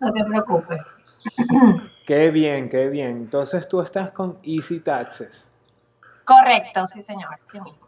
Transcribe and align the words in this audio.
No 0.00 0.12
te 0.12 0.24
preocupes. 0.24 0.82
Qué 2.06 2.30
bien, 2.30 2.68
qué 2.68 2.88
bien. 2.88 3.16
Entonces 3.16 3.68
tú 3.68 3.80
estás 3.80 4.10
con 4.10 4.38
Easy 4.44 4.80
Taxes. 4.80 5.50
Correcto, 6.24 6.86
sí 6.86 7.02
señor, 7.02 7.38
sí 7.42 7.60
mismo. 7.60 7.86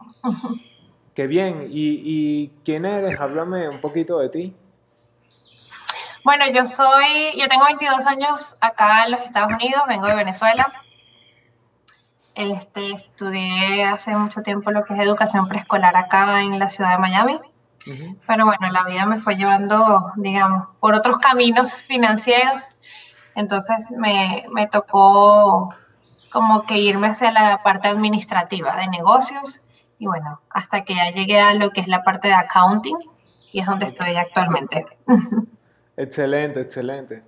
Qué 1.14 1.26
bien. 1.26 1.68
¿Y, 1.70 2.00
¿Y, 2.04 2.48
quién 2.64 2.84
eres? 2.84 3.18
Háblame 3.20 3.68
un 3.68 3.80
poquito 3.80 4.18
de 4.18 4.28
ti. 4.28 4.56
Bueno, 6.24 6.44
yo 6.52 6.64
soy, 6.64 7.38
yo 7.38 7.46
tengo 7.48 7.64
22 7.64 8.06
años 8.06 8.56
acá 8.60 9.04
en 9.04 9.12
los 9.12 9.20
Estados 9.22 9.52
Unidos, 9.52 9.82
vengo 9.88 10.06
de 10.06 10.14
Venezuela. 10.14 10.72
Este, 12.34 12.92
estudié 12.92 13.84
hace 13.84 14.14
mucho 14.16 14.42
tiempo 14.42 14.70
lo 14.70 14.84
que 14.84 14.94
es 14.94 15.00
educación 15.00 15.48
preescolar 15.48 15.96
acá 15.96 16.42
en 16.42 16.58
la 16.58 16.68
ciudad 16.68 16.92
de 16.92 16.98
Miami. 16.98 17.40
Pero 18.26 18.44
bueno, 18.44 18.70
la 18.70 18.84
vida 18.84 19.06
me 19.06 19.18
fue 19.18 19.36
llevando, 19.36 20.12
digamos, 20.16 20.68
por 20.80 20.94
otros 20.94 21.18
caminos 21.18 21.82
financieros. 21.82 22.68
Entonces 23.34 23.90
me, 23.90 24.44
me 24.52 24.66
tocó 24.66 25.72
como 26.30 26.64
que 26.64 26.78
irme 26.78 27.08
hacia 27.08 27.32
la 27.32 27.62
parte 27.62 27.88
administrativa 27.88 28.76
de 28.76 28.88
negocios 28.88 29.60
y 29.98 30.06
bueno, 30.06 30.40
hasta 30.50 30.84
que 30.84 30.94
ya 30.94 31.10
llegué 31.10 31.40
a 31.40 31.54
lo 31.54 31.70
que 31.70 31.80
es 31.80 31.88
la 31.88 32.02
parte 32.02 32.28
de 32.28 32.34
accounting 32.34 32.96
y 33.52 33.60
es 33.60 33.66
donde 33.66 33.86
estoy 33.86 34.16
actualmente. 34.16 34.86
Excelente, 35.96 36.60
excelente. 36.60 37.22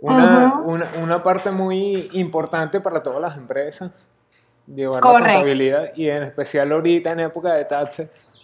Una, 0.00 0.60
una, 0.64 0.88
una, 1.02 1.22
parte 1.22 1.50
muy 1.50 2.08
importante 2.12 2.80
para 2.80 3.02
todas 3.02 3.20
las 3.20 3.36
empresas, 3.36 3.90
llevar 4.66 5.04
la 5.04 5.10
contabilidad 5.10 5.90
y 5.96 6.08
en 6.08 6.22
especial 6.22 6.70
ahorita 6.70 7.10
en 7.10 7.20
época 7.20 7.52
de 7.54 7.64
taxes. 7.64 8.37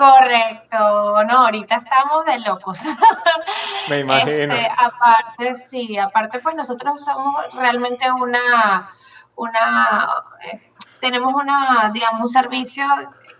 Correcto, 0.00 1.22
no, 1.24 1.44
ahorita 1.44 1.74
estamos 1.74 2.24
de 2.24 2.38
locos. 2.38 2.80
Me 3.90 3.98
imagino. 3.98 4.54
Este, 4.54 4.66
aparte, 4.74 5.54
sí, 5.56 5.98
aparte 5.98 6.38
pues 6.38 6.54
nosotros 6.54 7.04
somos 7.04 7.34
realmente 7.52 8.10
una, 8.10 8.88
una, 9.36 10.08
eh, 10.42 10.62
tenemos 11.02 11.34
una, 11.34 11.90
digamos, 11.92 12.22
un 12.22 12.28
servicio 12.28 12.82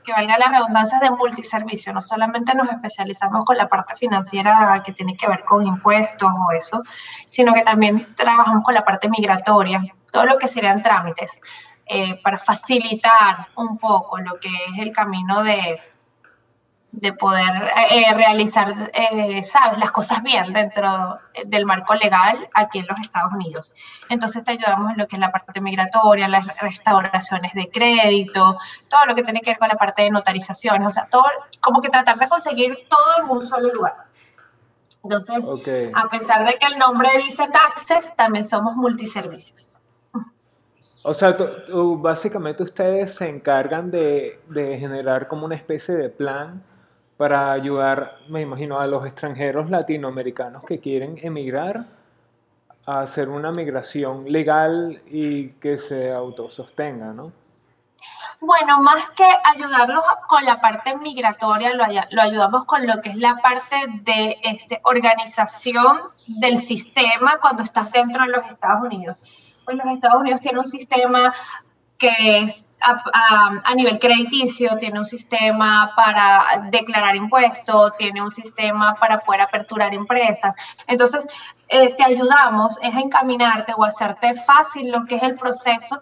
que 0.05 0.13
valga 0.13 0.37
la 0.37 0.49
redundancia 0.49 0.99
de 0.99 1.09
multiservicio. 1.09 1.95
No 1.95 2.03
solamente 2.03 2.55
nos 2.55 2.69
especializamos 2.69 3.47
con 3.47 3.57
la 3.57 3.67
parte 3.67 3.95
financiera 3.95 4.83
que 4.85 4.93
tiene 4.93 5.17
que 5.17 5.29
ver 5.29 5.43
con 5.45 5.67
impuestos 5.67 6.31
o 6.31 6.53
eso, 6.53 6.83
sino 7.27 7.55
que 7.55 7.63
también 7.63 8.15
trabajamos 8.17 8.65
con 8.65 8.75
la 8.75 8.85
parte 8.85 9.09
migratoria, 9.09 9.83
todo 10.13 10.27
lo 10.27 10.37
que 10.37 10.47
serían 10.47 10.83
trámites, 10.83 11.41
eh, 11.87 12.21
para 12.23 12.37
facilitar 12.37 13.49
un 13.57 13.79
poco 13.79 14.19
lo 14.19 14.35
que 14.35 14.49
es 14.49 14.79
el 14.79 14.93
camino 14.93 15.43
de 15.43 15.81
de 16.93 17.13
poder 17.13 17.71
eh, 17.91 18.13
realizar, 18.15 18.91
eh, 18.93 19.43
sabes, 19.43 19.79
las 19.79 19.93
cosas 19.93 20.23
bien 20.23 20.53
dentro 20.53 21.19
del 21.47 21.65
marco 21.65 21.95
legal 21.95 22.49
aquí 22.55 22.81
en 22.81 22.87
los 22.87 22.99
Estados 23.01 23.33
Unidos. 23.33 23.75
Entonces 24.09 24.43
te 24.43 24.53
ayudamos 24.53 24.93
en 24.93 24.99
lo 24.99 25.07
que 25.07 25.17
es 25.17 25.21
la 25.21 25.31
parte 25.31 25.61
migratoria, 25.61 26.27
las 26.27 26.47
restauraciones 26.59 27.55
de 27.55 27.71
crédito, 27.71 28.59
todo 28.89 29.07
lo 29.07 29.15
que 29.15 29.23
tiene 29.23 29.41
que 29.41 29.51
ver 29.51 29.59
con 29.59 29.69
la 29.69 29.77
parte 29.77 30.03
de 30.03 30.11
notarizaciones, 30.11 30.87
o 30.87 30.91
sea, 30.91 31.07
todo, 31.07 31.25
como 31.61 31.81
que 31.81 31.89
tratar 31.89 32.19
de 32.19 32.29
conseguir 32.29 32.77
todo 32.89 33.25
en 33.25 33.31
un 33.31 33.43
solo 33.43 33.73
lugar. 33.73 33.95
Entonces, 35.03 35.49
a 35.95 36.09
pesar 36.09 36.45
de 36.45 36.59
que 36.59 36.67
el 36.67 36.79
nombre 36.79 37.09
dice 37.19 37.49
taxes, 37.49 38.15
también 38.17 38.45
somos 38.45 38.77
multiservicios. 38.77 39.77
O 41.03 41.15
sea, 41.15 41.35
básicamente 41.71 42.63
ustedes 42.63 43.15
se 43.15 43.27
encargan 43.27 43.91
de, 43.91 44.43
de 44.49 44.77
generar 44.77 45.29
como 45.29 45.47
una 45.47 45.55
especie 45.55 45.95
de 45.95 46.11
plan 46.11 46.63
para 47.21 47.53
ayudar, 47.53 48.17
me 48.29 48.41
imagino, 48.41 48.81
a 48.81 48.87
los 48.87 49.05
extranjeros 49.05 49.69
latinoamericanos 49.69 50.65
que 50.65 50.81
quieren 50.81 51.19
emigrar 51.23 51.77
a 52.87 53.01
hacer 53.01 53.29
una 53.29 53.51
migración 53.51 54.25
legal 54.25 55.03
y 55.07 55.51
que 55.61 55.77
se 55.77 56.11
autosostenga, 56.11 57.13
¿no? 57.13 57.31
Bueno, 58.41 58.81
más 58.81 59.11
que 59.11 59.27
ayudarlos 59.45 60.03
con 60.29 60.47
la 60.47 60.63
parte 60.63 60.97
migratoria, 60.97 61.75
lo, 61.75 61.85
lo, 62.11 62.23
ayudamos 62.23 62.65
con 62.65 62.87
lo 62.87 63.03
que 63.03 63.11
es 63.11 63.17
la 63.17 63.37
parte 63.37 63.77
de 64.03 64.39
este, 64.43 64.81
organización 64.85 66.01
del 66.27 66.57
sistema 66.57 67.37
cuando 67.39 67.63
estás 67.65 67.93
dentro 67.93 68.25
de 68.25 68.31
los 68.31 68.47
Estados 68.47 68.83
Unidos. 68.83 69.19
Pues 69.67 69.77
los 69.77 69.93
Estados 69.93 70.23
Unidos 70.23 70.41
tienen 70.41 70.61
un 70.61 70.67
sistema 70.67 71.35
que 72.01 72.39
es 72.39 72.79
a, 72.81 73.75
nivel 73.75 73.99
crediticio, 73.99 74.77
tiene 74.79 74.99
un 74.99 75.05
sistema 75.05 75.93
para 75.95 76.67
declarar 76.71 77.15
impuestos, 77.15 77.93
tiene 77.99 78.23
un 78.23 78.31
sistema 78.31 78.95
para 78.95 79.21
poder 79.21 79.43
aperturar 79.43 79.93
empresas. 79.93 80.55
Entonces, 80.87 81.27
eh, 81.69 81.95
te 81.95 82.03
ayudamos 82.03 82.79
es 82.83 82.97
a 82.97 83.01
encaminarte 83.01 83.75
o 83.77 83.85
hacerte 83.85 84.35
fácil 84.35 84.91
lo 84.91 85.05
que 85.05 85.17
es 85.17 85.23
el 85.23 85.37
proceso 85.37 85.97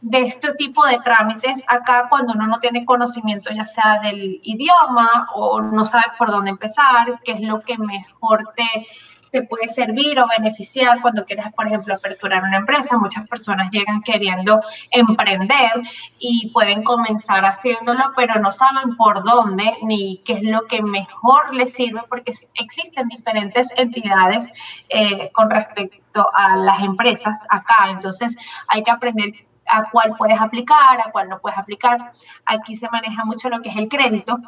de 0.00 0.22
este 0.22 0.52
tipo 0.54 0.84
de 0.84 0.98
trámites 0.98 1.64
acá 1.66 2.08
cuando 2.10 2.34
uno 2.34 2.46
no 2.46 2.58
tiene 2.58 2.84
conocimiento 2.84 3.50
ya 3.54 3.64
sea 3.64 4.00
del 4.02 4.38
idioma 4.42 5.28
o 5.34 5.62
no 5.62 5.84
sabes 5.84 6.08
por 6.18 6.30
dónde 6.30 6.50
empezar, 6.50 7.20
qué 7.24 7.32
es 7.32 7.40
lo 7.40 7.62
que 7.62 7.78
mejor 7.78 8.52
te 8.54 8.86
te 9.34 9.42
puede 9.42 9.68
servir 9.68 10.20
o 10.20 10.28
beneficiar 10.28 11.02
cuando 11.02 11.24
quieres, 11.24 11.46
por 11.56 11.66
ejemplo, 11.66 11.92
aperturar 11.92 12.44
una 12.44 12.58
empresa. 12.58 12.96
Muchas 12.96 13.28
personas 13.28 13.68
llegan 13.72 14.00
queriendo 14.02 14.60
emprender 14.92 15.72
y 16.20 16.52
pueden 16.52 16.84
comenzar 16.84 17.44
haciéndolo, 17.44 18.12
pero 18.14 18.38
no 18.38 18.52
saben 18.52 18.96
por 18.96 19.24
dónde 19.24 19.74
ni 19.82 20.22
qué 20.24 20.34
es 20.34 20.42
lo 20.44 20.62
que 20.68 20.80
mejor 20.82 21.52
les 21.52 21.72
sirve 21.72 22.00
porque 22.08 22.30
existen 22.54 23.08
diferentes 23.08 23.72
entidades 23.76 24.52
eh, 24.88 25.32
con 25.32 25.50
respecto 25.50 26.28
a 26.32 26.54
las 26.54 26.80
empresas 26.80 27.44
acá. 27.50 27.90
Entonces 27.90 28.36
hay 28.68 28.84
que 28.84 28.92
aprender 28.92 29.32
a 29.66 29.90
cuál 29.90 30.14
puedes 30.16 30.40
aplicar, 30.40 31.00
a 31.00 31.10
cuál 31.10 31.28
no 31.28 31.40
puedes 31.40 31.58
aplicar. 31.58 32.12
Aquí 32.46 32.76
se 32.76 32.88
maneja 32.90 33.24
mucho 33.24 33.48
lo 33.48 33.60
que 33.60 33.70
es 33.70 33.76
el 33.76 33.88
crédito. 33.88 34.38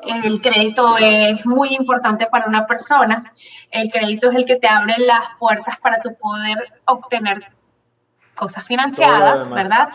El 0.00 0.40
crédito 0.40 0.96
es 0.98 1.44
muy 1.44 1.74
importante 1.74 2.26
para 2.26 2.46
una 2.46 2.66
persona. 2.66 3.22
El 3.70 3.90
crédito 3.90 4.30
es 4.30 4.36
el 4.36 4.46
que 4.46 4.56
te 4.56 4.68
abre 4.68 4.94
las 4.98 5.36
puertas 5.38 5.78
para 5.80 6.00
tu 6.00 6.14
poder 6.16 6.80
obtener 6.86 7.52
cosas 8.34 8.66
financiadas, 8.66 9.48
¿verdad? 9.50 9.90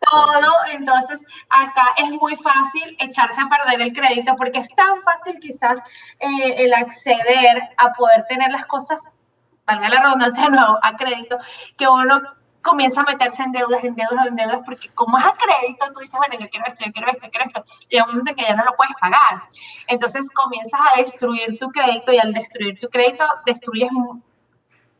Todo, 0.00 0.52
entonces 0.72 1.22
acá 1.50 1.84
es 1.98 2.10
muy 2.10 2.34
fácil 2.34 2.96
echarse 2.98 3.40
a 3.40 3.48
perder 3.48 3.82
el 3.82 3.92
crédito 3.92 4.34
porque 4.36 4.58
es 4.58 4.68
tan 4.70 5.00
fácil 5.02 5.38
quizás 5.40 5.78
eh, 6.18 6.54
el 6.56 6.72
acceder 6.72 7.70
a 7.76 7.92
poder 7.92 8.24
tener 8.26 8.50
las 8.50 8.64
cosas, 8.64 9.10
valga 9.66 9.90
la 9.90 10.00
redundancia 10.00 10.44
de 10.44 10.50
nuevo, 10.50 10.78
a 10.82 10.96
crédito, 10.96 11.38
que 11.76 11.86
uno 11.86 12.22
comienza 12.62 13.00
a 13.00 13.04
meterse 13.04 13.42
en 13.42 13.52
deudas, 13.52 13.82
en 13.84 13.94
deudas, 13.94 14.26
en 14.26 14.36
deudas, 14.36 14.60
porque 14.64 14.88
como 14.90 15.18
es 15.18 15.24
a 15.24 15.34
crédito, 15.36 15.86
tú 15.92 16.00
dices, 16.00 16.16
bueno, 16.16 16.34
yo 16.38 16.48
quiero 16.48 16.66
esto, 16.66 16.84
yo 16.84 16.92
quiero 16.92 17.10
esto, 17.10 17.26
yo 17.26 17.30
quiero 17.30 17.46
esto, 17.46 17.64
y 17.88 17.96
hay 17.96 18.02
un 18.02 18.08
momento 18.08 18.34
que 18.34 18.42
ya 18.42 18.54
no 18.54 18.64
lo 18.64 18.76
puedes 18.76 18.94
pagar. 19.00 19.42
Entonces 19.86 20.30
comienzas 20.32 20.80
a 20.80 20.98
destruir 20.98 21.58
tu 21.58 21.68
crédito 21.70 22.12
y 22.12 22.18
al 22.18 22.32
destruir 22.32 22.78
tu 22.78 22.88
crédito, 22.88 23.24
destruyes 23.46 23.90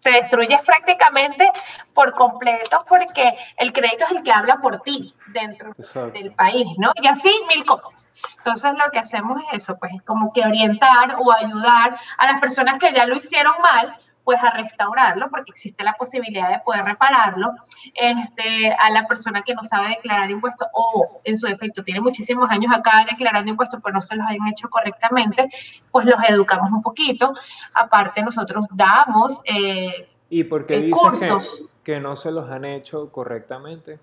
te 0.03 0.11
destruyes 0.11 0.61
prácticamente 0.63 1.51
por 1.93 2.15
completo 2.15 2.85
porque 2.89 3.37
el 3.59 3.73
crédito 3.73 4.05
es 4.07 4.13
el 4.13 4.23
que 4.23 4.33
habla 4.33 4.57
por 4.57 4.81
ti 4.81 5.15
dentro 5.29 5.75
del 6.13 6.33
país, 6.33 6.67
¿no? 6.79 6.93
Y 7.03 7.07
así 7.07 7.31
mil 7.55 7.65
cosas. 7.65 8.11
Entonces 8.39 8.73
lo 8.83 8.91
que 8.91 8.99
hacemos 8.99 9.43
es 9.43 9.63
eso, 9.63 9.75
pues 9.79 9.93
es 9.95 10.03
como 10.03 10.33
que 10.33 10.45
orientar 10.45 11.17
o 11.19 11.33
ayudar 11.33 11.99
a 12.19 12.33
las 12.33 12.41
personas 12.41 12.79
que 12.79 12.93
ya 12.93 13.07
lo 13.07 13.17
hicieron 13.17 13.55
mal 13.63 13.99
pues 14.25 14.43
a 14.43 14.51
restaurarlo, 14.51 15.29
porque 15.31 15.51
existe 15.51 15.83
la 15.85 15.95
posibilidad 15.95 16.49
de 16.51 16.61
poder 16.61 16.85
repararlo, 16.85 17.53
este, 17.95 18.73
a 18.73 18.91
la 18.91 19.07
persona 19.07 19.43
que 19.43 19.55
no 19.55 19.65
sabe 19.65 19.89
declarar 19.89 20.31
impuestos 20.31 20.69
o 20.73 21.21
en 21.25 21.39
su 21.39 21.47
defecto 21.47 21.83
tiene 21.83 22.01
muchísimos 22.01 22.49
años 22.51 22.73
acá 22.75 23.07
declarando 23.09 23.51
impuestos, 23.51 23.81
pero 23.83 23.95
no 23.95 24.01
se 24.01 24.17
los 24.17 24.27
han 24.27 24.47
hecho 24.49 24.69
correctamente, 24.69 25.49
pues 25.91 26.07
los 26.07 26.19
educamos 26.29 26.71
un 26.71 26.83
poquito. 26.83 27.35
Aparte, 27.75 28.23
nosotros 28.23 28.67
damos... 28.73 29.41
Eh, 29.45 30.09
¿Y 30.29 30.45
por 30.45 30.67
qué 30.67 30.77
eh, 30.77 30.91
que, 30.91 31.39
que 31.83 32.01
no 32.01 32.17
se 32.17 32.31
los 32.31 32.51
han 32.51 32.65
hecho 32.65 33.11
correctamente? 33.11 33.99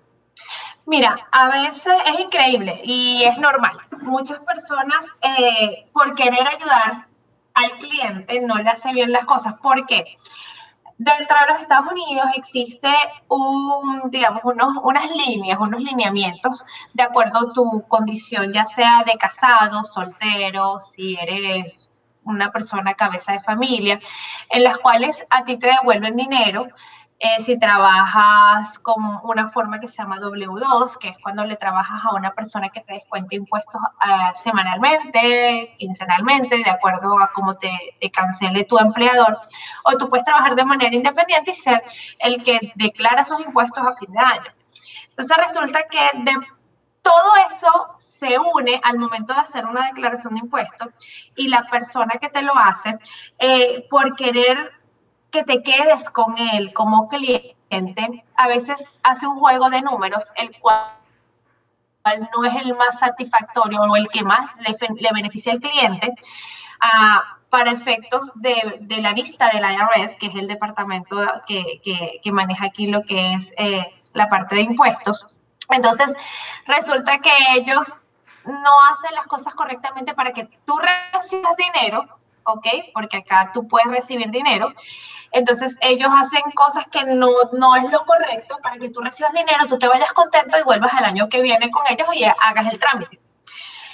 Mira, 0.88 1.28
a 1.32 1.50
veces 1.50 1.92
es 2.06 2.18
increíble 2.18 2.80
y 2.82 3.22
es 3.22 3.36
normal. 3.36 3.76
Muchas 4.00 4.42
personas, 4.42 5.14
eh, 5.20 5.86
por 5.92 6.14
querer 6.14 6.48
ayudar, 6.48 7.07
al 7.58 7.72
cliente 7.78 8.40
no 8.40 8.56
le 8.56 8.70
hace 8.70 8.92
bien 8.92 9.12
las 9.12 9.24
cosas. 9.24 9.54
¿Por 9.60 9.86
qué? 9.86 10.04
Dentro 10.96 11.36
de 11.38 11.52
los 11.52 11.62
Estados 11.62 11.92
Unidos 11.92 12.26
existe 12.34 12.92
un, 13.28 14.10
digamos, 14.10 14.42
unos, 14.44 14.76
unas 14.82 15.08
líneas, 15.14 15.58
unos 15.60 15.80
lineamientos 15.80 16.64
de 16.92 17.04
acuerdo 17.04 17.38
a 17.38 17.52
tu 17.52 17.84
condición, 17.86 18.52
ya 18.52 18.64
sea 18.64 19.04
de 19.06 19.16
casado, 19.16 19.84
soltero, 19.84 20.80
si 20.80 21.14
eres 21.14 21.92
una 22.24 22.50
persona 22.50 22.94
cabeza 22.94 23.32
de 23.32 23.40
familia, 23.40 24.00
en 24.50 24.64
las 24.64 24.78
cuales 24.78 25.24
a 25.30 25.44
ti 25.44 25.56
te 25.56 25.68
devuelven 25.68 26.16
dinero 26.16 26.66
eh, 27.20 27.40
si 27.40 27.58
trabajas 27.58 28.78
con 28.78 29.20
una 29.24 29.48
forma 29.48 29.80
que 29.80 29.88
se 29.88 29.96
llama 29.96 30.20
W2, 30.20 30.98
que 30.98 31.08
es 31.08 31.18
cuando 31.18 31.44
le 31.44 31.56
trabajas 31.56 32.00
a 32.04 32.14
una 32.14 32.32
persona 32.32 32.68
que 32.68 32.80
te 32.80 32.94
descuenta 32.94 33.34
impuestos 33.34 33.80
uh, 33.80 34.34
semanalmente, 34.34 35.74
quincenalmente, 35.78 36.58
de 36.58 36.70
acuerdo 36.70 37.18
a 37.18 37.32
cómo 37.32 37.56
te, 37.56 37.70
te, 38.00 38.08
cancele 38.10 38.64
tu 38.66 38.78
empleador, 38.78 39.36
o 39.84 39.96
tú 39.96 40.08
puedes 40.08 40.24
trabajar 40.24 40.54
de 40.54 40.64
manera 40.64 40.94
independiente 40.94 41.50
y 41.50 41.54
ser 41.54 41.82
el 42.20 42.44
que 42.44 42.72
declara 42.76 43.24
sus 43.24 43.40
impuestos 43.40 43.84
a 43.84 43.92
fin 43.94 44.12
de 44.12 44.20
año. 44.20 44.52
Entonces 45.08 45.36
resulta 45.38 45.82
que 45.90 46.18
de 46.18 46.36
todo 47.02 47.32
eso 47.44 47.94
se 47.96 48.38
une 48.38 48.80
al 48.84 48.98
momento 48.98 49.34
de 49.34 49.40
hacer 49.40 49.66
una 49.66 49.86
declaración 49.86 50.34
de 50.34 50.40
impuestos 50.40 50.88
y 51.34 51.48
la 51.48 51.64
persona 51.64 52.14
que 52.20 52.28
te 52.28 52.42
lo 52.42 52.56
hace, 52.56 52.96
eh, 53.38 53.86
por 53.90 54.14
querer 54.14 54.77
que 55.30 55.44
te 55.44 55.62
quedes 55.62 56.08
con 56.10 56.36
él 56.38 56.72
como 56.72 57.08
cliente, 57.08 58.24
a 58.36 58.48
veces 58.48 59.00
hace 59.02 59.26
un 59.26 59.38
juego 59.38 59.70
de 59.70 59.82
números, 59.82 60.32
el 60.36 60.58
cual 60.58 60.92
no 62.04 62.44
es 62.44 62.64
el 62.64 62.74
más 62.74 62.98
satisfactorio 62.98 63.80
o 63.82 63.96
el 63.96 64.08
que 64.08 64.22
más 64.22 64.50
le, 64.56 64.74
beneficia 65.12 65.52
al 65.52 65.60
cliente, 65.60 66.14
uh, 66.82 67.38
para 67.50 67.72
efectos 67.72 68.32
de, 68.36 68.78
la 69.00 69.12
vista 69.12 69.50
del 69.50 69.64
IRS, 69.64 70.16
que 70.16 70.26
es 70.26 70.34
el 70.34 70.46
departamento 70.46 71.16
que 71.46 72.32
maneja 72.32 72.66
aquí 72.66 72.86
lo 72.86 73.02
que 73.02 73.34
es 73.34 73.52
eh, 73.56 73.86
la 74.12 74.28
parte 74.28 74.56
de 74.56 74.62
impuestos. 74.62 75.26
Entonces, 75.70 76.14
resulta 76.66 77.18
que 77.20 77.30
ellos 77.54 77.92
no 78.44 78.72
hacen 78.90 79.14
las 79.14 79.26
cosas 79.26 79.54
correctamente 79.54 80.14
para 80.14 80.32
que 80.32 80.44
tú 80.64 80.78
recibas 81.12 81.56
dinero, 81.56 82.17
¿ok? 82.52 82.66
Porque 82.92 83.18
acá 83.18 83.50
tú 83.52 83.66
puedes 83.66 83.88
recibir 83.88 84.30
dinero. 84.30 84.74
Entonces 85.32 85.76
ellos 85.80 86.10
hacen 86.18 86.42
cosas 86.54 86.86
que 86.88 87.04
no, 87.04 87.28
no 87.52 87.76
es 87.76 87.90
lo 87.90 88.04
correcto 88.04 88.58
para 88.62 88.78
que 88.78 88.88
tú 88.88 89.00
recibas 89.00 89.32
dinero, 89.32 89.66
tú 89.66 89.78
te 89.78 89.88
vayas 89.88 90.12
contento 90.12 90.58
y 90.58 90.62
vuelvas 90.62 90.94
al 90.94 91.04
año 91.04 91.28
que 91.28 91.42
viene 91.42 91.70
con 91.70 91.82
ellos 91.88 92.08
y 92.14 92.24
hagas 92.24 92.66
el 92.72 92.78
trámite. 92.78 93.20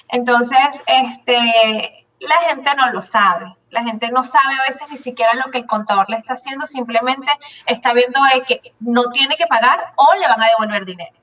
Entonces, 0.09 0.83
este, 0.87 2.07
la 2.21 2.37
gente 2.49 2.71
no 2.77 2.91
lo 2.91 3.03
sabe. 3.03 3.57
La 3.71 3.83
gente 3.83 4.11
no 4.11 4.23
sabe 4.23 4.55
a 4.55 4.67
veces 4.69 4.89
ni 4.91 4.97
siquiera 4.97 5.35
lo 5.35 5.51
que 5.51 5.59
el 5.59 5.67
contador 5.67 6.09
le 6.09 6.17
está 6.17 6.35
haciendo, 6.35 6.67
simplemente 6.67 7.31
está 7.67 7.93
viendo 7.93 8.21
que 8.47 8.75
no 8.81 9.11
tiene 9.11 9.37
que 9.37 9.47
pagar 9.47 9.93
o 9.97 10.15
le 10.15 10.29
van 10.29 10.41
a 10.41 10.47
devolver 10.47 10.85
dinero. 10.85 11.17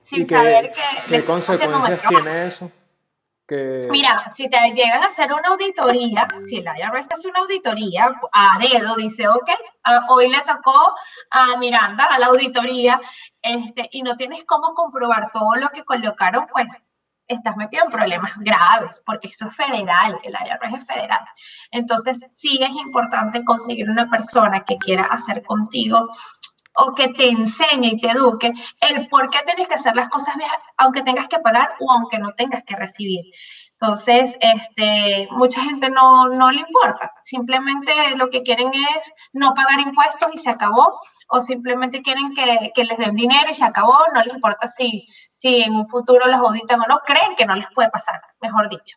Sin 0.00 0.28
saber 0.28 0.70
que... 0.70 0.82
¿Qué 1.08 1.24
consecuencias 1.24 2.00
tiene 2.08 2.46
eso? 2.46 2.70
Mira, 3.90 4.28
si 4.28 4.48
te 4.48 4.58
llegan 4.72 5.02
a 5.02 5.06
hacer 5.06 5.32
una 5.32 5.48
auditoría, 5.48 6.26
si 6.38 6.58
el 6.58 6.64
IRS 6.64 7.08
hace 7.10 7.28
una 7.28 7.40
auditoría 7.40 8.12
a 8.32 8.58
dedo, 8.58 8.96
dice, 8.96 9.28
ok, 9.28 9.50
hoy 10.08 10.28
le 10.30 10.40
tocó 10.42 10.94
a 11.30 11.56
Miranda 11.56 12.04
a 12.04 12.18
la 12.18 12.26
auditoría, 12.26 13.00
este, 13.42 13.88
y 13.92 14.02
no 14.02 14.16
tienes 14.16 14.44
cómo 14.44 14.74
comprobar 14.74 15.30
todo 15.32 15.54
lo 15.56 15.68
que 15.70 15.84
colocaron, 15.84 16.46
pues 16.52 16.82
estás 17.26 17.56
metido 17.56 17.84
en 17.84 17.90
problemas 17.90 18.32
graves, 18.38 19.02
porque 19.04 19.28
eso 19.28 19.46
es 19.46 19.56
federal, 19.56 20.18
el 20.22 20.32
IRS 20.32 20.74
es 20.74 20.86
federal. 20.86 21.24
Entonces, 21.70 22.24
sí 22.28 22.58
es 22.62 22.70
importante 22.70 23.44
conseguir 23.44 23.88
una 23.88 24.08
persona 24.10 24.64
que 24.64 24.76
quiera 24.78 25.04
hacer 25.04 25.42
contigo 25.42 26.08
o 26.76 26.94
que 26.94 27.08
te 27.08 27.28
enseñe 27.28 27.88
y 27.88 28.00
te 28.00 28.08
eduque 28.08 28.52
el 28.80 29.08
por 29.08 29.30
qué 29.30 29.38
tienes 29.44 29.68
que 29.68 29.74
hacer 29.74 29.96
las 29.96 30.08
cosas 30.08 30.36
bien, 30.36 30.50
aunque 30.76 31.02
tengas 31.02 31.28
que 31.28 31.38
pagar 31.38 31.74
o 31.80 31.92
aunque 31.92 32.18
no 32.18 32.32
tengas 32.32 32.62
que 32.64 32.76
recibir. 32.76 33.24
Entonces, 33.80 34.38
este, 34.40 35.28
mucha 35.32 35.60
gente 35.60 35.90
no, 35.90 36.28
no 36.28 36.50
le 36.50 36.60
importa, 36.60 37.12
simplemente 37.22 37.92
lo 38.16 38.30
que 38.30 38.42
quieren 38.42 38.72
es 38.72 39.12
no 39.32 39.52
pagar 39.52 39.80
impuestos 39.80 40.30
y 40.32 40.38
se 40.38 40.48
acabó, 40.48 40.98
o 41.28 41.40
simplemente 41.40 42.00
quieren 42.00 42.32
que, 42.34 42.70
que 42.74 42.84
les 42.84 42.96
den 42.96 43.16
dinero 43.16 43.50
y 43.50 43.54
se 43.54 43.64
acabó, 43.64 43.98
no 44.14 44.22
les 44.22 44.32
importa 44.32 44.68
si, 44.68 45.06
si 45.32 45.62
en 45.62 45.74
un 45.74 45.86
futuro 45.86 46.26
las 46.26 46.40
auditan 46.40 46.80
o 46.80 46.86
no, 46.86 47.00
creen 47.04 47.34
que 47.36 47.44
no 47.44 47.56
les 47.56 47.66
puede 47.74 47.90
pasar, 47.90 48.22
mejor 48.40 48.68
dicho. 48.68 48.96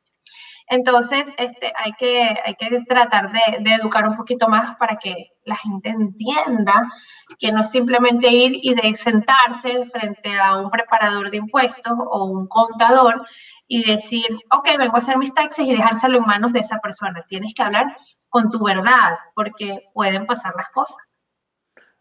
Entonces, 0.70 1.34
este, 1.38 1.72
hay, 1.78 1.94
que, 1.94 2.22
hay 2.46 2.56
que 2.56 2.84
tratar 2.88 3.32
de, 3.32 3.60
de, 3.62 3.74
educar 3.76 4.08
un 4.08 4.18
poquito 4.18 4.50
más 4.50 4.76
para 4.78 4.98
que 4.98 5.32
la 5.46 5.56
gente 5.56 5.90
entienda 5.90 6.92
que 7.40 7.52
no 7.52 7.62
es 7.62 7.70
simplemente 7.70 8.28
ir 8.28 8.60
y 8.62 8.76
de 8.76 8.94
sentarse 8.96 9.86
frente 9.86 10.38
a 10.38 10.58
un 10.58 10.70
preparador 10.70 11.32
de 11.32 11.38
impuestos 11.38 11.94
o 11.98 12.26
un 12.26 12.48
contador 12.48 13.26
y 13.68 13.84
decir, 13.90 14.26
ok, 14.52 14.78
vengo 14.78 14.96
a 14.96 15.00
hacer 15.00 15.18
mis 15.18 15.34
taxes 15.34 15.66
y 15.66 15.76
dejárselo 15.76 16.18
en 16.18 16.26
manos 16.26 16.54
de 16.54 16.60
esa 16.60 16.78
persona. 16.80 17.24
Tienes 17.28 17.54
que 17.54 17.64
hablar 17.64 17.98
con 18.30 18.52
tu 18.52 18.60
verdad 18.64 19.18
porque 19.36 19.90
pueden 19.94 20.26
pasar 20.26 20.54
las 20.56 20.70
cosas. 20.72 21.14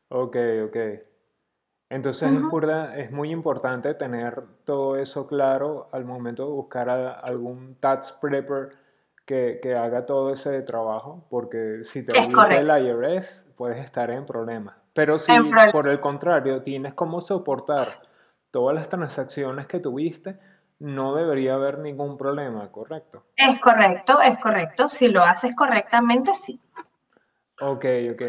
Ok, 0.08 0.36
ok. 0.66 0.76
Entonces 1.88 2.30
es, 2.96 3.12
muy 3.12 3.30
importante 3.30 3.94
tener 3.94 4.42
todo 4.64 4.96
eso 4.96 5.26
claro 5.26 5.88
al 5.92 6.04
momento 6.04 6.44
de 6.44 6.52
buscar 6.52 6.88
a 6.90 7.12
algún 7.12 7.76
tax 7.76 8.12
prepper 8.12 8.70
que, 9.24 9.60
que, 9.62 9.76
haga 9.76 10.04
todo 10.04 10.32
ese 10.32 10.62
trabajo, 10.62 11.24
porque 11.30 11.82
si 11.84 12.04
te 12.04 12.18
olvida 12.18 12.58
el 12.58 12.86
IRS 12.86 13.46
puedes 13.56 13.78
estar 13.84 14.10
en 14.10 14.26
problemas. 14.26 14.74
Pero 14.94 15.18
si 15.18 15.32
por 15.72 15.88
el 15.88 16.00
contrario 16.00 16.62
tienes 16.62 16.94
cómo 16.94 17.20
soportar 17.20 17.86
todas 18.50 18.74
las 18.74 18.88
transacciones 18.88 19.66
que 19.66 19.78
tuviste, 19.78 20.38
no 20.78 21.14
debería 21.14 21.54
haber 21.54 21.78
ningún 21.78 22.16
problema, 22.18 22.70
¿correcto? 22.70 23.24
Es 23.36 23.60
correcto, 23.60 24.20
es 24.20 24.38
correcto. 24.38 24.88
Si 24.88 25.08
lo 25.08 25.22
haces 25.22 25.54
correctamente, 25.54 26.34
sí. 26.34 26.60
Ok, 27.60 27.84
ok. 28.12 28.22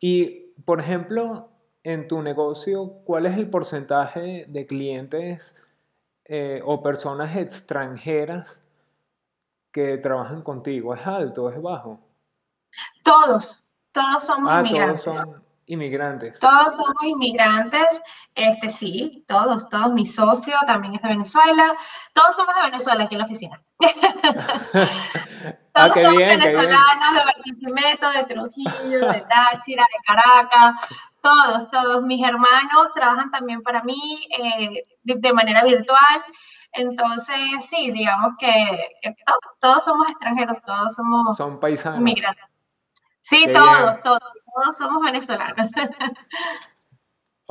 Y, 0.00 0.52
por 0.64 0.80
ejemplo, 0.80 1.49
en 1.82 2.08
tu 2.08 2.22
negocio, 2.22 3.02
¿cuál 3.04 3.26
es 3.26 3.36
el 3.36 3.48
porcentaje 3.48 4.44
de 4.48 4.66
clientes 4.66 5.56
eh, 6.24 6.60
o 6.64 6.82
personas 6.82 7.36
extranjeras 7.36 8.62
que 9.72 9.98
trabajan 9.98 10.42
contigo? 10.42 10.94
¿Es 10.94 11.06
alto? 11.06 11.50
¿Es 11.50 11.60
bajo? 11.60 12.00
Todos, 13.02 13.62
todos 13.92 14.24
somos 14.24 14.50
ah, 14.52 14.60
inmigrantes. 14.60 15.04
Todos 15.04 15.16
son 15.16 15.42
inmigrantes. 15.66 16.40
Todos 16.40 16.76
somos 16.76 17.02
inmigrantes, 17.02 18.02
este 18.34 18.68
sí, 18.68 19.24
todos, 19.26 19.68
todos. 19.68 19.92
Mi 19.92 20.04
socio 20.04 20.54
también 20.66 20.94
es 20.94 21.02
de 21.02 21.08
Venezuela. 21.08 21.76
Todos 22.12 22.34
somos 22.34 22.54
de 22.56 22.62
Venezuela 22.62 23.04
aquí 23.04 23.14
en 23.14 23.18
la 23.18 23.24
oficina. 23.24 23.62
Ah, 25.72 25.88
todos 25.88 26.02
somos 26.02 26.18
venezolanos 26.18 27.14
de 27.14 27.24
Barquisimeto, 27.24 28.10
de 28.10 28.24
Trujillo, 28.24 29.12
de 29.12 29.20
Táchira, 29.20 29.84
de 29.84 29.98
Caracas. 30.04 30.74
Todos, 31.22 31.70
todos 31.70 32.02
mis 32.02 32.22
hermanos 32.22 32.92
trabajan 32.94 33.30
también 33.30 33.62
para 33.62 33.82
mí 33.82 34.26
eh, 34.38 34.86
de, 35.02 35.32
manera 35.32 35.64
virtual. 35.64 36.24
Entonces, 36.72 37.36
sí, 37.68 37.90
digamos 37.90 38.34
que, 38.38 38.52
todos, 39.60 39.84
somos 39.84 40.08
extranjeros, 40.10 40.58
todos 40.64 40.94
somos 40.94 41.36
Son 41.36 41.58
paisanos. 41.58 42.00
Migrantes. 42.00 42.44
Sí, 43.22 43.44
todos, 43.52 44.02
todos, 44.02 44.38
todos 44.54 44.76
somos 44.76 45.02
venezolanos. 45.02 45.68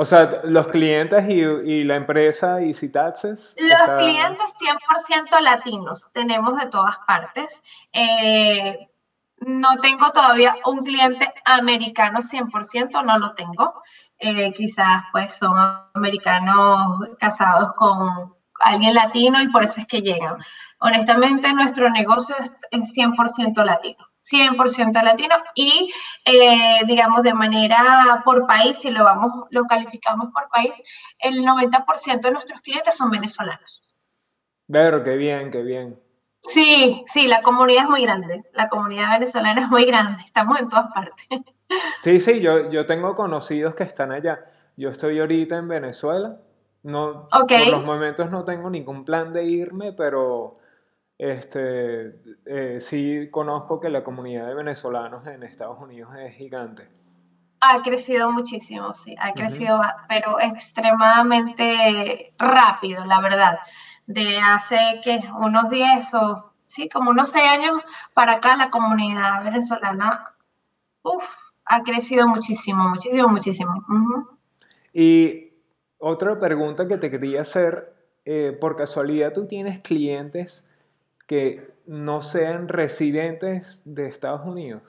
O 0.02 0.06
sea, 0.06 0.40
los 0.46 0.68
clientes 0.68 1.26
y, 1.28 1.42
y 1.42 1.84
la 1.84 1.98
empresa 1.98 2.62
Easy 2.62 2.90
Taxes. 2.90 3.54
Los 3.60 3.98
clientes 3.98 4.56
100% 4.58 5.42
latinos, 5.42 6.10
tenemos 6.14 6.58
de 6.58 6.68
todas 6.68 7.00
partes. 7.00 7.62
Eh, 7.92 8.90
no 9.42 9.78
tengo 9.80 10.12
todavía 10.12 10.56
un 10.66 10.80
cliente 10.80 11.34
americano 11.46 12.20
100%, 12.22 13.04
no 13.04 13.18
lo 13.18 13.34
tengo. 13.34 13.82
Eh, 14.20 14.52
quizás 14.54 15.04
pues 15.12 15.34
son 15.36 15.54
americanos 15.94 17.08
casados 17.20 17.74
con 17.74 18.36
alguien 18.60 18.94
latino 18.94 19.42
y 19.42 19.50
por 19.50 19.64
eso 19.64 19.82
es 19.82 19.88
que 19.88 20.02
llegan. 20.02 20.38
Honestamente, 20.80 21.54
nuestro 21.54 21.90
negocio 21.90 22.36
es 22.40 22.52
100% 22.96 23.64
latino. 23.64 24.06
100% 24.22 25.02
latino 25.02 25.36
y 25.56 25.92
eh, 26.26 26.82
digamos 26.86 27.24
de 27.24 27.34
manera 27.34 28.22
por 28.24 28.46
país, 28.46 28.78
si 28.78 28.92
lo 28.92 29.04
vamos, 29.04 29.48
lo 29.50 29.66
calificamos 29.66 30.30
por 30.34 30.50
país, 30.50 30.82
el 31.20 31.44
90% 31.44 32.22
de 32.22 32.32
nuestros 32.32 32.62
clientes 32.62 32.96
son 32.96 33.10
venezolanos. 33.10 33.82
Pero 34.68 35.04
qué 35.04 35.16
bien, 35.16 35.50
qué 35.50 35.64
bien. 35.64 36.00
Sí, 36.42 37.04
sí, 37.08 37.28
la 37.28 37.42
comunidad 37.42 37.84
es 37.84 37.90
muy 37.90 38.02
grande. 38.02 38.44
La 38.54 38.70
comunidad 38.70 39.12
venezolana 39.12 39.62
es 39.62 39.70
muy 39.70 39.86
grande. 39.86 40.24
Estamos 40.26 40.60
en 40.60 40.70
todas 40.70 40.90
partes. 40.92 41.28
Sí, 42.04 42.20
sí, 42.20 42.42
yo, 42.42 42.72
yo 42.72 42.88
tengo 42.88 43.16
conocidos 43.16 43.76
que 43.76 43.84
están 43.84 44.12
allá. 44.12 44.44
Yo 44.76 44.90
estoy 44.90 45.20
ahorita 45.20 45.58
en 45.58 45.68
Venezuela. 45.68 46.40
No, 46.82 47.28
Por 47.28 47.68
los 47.68 47.86
momentos 47.86 48.32
no 48.32 48.46
tengo 48.46 48.70
ningún 48.70 49.04
plan 49.04 49.34
de 49.34 49.44
irme, 49.44 49.92
pero 49.94 50.58
este, 51.18 52.16
eh, 52.46 52.80
sí 52.80 53.28
conozco 53.30 53.82
que 53.82 53.90
la 53.90 54.04
comunidad 54.04 54.48
de 54.48 54.56
venezolanos 54.56 55.28
en 55.28 55.44
Estados 55.44 55.78
Unidos 55.80 56.16
es 56.18 56.34
gigante. 56.36 56.88
Ha 57.60 57.82
crecido 57.82 58.32
muchísimo, 58.32 58.94
sí, 58.94 59.14
ha 59.20 59.34
crecido, 59.34 59.82
pero 60.08 60.40
extremadamente 60.40 62.34
rápido, 62.38 63.04
la 63.04 63.20
verdad 63.20 63.60
de 64.10 64.40
hace 64.40 65.00
que 65.04 65.22
unos 65.40 65.70
10 65.70 66.14
o 66.16 66.52
sí, 66.66 66.90
como 66.90 67.12
unos 67.12 67.30
6 67.30 67.46
años 67.48 67.82
para 68.16 68.34
acá 68.34 68.56
la 68.56 68.72
comunidad 68.72 69.44
venezolana 69.44 70.34
uf, 71.04 71.52
ha 71.66 71.84
crecido 71.84 72.28
muchísimo, 72.28 72.90
muchísimo, 72.90 73.30
muchísimo. 73.30 73.86
Y 74.92 75.54
otra 76.00 76.40
pregunta 76.40 76.88
que 76.88 76.98
te 76.98 77.12
quería 77.12 77.42
hacer, 77.42 77.94
eh, 78.26 78.58
por 78.60 78.76
casualidad 78.76 79.32
tú 79.32 79.46
tienes 79.46 79.80
clientes 79.80 80.68
que 81.28 81.72
no 81.86 82.24
sean 82.24 82.68
residentes 82.68 83.84
de 83.86 84.08
Estados 84.08 84.42
Unidos. 84.44 84.82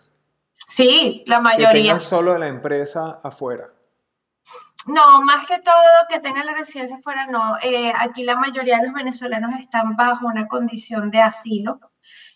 Sí, 0.67 1.25
la 1.27 1.41
mayoría. 1.41 1.69
Que 1.73 1.79
tengan 1.83 2.01
solo 2.01 2.39
la 2.39 2.49
empresa 2.49 3.21
afuera. 3.23 3.71
No, 4.87 5.23
más 5.23 5.47
que 5.47 5.59
todo 5.59 5.75
que 6.09 6.21
tengan 6.21 6.47
la 6.47 6.55
residencia 6.55 6.97
afuera, 6.97 7.27
no. 7.27 7.57
Eh, 7.63 7.93
aquí 7.99 8.25
la 8.25 8.37
mayoría 8.37 8.79
de 8.79 8.87
los 8.87 8.95
venezolanos 8.95 9.59
están 9.61 9.95
bajo 9.97 10.27
una 10.27 10.49
condición 10.49 11.11
de 11.11 11.21
asilo. 11.21 11.81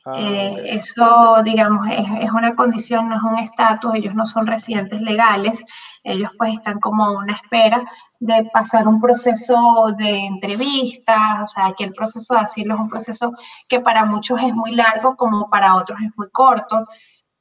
Ah, 0.06 0.12
eh, 0.18 0.76
eso, 0.76 1.42
digamos, 1.42 1.88
es, 1.90 2.30
una 2.30 2.54
condición, 2.54 3.08
no 3.08 3.16
es 3.16 3.22
un 3.22 3.38
estatus, 3.38 3.94
ellos 3.94 4.14
no 4.14 4.26
son 4.26 4.46
residentes 4.46 5.00
legales, 5.00 5.64
ellos 6.02 6.30
pues 6.36 6.52
están 6.52 6.78
como 6.78 7.10
una 7.12 7.32
espera 7.32 7.82
de 8.20 8.44
pasar 8.52 8.86
un 8.86 9.00
proceso 9.00 9.86
de 9.96 10.26
entrevistas, 10.26 11.40
o 11.42 11.46
sea, 11.46 11.72
que 11.72 11.84
el 11.84 11.94
proceso 11.94 12.34
de 12.34 12.40
asilo 12.40 12.74
es 12.74 12.80
un 12.80 12.90
proceso 12.90 13.32
que 13.66 13.80
para 13.80 14.04
muchos 14.04 14.42
es 14.42 14.54
muy 14.54 14.72
largo, 14.72 15.16
como 15.16 15.48
para 15.48 15.74
otros 15.74 15.98
es 16.02 16.10
muy 16.16 16.28
corto. 16.30 16.86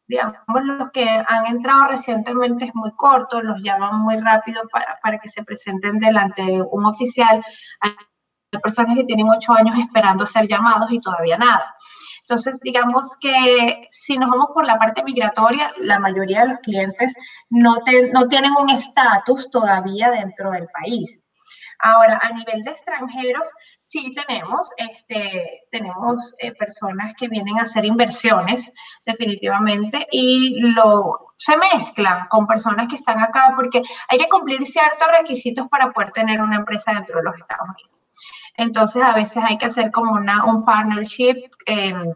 Digamos, 0.07 0.38
los 0.48 0.91
que 0.91 1.07
han 1.07 1.45
entrado 1.45 1.88
recientemente 1.88 2.65
es 2.65 2.75
muy 2.75 2.91
corto, 2.95 3.41
los 3.41 3.63
llaman 3.63 4.01
muy 4.01 4.17
rápido 4.17 4.62
para, 4.72 5.00
para 5.01 5.17
que 5.19 5.29
se 5.29 5.43
presenten 5.43 6.00
delante 6.00 6.43
de 6.43 6.62
un 6.62 6.86
oficial. 6.86 7.43
Hay 7.79 7.91
personas 8.62 8.98
que 8.98 9.05
tienen 9.05 9.29
ocho 9.29 9.53
años 9.53 9.77
esperando 9.79 10.25
ser 10.25 10.48
llamados 10.48 10.91
y 10.91 11.00
todavía 11.00 11.38
nada. 11.38 11.74
Entonces, 12.24 12.60
digamos 12.62 13.17
que 13.19 13.89
si 13.91 14.17
nos 14.17 14.29
vamos 14.29 14.48
por 14.53 14.65
la 14.65 14.79
parte 14.79 15.03
migratoria, 15.03 15.74
la 15.77 16.00
mayoría 16.00 16.41
de 16.41 16.50
los 16.50 16.60
clientes 16.60 17.15
no, 17.50 17.77
no 18.13 18.27
tienen 18.27 18.53
un 18.57 18.69
estatus 18.69 19.50
todavía 19.50 20.10
dentro 20.12 20.51
del 20.51 20.67
país. 20.67 21.22
Ahora, 21.80 22.20
a 22.22 22.32
nivel 22.32 22.63
de 22.63 22.72
extranjeros, 22.72 23.53
sí 23.82 24.13
tenemos, 24.13 24.70
este, 24.77 25.63
tenemos 25.72 26.34
eh, 26.39 26.53
personas 26.53 27.13
que 27.18 27.27
vienen 27.27 27.60
a 27.60 27.63
hacer 27.63 27.86
inversiones, 27.86 28.72
definitivamente, 29.06 30.08
y 30.12 30.62
lo, 30.74 31.34
se 31.38 31.56
mezclan 31.58 32.27
con 32.30 32.48
personas 32.48 32.88
que 32.89 32.96
están 32.96 33.20
acá 33.20 33.53
porque 33.56 33.82
hay 34.08 34.18
que 34.18 34.30
cumplir 34.30 34.65
ciertos 34.65 35.08
requisitos 35.20 35.68
para 35.68 35.92
poder 35.92 36.12
tener 36.12 36.42
una 36.42 36.58
empresa 36.58 36.94
dentro 36.94 37.18
de 37.18 37.24
los 37.24 37.36
Estados 37.38 37.70
Unidos. 37.70 37.92
Entonces, 38.56 39.03
a 39.03 39.13
veces 39.13 39.44
hay 39.44 39.58
que 39.58 39.65
hacer 39.65 39.92
como 39.92 40.13
una, 40.13 40.46
un 40.46 40.63
partnership 40.63 41.50
em, 41.65 42.13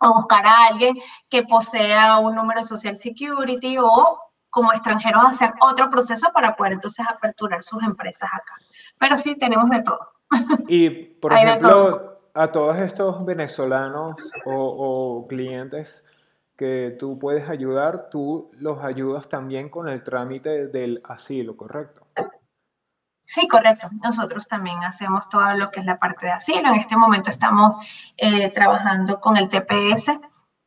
o 0.00 0.14
buscar 0.14 0.46
a 0.46 0.66
alguien 0.66 0.96
que 1.28 1.42
posea 1.42 2.18
un 2.18 2.34
número 2.34 2.60
de 2.60 2.64
Social 2.64 2.96
Security 2.96 3.78
o 3.78 4.18
como 4.56 4.72
extranjeros 4.72 5.22
hacer 5.22 5.50
otro 5.60 5.90
proceso 5.90 6.30
para 6.32 6.56
poder 6.56 6.72
entonces 6.72 7.04
aperturar 7.06 7.62
sus 7.62 7.82
empresas 7.82 8.30
acá. 8.32 8.54
Pero 8.98 9.18
sí, 9.18 9.38
tenemos 9.38 9.68
de 9.68 9.82
todo. 9.82 10.12
Y, 10.66 10.88
por 10.88 11.32
ejemplo, 11.34 12.16
a 12.32 12.50
todos 12.50 12.78
estos 12.78 13.26
venezolanos 13.26 14.16
o, 14.46 14.54
o 14.54 15.24
clientes 15.26 16.02
que 16.56 16.96
tú 16.98 17.18
puedes 17.18 17.50
ayudar, 17.50 18.08
tú 18.10 18.50
los 18.54 18.82
ayudas 18.82 19.28
también 19.28 19.68
con 19.68 19.90
el 19.90 20.02
trámite 20.02 20.68
del 20.68 21.02
asilo, 21.04 21.54
¿correcto? 21.54 22.06
Sí, 23.26 23.46
correcto. 23.46 23.90
Nosotros 24.02 24.48
también 24.48 24.82
hacemos 24.84 25.28
todo 25.28 25.52
lo 25.52 25.68
que 25.70 25.80
es 25.80 25.86
la 25.86 25.98
parte 25.98 26.24
de 26.24 26.32
asilo. 26.32 26.70
En 26.70 26.76
este 26.76 26.96
momento 26.96 27.28
estamos 27.28 27.76
eh, 28.16 28.50
trabajando 28.52 29.20
con 29.20 29.36
el 29.36 29.50
TPS, 29.50 30.12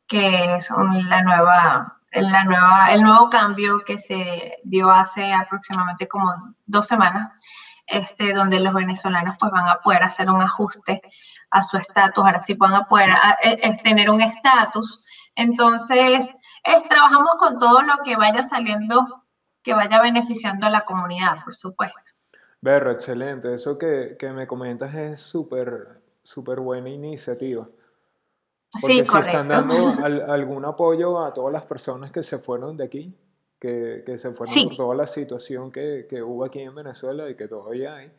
que 0.06 0.54
es 0.54 0.70
la 0.70 1.22
nueva, 1.22 1.99
la 2.12 2.44
nueva, 2.44 2.92
el 2.92 3.02
nuevo 3.02 3.30
cambio 3.30 3.82
que 3.84 3.98
se 3.98 4.58
dio 4.64 4.90
hace 4.90 5.32
aproximadamente 5.32 6.08
como 6.08 6.54
dos 6.66 6.86
semanas, 6.86 7.32
este, 7.86 8.32
donde 8.32 8.60
los 8.60 8.74
venezolanos 8.74 9.36
pues 9.38 9.52
van 9.52 9.68
a 9.68 9.80
poder 9.80 10.02
hacer 10.02 10.30
un 10.30 10.42
ajuste 10.42 11.02
a 11.50 11.62
su 11.62 11.76
estatus, 11.76 12.24
ahora 12.24 12.40
sí 12.40 12.54
van 12.54 12.74
a 12.74 12.84
poder 12.86 13.10
e, 13.42 13.76
tener 13.82 14.10
un 14.10 14.20
estatus. 14.20 15.04
Entonces, 15.34 16.32
trabajamos 16.88 17.36
con 17.38 17.58
todo 17.58 17.82
lo 17.82 17.94
que 18.04 18.16
vaya 18.16 18.42
saliendo, 18.42 19.24
que 19.62 19.74
vaya 19.74 20.00
beneficiando 20.00 20.66
a 20.66 20.70
la 20.70 20.84
comunidad, 20.84 21.42
por 21.44 21.54
supuesto. 21.54 22.12
Berro, 22.60 22.92
excelente. 22.92 23.54
Eso 23.54 23.78
que, 23.78 24.16
me 24.34 24.46
comentas 24.46 24.94
es 24.94 25.20
súper, 25.20 25.98
súper 26.22 26.60
buena 26.60 26.90
iniciativa. 26.90 27.66
Porque 28.72 29.04
si 29.04 29.18
están 29.18 29.48
dando 29.48 29.94
algún 30.28 30.64
apoyo 30.64 31.20
a 31.20 31.34
todas 31.34 31.52
las 31.52 31.64
personas 31.64 32.12
que 32.12 32.22
se 32.22 32.38
fueron 32.38 32.76
de 32.76 32.84
aquí, 32.84 33.14
que, 33.58 34.04
se 34.16 34.30
fueron 34.30 34.68
por 34.68 34.76
toda 34.76 34.94
la 34.94 35.06
situación 35.06 35.72
que, 35.72 36.06
hubo 36.22 36.44
aquí 36.44 36.60
en 36.60 36.74
Venezuela 36.74 37.28
y 37.28 37.34
que 37.34 37.48
todavía 37.48 37.96
hay. 37.96 38.12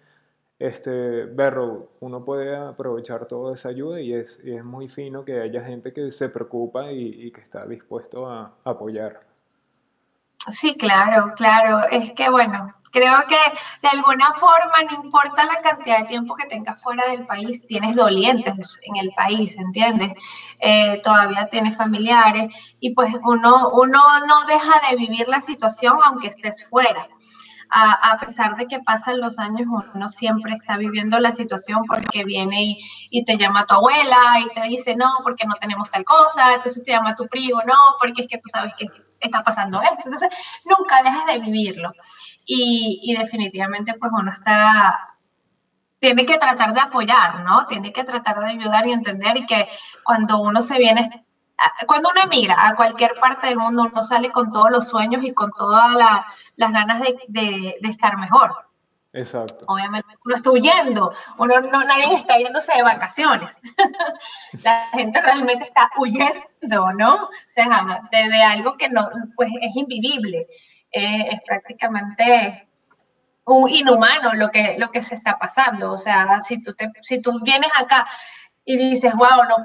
Este, 0.60 1.26
Berro, 1.26 1.84
uno 2.02 2.24
puede 2.24 2.56
aprovechar 2.56 3.26
toda 3.26 3.56
esa 3.56 3.70
ayuda 3.70 4.00
y 4.00 4.14
es, 4.14 4.40
es 4.44 4.64
muy 4.64 4.90
fino 4.90 5.26
que 5.26 5.40
haya 5.40 5.64
gente 5.64 5.92
que 5.92 6.12
se 6.12 6.30
preocupa 6.30 6.92
y, 6.92 7.28
y 7.28 7.32
que 7.32 7.42
está 7.42 7.66
dispuesto 7.66 8.28
a 8.28 8.58
apoyar. 8.64 9.31
Sí, 10.50 10.76
claro, 10.76 11.34
claro. 11.36 11.88
Es 11.90 12.12
que, 12.14 12.30
bueno, 12.30 12.74
Creo 12.92 13.26
que 13.28 13.38
de 13.82 13.88
alguna 13.88 14.34
forma, 14.34 14.74
no 14.90 15.04
importa 15.04 15.46
la 15.46 15.62
cantidad 15.62 16.00
de 16.00 16.06
tiempo 16.06 16.36
que 16.36 16.48
tengas 16.48 16.82
fuera 16.82 17.10
del 17.10 17.26
país, 17.26 17.66
tienes 17.66 17.96
dolientes 17.96 18.80
en 18.84 18.98
el 18.98 19.12
país, 19.16 19.56
¿entiendes? 19.56 20.12
Eh, 20.60 21.00
todavía 21.02 21.48
tienes 21.50 21.78
familiares 21.78 22.54
y 22.82 22.94
pues 22.94 23.14
uno, 23.24 23.70
uno 23.70 24.02
no 24.28 24.46
deja 24.46 24.82
de 24.90 24.98
vivir 24.98 25.28
la 25.30 25.40
situación 25.40 25.98
aunque 26.04 26.28
estés 26.28 26.68
fuera. 26.70 27.08
A, 27.74 28.18
pesar 28.20 28.58
de 28.58 28.68
que 28.68 28.80
pasan 28.80 29.22
los 29.22 29.40
años, 29.40 29.66
uno 29.96 30.10
siempre 30.10 30.54
está 30.56 30.76
viviendo 30.76 31.18
la 31.20 31.32
situación 31.32 31.84
porque 31.88 32.26
viene 32.26 32.64
y, 32.64 32.80
y, 33.10 33.24
te 33.24 33.38
llama 33.38 33.66
tu 33.66 33.76
abuela 33.76 34.18
y 34.42 34.54
te 34.54 34.68
dice, 34.68 34.98
no, 34.98 35.10
porque 35.24 35.48
no 35.48 35.56
tenemos 35.56 35.90
tal 35.90 36.04
cosa, 36.04 36.54
entonces 36.54 36.84
te 36.84 36.92
llama 36.92 37.16
tu 37.16 37.28
primo, 37.28 37.62
no, 37.66 37.78
porque 37.98 38.24
es 38.24 38.28
que 38.28 38.40
tú 38.40 38.50
sabes 38.52 38.74
que 38.78 38.88
está 39.22 39.44
pasando 39.44 39.82
esto. 39.82 40.02
Entonces, 40.04 40.30
nunca 40.66 41.02
dejas 41.04 41.26
de 41.28 41.40
vivirlo 41.40 41.90
y, 42.46 43.16
definitivamente 43.18 43.94
pues 43.94 44.12
uno 44.14 44.32
está, 44.32 45.00
tiene 46.00 46.26
que 46.26 46.38
tratar 46.38 46.74
de 46.74 46.82
apoyar, 46.82 47.42
¿no? 47.42 47.66
Tiene 47.68 47.94
que 47.94 48.04
tratar 48.04 48.40
de 48.40 48.50
ayudar 48.52 48.88
y 48.88 48.92
entender 48.92 49.38
y 49.38 49.46
que 49.46 49.70
cuando 50.04 50.42
uno 50.42 50.62
se 50.62 50.78
viene, 50.78 51.26
cuando 51.88 52.10
uno 52.10 52.22
emigra 52.24 52.68
a 52.68 52.76
cualquier 52.76 53.14
parte 53.20 53.48
del 53.48 53.58
mundo, 53.58 53.88
uno 53.92 54.04
sale 54.04 54.32
con 54.32 54.52
todos 54.52 54.72
los 54.72 54.88
sueños 54.88 55.24
y 55.24 55.34
con 55.34 55.52
todas 55.52 55.96
las 56.56 56.72
ganas 56.72 57.02
de, 57.28 57.78
estar 57.84 58.18
mejor. 58.18 58.71
Exacto. 59.14 59.66
Obviamente 59.68 60.08
uno 60.24 60.36
está 60.36 60.52
huyendo, 60.52 61.14
uno 61.38 61.60
no, 61.60 61.84
nadie 61.84 62.14
está 62.14 62.38
yéndose 62.38 62.74
de 62.74 62.84
vacaciones. 62.84 63.58
la 64.64 64.88
gente 64.94 65.22
realmente 65.22 65.66
está 65.66 65.90
huyendo, 65.98 66.94
¿no? 66.94 67.16
O 67.26 67.30
sea, 67.50 68.02
de, 68.12 68.42
algo 68.42 68.78
que 68.78 68.90
no, 68.90 69.10
pues 69.36 69.50
es 69.62 69.76
invivible. 69.76 70.48
Eh, 70.92 71.30
es 71.32 71.42
prácticamente 71.46 72.70
un 73.46 73.70
inhumano 73.70 74.34
lo 74.34 74.50
que, 74.50 74.78
lo 74.78 74.92
que 74.92 75.04
se 75.04 75.16
está 75.16 75.38
pasando. 75.38 75.94
O 75.94 75.98
sea, 75.98 76.42
si 76.44 76.64
tú, 76.64 76.74
te, 76.74 76.90
si 77.02 77.20
tú 77.20 77.40
vienes 77.42 77.72
acá 77.78 78.08
y 78.64 78.78
dices, 78.78 79.14
wow, 79.14 79.44
no 79.50 79.58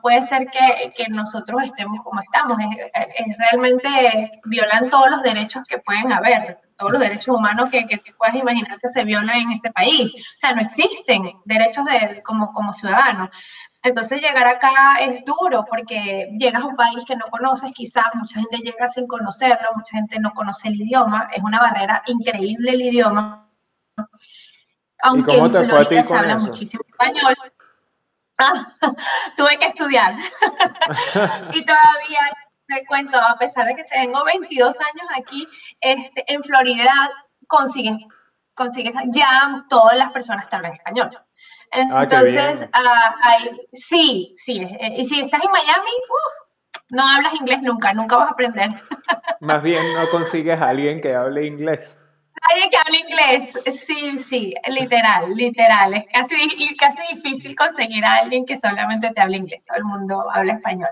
puede 0.00 0.22
ser 0.22 0.48
que, 0.48 0.92
que 0.96 1.08
nosotros 1.08 1.62
estemos 1.64 2.02
como 2.02 2.20
estamos, 2.20 2.58
es, 2.60 3.38
realmente 3.38 4.40
violan 4.44 4.90
todos 4.90 5.10
los 5.10 5.22
derechos 5.22 5.64
que 5.66 5.78
pueden 5.78 6.12
haber, 6.12 6.58
todos 6.78 6.92
los 6.92 7.00
derechos 7.00 7.36
humanos 7.36 7.68
que, 7.70 7.86
que 7.86 8.00
puedas 8.16 8.36
imaginar 8.36 8.78
que 8.80 8.88
se 8.88 9.04
violan 9.04 9.36
en 9.36 9.52
ese 9.52 9.70
país. 9.70 10.12
O 10.14 10.40
sea, 10.40 10.52
no 10.52 10.62
existen 10.62 11.32
derechos 11.44 11.84
de, 11.84 12.22
como, 12.22 12.52
como 12.52 12.72
ciudadanos. 12.72 13.30
Entonces 13.82 14.20
llegar 14.20 14.46
acá 14.46 14.70
es 15.00 15.24
duro 15.24 15.64
porque 15.68 16.28
llegas 16.38 16.62
a 16.62 16.66
un 16.66 16.76
país 16.76 17.04
que 17.06 17.16
no 17.16 17.26
conoces, 17.30 17.72
quizás 17.72 18.06
mucha 18.14 18.40
gente 18.40 18.58
llega 18.58 18.88
sin 18.88 19.06
conocerlo, 19.06 19.68
mucha 19.76 19.96
gente 19.96 20.18
no 20.18 20.32
conoce 20.32 20.68
el 20.68 20.80
idioma, 20.80 21.28
es 21.34 21.42
una 21.42 21.60
barrera 21.60 22.02
increíble 22.06 22.72
el 22.72 22.82
idioma. 22.82 23.48
Aunque 25.02 25.34
¿Y 25.34 25.36
cómo 25.36 25.50
te 25.50 25.64
fue 25.64 25.80
a 25.80 25.84
ti 25.84 26.02
se 26.02 26.16
habla 26.16 26.38
muchísimo 26.38 26.82
español. 26.88 27.34
Ah, 28.40 28.72
tuve 29.36 29.58
que 29.58 29.66
estudiar. 29.66 30.14
y 31.52 31.64
todavía 31.64 32.20
te 32.68 32.84
cuento, 32.86 33.18
a 33.18 33.36
pesar 33.38 33.66
de 33.66 33.74
que 33.74 33.84
tengo 33.84 34.22
22 34.24 34.78
años 34.80 35.08
aquí, 35.16 35.48
este, 35.80 36.32
en 36.32 36.42
Florida 36.42 36.92
consigues, 37.46 37.96
consigues, 38.54 38.94
ya 39.06 39.62
todas 39.68 39.96
las 39.96 40.12
personas 40.12 40.48
te 40.48 40.56
hablan 40.56 40.74
español. 40.74 41.10
Ah, 41.72 42.02
Entonces, 42.02 42.68
ah, 42.72 43.14
sí, 43.72 44.34
sí. 44.36 44.62
Eh, 44.62 44.94
y 44.98 45.04
si 45.04 45.20
estás 45.20 45.42
en 45.42 45.50
Miami, 45.50 45.90
no 46.90 47.06
hablas 47.08 47.34
inglés 47.34 47.60
nunca, 47.62 47.92
nunca 47.92 48.16
vas 48.16 48.28
a 48.28 48.32
aprender. 48.32 48.68
Más 49.40 49.62
bien 49.62 49.94
no 49.94 50.08
consigues 50.10 50.60
a 50.60 50.68
alguien 50.68 51.00
que 51.00 51.14
hable 51.14 51.46
inglés. 51.46 51.98
Alguien 52.40 52.70
que 52.70 52.76
hable 52.76 52.98
inglés, 52.98 53.76
sí, 53.84 54.18
sí, 54.18 54.54
literal, 54.68 55.34
literal. 55.34 55.94
Es 55.94 56.04
casi, 56.12 56.76
casi 56.76 57.02
difícil 57.14 57.56
conseguir 57.56 58.04
a 58.04 58.16
alguien 58.16 58.46
que 58.46 58.56
solamente 58.56 59.10
te 59.10 59.20
hable 59.20 59.38
inglés. 59.38 59.62
Todo 59.66 59.78
el 59.78 59.84
mundo 59.84 60.24
habla 60.30 60.54
español. 60.54 60.90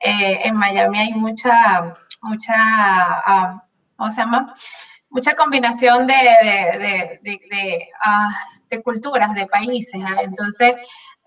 Eh, 0.00 0.40
en 0.44 0.54
Miami 0.54 0.98
hay 0.98 1.12
mucha, 1.12 1.94
mucha, 2.22 2.54
ah, 2.54 3.62
¿cómo 3.96 4.10
se 4.10 4.20
llama? 4.20 4.52
Mucha 5.10 5.34
combinación 5.34 6.06
de, 6.06 6.14
de, 6.14 7.20
de, 7.22 7.40
de, 7.50 7.88
ah, 8.04 8.30
culturas, 8.84 9.34
de 9.34 9.46
países. 9.46 10.00
¿ah? 10.04 10.20
Entonces, 10.22 10.74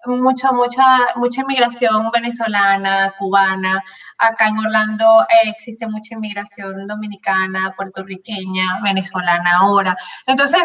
mucha, 0.06 0.52
mucha, 0.52 0.84
mucha 1.16 1.42
inmigración 1.42 2.10
venezolana, 2.12 3.14
cubana. 3.18 3.84
Acá 4.18 4.48
en 4.48 4.60
Orlando 4.60 5.22
eh, 5.24 5.50
existe 5.50 5.88
mucha 5.88 6.16
inmigración 6.16 6.88
dominicana, 6.88 7.74
puertorriqueña, 7.76 8.80
venezolana 8.84 9.58
ahora. 9.60 9.98
Entonces, 10.26 10.62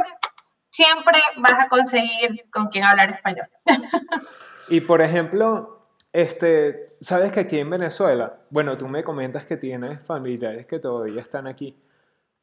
siempre 0.70 1.18
vas 1.38 1.58
a 1.58 1.68
conseguir 1.68 2.44
con 2.52 2.68
quien 2.68 2.84
hablar 2.84 3.10
español. 3.10 3.48
y 4.68 4.80
por 4.80 5.00
ejemplo, 5.00 5.75
este, 6.16 6.96
sabes 6.98 7.30
que 7.30 7.40
aquí 7.40 7.58
en 7.58 7.68
Venezuela, 7.68 8.38
bueno, 8.48 8.78
tú 8.78 8.88
me 8.88 9.04
comentas 9.04 9.44
que 9.44 9.58
tienes 9.58 10.00
familiares 10.00 10.64
que 10.64 10.78
todavía 10.78 11.20
están 11.20 11.46
aquí, 11.46 11.76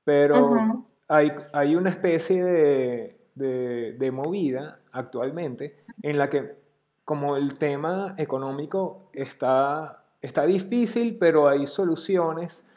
pero 0.03 0.85
hay, 1.07 1.31
hay 1.51 1.75
una 1.75 1.89
especie 1.89 2.43
de, 2.43 3.17
de, 3.33 3.93
de 3.93 4.11
movida 4.11 4.77
actualmente 4.91 5.75
en 6.03 6.19
la 6.19 6.29
que 6.29 6.55
como 7.03 7.35
el 7.35 7.57
tema 7.57 8.13
económico 8.19 9.09
está, 9.11 10.03
está 10.21 10.45
difícil, 10.45 11.17
pero 11.19 11.47
hay 11.47 11.65
soluciones, 11.65 12.67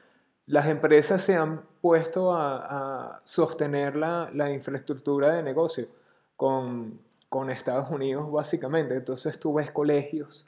las 0.47 0.67
empresas 0.67 1.21
se 1.21 1.37
han 1.37 1.61
puesto 1.83 2.35
a, 2.35 3.21
sostener 3.25 3.97
la, 3.97 4.31
la, 4.33 4.51
infraestructura 4.51 5.35
de 5.35 5.43
negocio 5.43 5.89
con, 6.37 7.01
con, 7.29 7.51
Estados 7.51 7.91
Unidos 7.91 8.33
básicamente. 8.33 8.95
Entonces 8.95 9.39
tú 9.39 9.53
ves 9.53 9.71
colegios 9.71 10.47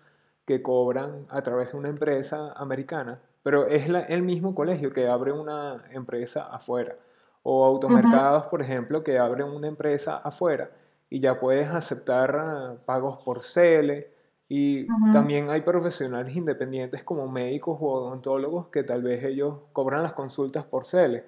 que 0.48 0.62
cobran 0.62 1.26
a 1.28 1.42
través 1.42 1.72
de 1.72 1.76
una 1.76 1.90
empresa 1.90 2.54
americana, 2.56 3.20
pero 3.42 3.66
es 3.66 3.86
el 4.08 4.22
mismo 4.22 4.54
colegio 4.54 4.94
que 4.94 5.06
abre 5.06 5.30
una 5.30 5.84
empresa 5.90 6.46
afuera. 6.50 6.96
O 7.42 7.66
automercados, 7.66 8.44
por 8.46 8.62
ejemplo, 8.62 9.04
que 9.04 9.18
abren 9.18 9.48
una 9.48 9.68
empresa 9.68 10.16
afuera 10.16 10.70
y 11.10 11.20
ya 11.20 11.38
puedes 11.38 11.68
aceptar 11.68 12.34
ah, 12.36 12.76
pagos 12.86 13.18
por 13.26 13.42
CELE. 13.42 14.10
Y 14.48 14.86
también 15.12 15.50
hay 15.50 15.60
profesionales 15.60 16.34
independientes 16.34 17.04
como 17.04 17.28
médicos 17.28 17.76
o 17.78 17.84
odontólogos 17.84 18.68
que 18.68 18.84
tal 18.84 19.02
vez 19.02 19.22
ellos 19.24 19.56
cobran 19.74 20.02
las 20.02 20.14
consultas 20.14 20.64
por 20.64 20.86
CELE. 20.86 21.26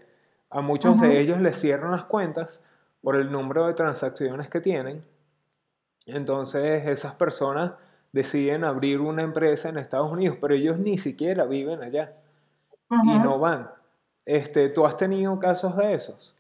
A 0.49 0.63
muchos 0.63 0.99
de 0.99 1.21
ellos 1.21 1.39
les 1.43 1.61
cierran 1.61 1.91
las 1.91 2.05
cuentas 2.05 2.65
por 3.03 3.17
el 3.17 3.31
número 3.31 3.67
de 3.67 3.75
transacciones 3.75 4.49
que 4.49 4.63
tienen. 4.63 5.05
Entonces 6.07 6.87
esas 6.87 7.13
personas 7.17 7.73
deciden 8.13 8.65
abrir 8.65 9.01
una 9.01 9.23
empresa 9.23 9.69
en 9.69 9.79
Estados 9.79 10.11
Unidos, 10.11 10.39
pero 10.41 10.55
ellos 10.55 10.79
ni 10.79 10.99
siquiera 10.99 11.45
viven 11.45 11.83
allá 11.83 12.13
y 12.91 13.19
no 13.19 13.39
van. 13.39 13.71
Este, 14.25 14.69
¿Tú 14.69 14.85
has 14.85 14.97
tenido 14.97 15.39
casos 15.39 15.77
de 15.77 15.95
esos? 15.95 16.37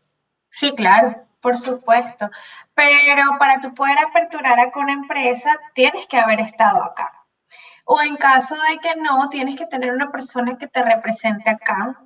Sí, 0.48 0.72
claro. 0.74 1.16
Por 1.40 1.56
supuesto, 1.56 2.28
pero 2.74 3.38
para 3.38 3.60
tú 3.60 3.72
poder 3.72 3.96
aperturar 3.98 4.60
acá 4.60 4.78
una 4.78 4.92
empresa, 4.92 5.50
tienes 5.74 6.06
que 6.06 6.18
haber 6.18 6.40
estado 6.40 6.84
acá. 6.84 7.10
O 7.86 8.00
en 8.02 8.16
caso 8.16 8.54
de 8.54 8.78
que 8.78 9.00
no, 9.00 9.28
tienes 9.30 9.56
que 9.56 9.66
tener 9.66 9.90
una 9.90 10.12
persona 10.12 10.58
que 10.58 10.66
te 10.66 10.82
represente 10.82 11.48
acá 11.48 11.98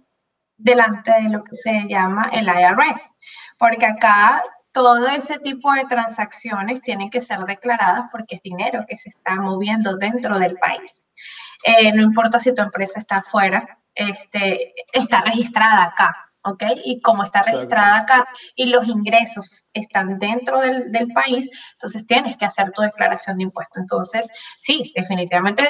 delante 0.56 1.10
de 1.10 1.30
lo 1.30 1.42
que 1.42 1.56
se 1.56 1.88
llama 1.88 2.30
el 2.32 2.46
IRS, 2.46 3.10
porque 3.58 3.86
acá 3.86 4.42
todo 4.74 5.06
ese 5.06 5.38
tipo 5.38 5.72
de 5.72 5.84
transacciones 5.84 6.82
tienen 6.82 7.08
que 7.08 7.20
ser 7.20 7.38
declaradas 7.40 8.06
porque 8.10 8.36
es 8.36 8.42
dinero 8.42 8.84
que 8.86 8.96
se 8.96 9.08
está 9.08 9.36
moviendo 9.36 9.96
dentro 9.96 10.38
del 10.38 10.56
país. 10.56 11.06
Eh, 11.64 11.92
no 11.92 12.02
importa 12.02 12.40
si 12.40 12.52
tu 12.52 12.60
empresa 12.60 12.98
está 12.98 13.16
afuera, 13.16 13.78
este, 13.94 14.74
está 14.92 15.22
registrada 15.22 15.84
acá. 15.84 16.24
¿ok? 16.42 16.62
Y 16.84 17.00
como 17.00 17.22
está 17.22 17.42
registrada 17.42 17.98
acá 17.98 18.28
y 18.54 18.66
los 18.66 18.86
ingresos 18.86 19.63
están 19.74 20.18
dentro 20.18 20.60
del, 20.60 20.90
del, 20.92 21.08
país, 21.08 21.48
entonces 21.72 22.06
tienes 22.06 22.36
que 22.36 22.46
hacer 22.46 22.70
tu 22.72 22.82
declaración 22.82 23.36
de 23.36 23.44
impuestos. 23.44 23.82
Entonces, 23.82 24.30
sí, 24.60 24.92
definitivamente, 24.96 25.64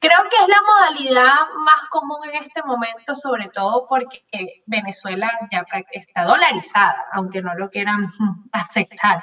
creo 0.00 0.18
que 0.30 0.36
es 0.36 0.48
la 0.48 0.62
modalidad 0.66 1.34
más 1.64 1.82
común 1.90 2.18
en 2.24 2.42
este 2.42 2.62
momento, 2.62 3.14
sobre 3.14 3.48
todo 3.48 3.86
porque 3.88 4.22
Venezuela 4.66 5.30
ya 5.50 5.64
está 5.92 6.24
dolarizada, 6.24 7.06
aunque 7.12 7.42
no 7.42 7.54
lo 7.54 7.70
quieran 7.70 8.06
aceptar. 8.52 9.22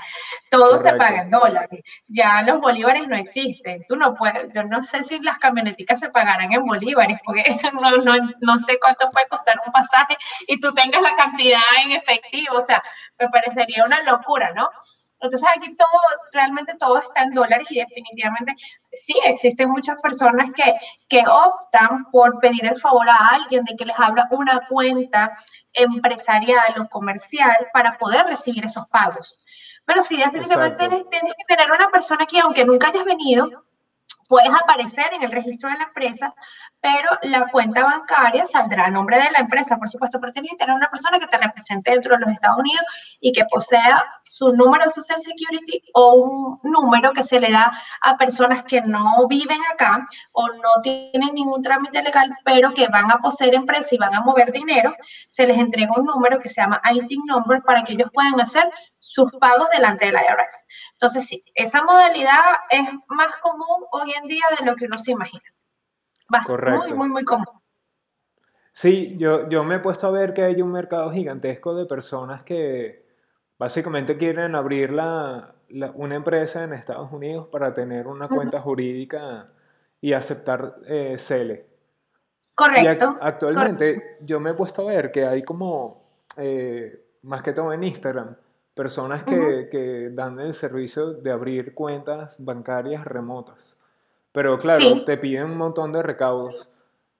Todo 0.49 0.77
se 0.77 0.93
paga 0.93 1.23
en 1.23 1.31
dólares. 1.31 1.83
Ya 2.07 2.41
los 2.43 2.62
bolívares 2.62 3.07
no 3.07 3.15
existen. 3.15 3.83
Tú 3.88 3.95
no 3.95 4.13
puedes, 4.15 4.53
yo 4.53 4.63
no 4.63 4.81
sé 4.83 5.03
si 5.03 5.19
las 5.19 5.38
camioneticas 5.39 5.99
se 5.99 6.09
pagarán 6.09 6.51
en 6.51 6.65
bolívares, 6.65 7.19
porque 7.23 7.43
no, 7.73 7.97
no, 7.97 8.13
no 8.41 8.57
sé 8.59 8.77
cuánto 8.79 9.09
puede 9.09 9.27
costar 9.27 9.59
un 9.65 9.71
pasaje 9.71 10.17
y 10.47 10.59
tú 10.59 10.73
tengas 10.73 11.01
la 11.01 11.15
cantidad 11.15 11.62
en 11.83 11.91
efectivo, 11.91 12.57
o 12.57 12.62
sea, 12.62 12.81
me 13.19 13.29
parecería 13.29 13.83
una 13.85 14.01
locura, 14.03 14.26
¿no? 14.55 14.69
Entonces 15.19 15.49
aquí 15.55 15.75
todo, 15.75 15.87
realmente 16.31 16.75
todo 16.75 16.99
está 16.99 17.23
en 17.23 17.31
dólares 17.31 17.65
y 17.71 17.79
definitivamente 17.79 18.53
sí, 18.91 19.15
existen 19.25 19.69
muchas 19.69 19.99
personas 20.01 20.49
que, 20.55 20.75
que 21.09 21.23
optan 21.27 22.05
por 22.11 22.39
pedir 22.39 22.65
el 22.65 22.77
favor 22.77 23.09
a 23.09 23.29
alguien 23.29 23.63
de 23.65 23.75
que 23.75 23.85
les 23.85 23.99
abra 23.99 24.27
una 24.31 24.67
cuenta 24.69 25.33
empresarial 25.73 26.79
o 26.79 26.87
comercial 26.87 27.67
para 27.73 27.97
poder 27.97 28.27
recibir 28.27 28.63
esos 28.65 28.87
pagos. 28.89 29.39
Pero 29.85 30.03
sí, 30.03 30.17
definitivamente 30.17 30.77
tienes, 30.77 31.09
tienes, 31.09 31.33
que 31.35 31.55
tener 31.55 31.71
una 31.71 31.89
persona 31.89 32.25
que 32.25 32.39
aunque 32.39 32.65
nunca 32.65 32.89
hayas 32.89 33.05
venido, 33.05 33.63
puedes 34.27 34.53
aparecer 34.53 35.13
en 35.13 35.23
el 35.23 35.31
registro 35.31 35.69
de 35.69 35.77
la 35.77 35.85
empresa, 35.85 36.33
pero 36.81 37.09
la 37.23 37.47
cuenta 37.47 37.83
bancaria 37.83 38.45
saldrá 38.45 38.85
a 38.85 38.89
nombre 38.89 39.17
de 39.17 39.31
la 39.31 39.39
empresa, 39.39 39.77
por 39.77 39.89
supuesto, 39.89 40.19
pero 40.19 40.31
tienes 40.31 40.51
que 40.51 40.57
tener 40.57 40.75
una 40.75 40.89
persona 40.89 41.19
que 41.19 41.27
te 41.27 41.37
represente 41.37 41.91
dentro 41.91 42.15
de 42.15 42.21
los 42.21 42.29
Estados 42.31 42.59
Unidos 42.59 43.17
y 43.19 43.31
que 43.31 43.45
posea 43.45 44.03
su 44.23 44.53
número 44.53 44.89
Social 44.89 45.19
Security 45.19 45.81
o 45.93 46.13
un 46.13 46.59
número 46.63 47.11
que 47.11 47.23
se 47.23 47.39
le 47.39 47.51
da 47.51 47.71
a 48.01 48.17
personas 48.17 48.63
que 48.63 48.81
no 48.81 49.27
viven 49.27 49.59
acá 49.73 50.07
o 50.33 50.47
no 50.47 50.81
tienen 50.83 51.33
ningún 51.33 51.61
trámite 51.61 52.01
legal, 52.01 52.31
pero 52.43 52.73
que 52.73 52.87
van 52.87 53.11
a 53.11 53.17
poseer 53.17 53.55
empresa 53.55 53.95
y 53.95 53.97
van 53.97 54.13
a 54.13 54.21
mover 54.21 54.51
dinero, 54.51 54.95
se 55.29 55.47
les 55.47 55.57
entrega 55.57 55.93
un 55.95 56.05
número 56.05 56.39
que 56.39 56.49
se 56.49 56.61
llama 56.61 56.81
ITIN 56.91 57.23
number 57.25 57.61
para 57.63 57.83
que 57.83 57.93
ellos 57.93 58.09
puedan 58.13 58.39
hacer 58.39 58.69
sus 58.97 59.31
pagos 59.39 59.67
delante 59.71 60.07
de 60.07 60.11
la 60.11 60.21
IRS. 60.21 60.63
Entonces, 60.93 61.25
sí, 61.25 61.43
esa 61.55 61.83
modalidad 61.83 62.41
es 62.69 62.87
más 63.07 63.35
común 63.37 63.85
hoy 63.91 64.13
en 64.13 64.16
día 64.23 64.43
de 64.58 64.65
lo 64.65 64.75
que 64.75 64.86
uno 64.86 64.97
se 64.97 65.12
imagina. 65.12 65.43
Va, 66.34 66.43
Correcto. 66.45 66.88
Muy, 66.88 66.93
muy, 66.93 67.10
muy 67.10 67.23
común. 67.23 67.45
Sí, 68.71 69.15
yo, 69.17 69.49
yo 69.49 69.63
me 69.63 69.75
he 69.75 69.80
puesto 69.80 70.08
a 70.08 70.12
ver 70.12 70.34
que 70.34 70.43
hay 70.43 70.62
un 70.62 70.71
mercado 70.71 71.12
gigantesco 71.12 71.73
de 71.73 71.86
personas 71.86 72.43
que 72.43 73.08
básicamente 73.58 74.17
quieren 74.17 74.56
abrir 74.56 74.91
la, 74.91 75.56
una 75.95 76.15
empresa 76.15 76.63
en 76.63 76.73
Estados 76.73 77.12
Unidos 77.12 77.47
para 77.51 77.73
tener 77.73 78.08
una 78.08 78.27
cuenta 78.27 78.62
jurídica 78.62 79.49
y 79.99 80.13
aceptar 80.13 80.75
eh, 80.86 81.15
CELE. 81.17 81.65
Correcto. 82.56 83.15
actualmente 83.21 84.17
yo 84.21 84.39
me 84.39 84.51
he 84.51 84.53
puesto 84.53 84.82
a 84.84 84.91
ver 84.93 85.12
que 85.12 85.25
hay 85.25 85.43
como, 85.43 86.12
eh, 86.38 87.03
más 87.23 87.41
que 87.41 87.53
todo 87.53 87.71
en 87.73 87.84
Instagram, 87.84 88.36
personas 88.73 89.23
que, 89.23 89.69
que, 89.71 90.10
dan 90.12 90.39
el 90.39 90.53
servicio 90.53 91.13
de 91.13 91.32
abrir 91.32 91.73
cuentas 91.73 92.36
bancarias 92.38 93.06
remotas. 93.06 93.76
Pero 94.38 94.60
claro, 94.60 95.04
te 95.04 95.17
piden 95.17 95.45
un 95.45 95.58
montón 95.58 95.91
de 95.91 96.04
recaudos, 96.04 96.69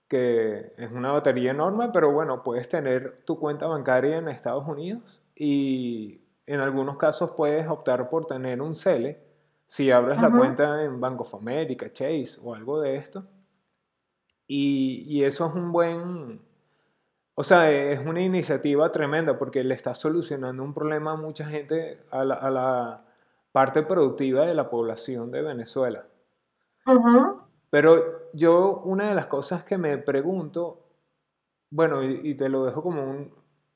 que 0.08 0.72
es 0.78 0.92
una 0.92 1.12
batería 1.12 1.50
enorme, 1.50 1.90
pero 1.92 2.12
bueno, 2.12 2.44
puedes 2.44 2.70
tener 2.70 3.24
tu 3.26 3.40
cuenta 3.40 3.66
bancaria 3.66 4.18
en 4.18 4.28
Estados 4.28 4.68
Unidos 4.68 5.20
y 5.36 6.22
en 6.46 6.60
algunos 6.60 6.98
casos 6.98 7.32
puedes 7.32 7.68
optar 7.68 8.08
por 8.08 8.28
tener 8.28 8.62
un 8.62 8.76
CELE 8.76 9.20
si 9.66 9.90
abres 9.90 10.22
la 10.22 10.30
cuenta 10.30 10.84
en 10.84 11.02
Bank 11.02 11.22
of 11.22 11.34
America, 11.34 11.92
Chase 11.92 12.38
o 12.44 12.54
algo 12.54 12.82
de 12.82 12.98
esto. 12.98 13.26
Y, 14.46 15.04
y 15.08 15.24
eso 15.24 15.48
es 15.48 15.56
un 15.56 15.72
buen, 15.72 16.40
o 17.34 17.44
sea, 17.44 17.72
es 17.72 18.06
una 18.06 18.22
iniciativa 18.22 18.92
tremenda 18.92 19.40
porque 19.40 19.64
le 19.64 19.74
está 19.74 19.96
solucionando 19.96 20.62
un 20.62 20.76
problema 20.76 21.14
a 21.14 21.16
mucha 21.16 21.46
gente, 21.46 21.98
a 22.12 22.24
la, 22.24 23.02
parte 23.52 23.82
productiva 23.82 24.46
de 24.46 24.54
la 24.54 24.70
población 24.70 25.32
de 25.32 25.42
Venezuela. 25.42 26.06
Pero 27.70 28.32
yo 28.34 28.82
una 28.86 29.10
de 29.10 29.16
las 29.16 29.28
cosas 29.28 29.64
que 29.64 29.78
me 29.78 29.98
pregunto, 29.98 30.80
bueno, 31.70 32.04
y, 32.04 32.36
te 32.36 32.50
lo 32.50 32.66
dejo 32.66 32.82
como 32.82 33.28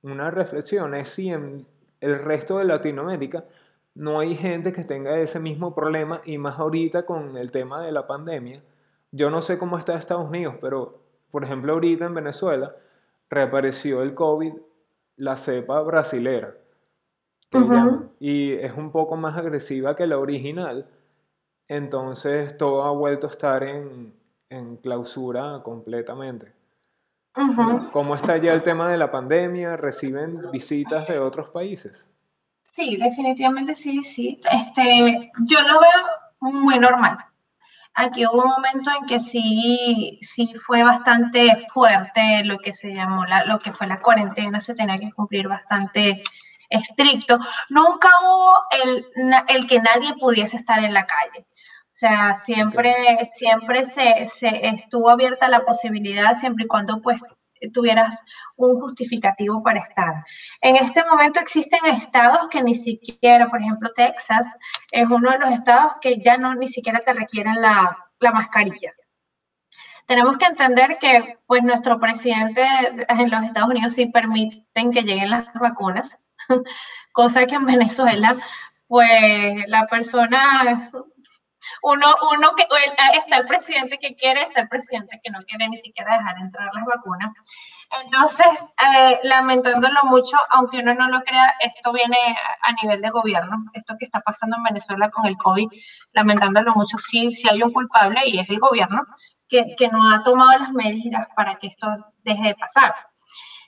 una 0.01 0.31
reflexión, 0.31 0.93
es 0.95 1.09
si 1.09 1.29
en 1.29 1.67
el 1.99 2.19
resto 2.19 2.57
de 2.57 2.65
Latinoamérica 2.65 3.45
no 3.93 4.19
hay 4.19 4.35
gente 4.35 4.71
que 4.71 4.83
tenga 4.83 5.19
ese 5.19 5.39
mismo 5.39 5.75
problema 5.75 6.21
y 6.25 6.37
más 6.37 6.59
ahorita 6.59 7.05
con 7.05 7.37
el 7.37 7.51
tema 7.51 7.81
de 7.81 7.91
la 7.91 8.07
pandemia. 8.07 8.63
Yo 9.11 9.29
no 9.29 9.41
sé 9.41 9.57
cómo 9.57 9.77
está 9.77 9.95
Estados 9.95 10.29
Unidos, 10.29 10.55
pero 10.61 11.01
por 11.31 11.43
ejemplo 11.43 11.73
ahorita 11.73 12.05
en 12.05 12.13
Venezuela, 12.13 12.75
reapareció 13.29 14.01
el 14.01 14.13
COVID, 14.13 14.53
la 15.17 15.37
cepa 15.37 15.81
brasilera, 15.81 16.55
y 18.19 18.53
es 18.53 18.77
un 18.77 18.91
poco 18.91 19.17
más 19.17 19.37
agresiva 19.37 19.95
que 19.95 20.07
la 20.07 20.17
original, 20.17 20.87
entonces 21.71 22.57
todo 22.57 22.83
ha 22.83 22.91
vuelto 22.91 23.27
a 23.27 23.29
estar 23.29 23.63
en, 23.63 24.13
en 24.49 24.75
clausura 24.75 25.61
completamente. 25.63 26.53
¿Cómo 27.93 28.15
está 28.15 28.35
ya 28.35 28.51
el 28.51 28.61
tema 28.61 28.89
de 28.89 28.97
la 28.97 29.09
pandemia? 29.09 29.77
¿Reciben 29.77 30.35
visitas 30.51 31.07
de 31.07 31.17
otros 31.19 31.49
países? 31.49 32.11
Sí, 32.61 32.97
definitivamente 32.97 33.73
sí, 33.75 34.01
sí. 34.01 34.41
Este, 34.51 35.31
yo 35.45 35.61
lo 35.61 35.79
veo 35.79 36.51
muy 36.51 36.77
normal. 36.77 37.17
Aquí 37.93 38.25
hubo 38.25 38.43
un 38.43 38.49
momento 38.49 38.91
en 38.99 39.05
que 39.05 39.21
sí, 39.21 40.19
sí 40.21 40.53
fue 40.55 40.83
bastante 40.83 41.65
fuerte 41.73 42.43
lo 42.43 42.57
que 42.57 42.73
se 42.73 42.93
llamó 42.93 43.25
la, 43.25 43.45
lo 43.45 43.59
que 43.59 43.71
fue 43.71 43.87
la 43.87 44.01
cuarentena, 44.01 44.59
se 44.59 44.75
tenía 44.75 44.97
que 44.97 45.13
cumplir 45.13 45.47
bastante 45.47 46.21
estricto. 46.69 47.39
Nunca 47.69 48.09
hubo 48.23 48.55
el, 48.83 49.05
el 49.47 49.67
que 49.67 49.79
nadie 49.79 50.13
pudiese 50.19 50.57
estar 50.57 50.83
en 50.83 50.93
la 50.93 51.05
calle. 51.05 51.45
O 51.91 51.95
sea, 52.01 52.35
siempre, 52.35 52.93
siempre 53.25 53.83
se, 53.83 54.25
se, 54.25 54.65
estuvo 54.67 55.09
abierta 55.09 55.49
la 55.49 55.65
posibilidad, 55.65 56.35
siempre 56.35 56.63
y 56.63 56.67
cuando 56.67 57.01
pues 57.01 57.21
tuvieras 57.73 58.23
un 58.55 58.79
justificativo 58.79 59.61
para 59.61 59.79
estar. 59.79 60.23
En 60.61 60.77
este 60.77 61.03
momento 61.03 61.39
existen 61.39 61.85
estados 61.85 62.47
que 62.49 62.63
ni 62.63 62.75
siquiera, 62.75 63.49
por 63.49 63.61
ejemplo, 63.61 63.91
Texas 63.93 64.55
es 64.89 65.05
uno 65.05 65.31
de 65.31 65.39
los 65.39 65.51
estados 65.51 65.93
que 66.01 66.17
ya 66.21 66.37
no 66.37 66.55
ni 66.55 66.67
siquiera 66.67 67.01
te 67.05 67.13
requieren 67.13 67.61
la, 67.61 67.95
la 68.19 68.31
mascarilla. 68.31 68.93
Tenemos 70.05 70.37
que 70.37 70.45
entender 70.45 70.97
que 70.99 71.37
pues 71.45 71.61
nuestro 71.61 71.99
presidente 71.99 72.65
en 73.07 73.29
los 73.29 73.43
Estados 73.43 73.69
Unidos 73.69 73.93
sí 73.93 74.07
permiten 74.07 74.91
que 74.91 75.03
lleguen 75.03 75.29
las 75.29 75.53
vacunas, 75.53 76.17
cosa 77.11 77.45
que 77.45 77.55
en 77.55 77.65
Venezuela 77.65 78.35
pues 78.87 79.67
la 79.67 79.87
persona 79.87 80.91
uno, 81.83 82.07
uno 82.31 82.51
que 82.55 82.63
ah, 82.97 83.11
está 83.15 83.37
el 83.37 83.47
presidente 83.47 83.97
que 83.97 84.15
quiere, 84.15 84.43
está 84.43 84.61
el 84.61 84.69
presidente 84.69 85.19
que 85.23 85.31
no 85.31 85.39
quiere 85.45 85.67
ni 85.67 85.77
siquiera 85.77 86.17
dejar 86.17 86.37
entrar 86.39 86.69
las 86.73 86.85
vacunas. 86.85 87.31
Entonces, 88.03 88.47
eh, 88.47 89.19
lamentándolo 89.23 89.99
mucho, 90.03 90.37
aunque 90.51 90.79
uno 90.79 90.93
no 90.93 91.09
lo 91.09 91.21
crea, 91.21 91.55
esto 91.59 91.91
viene 91.91 92.17
a 92.61 92.71
nivel 92.81 93.01
de 93.01 93.09
gobierno, 93.09 93.65
esto 93.73 93.95
que 93.97 94.05
está 94.05 94.21
pasando 94.21 94.57
en 94.57 94.63
Venezuela 94.63 95.09
con 95.09 95.25
el 95.25 95.37
COVID, 95.37 95.67
lamentándolo 96.13 96.73
mucho, 96.75 96.97
sí, 96.97 97.31
sí 97.31 97.49
hay 97.49 97.63
un 97.63 97.73
culpable 97.73 98.21
y 98.25 98.39
es 98.39 98.49
el 98.49 98.59
gobierno 98.59 99.03
que, 99.47 99.75
que 99.75 99.89
no 99.89 100.13
ha 100.13 100.23
tomado 100.23 100.57
las 100.59 100.71
medidas 100.71 101.27
para 101.35 101.55
que 101.55 101.67
esto 101.67 101.87
deje 102.23 102.49
de 102.49 102.55
pasar. 102.55 102.93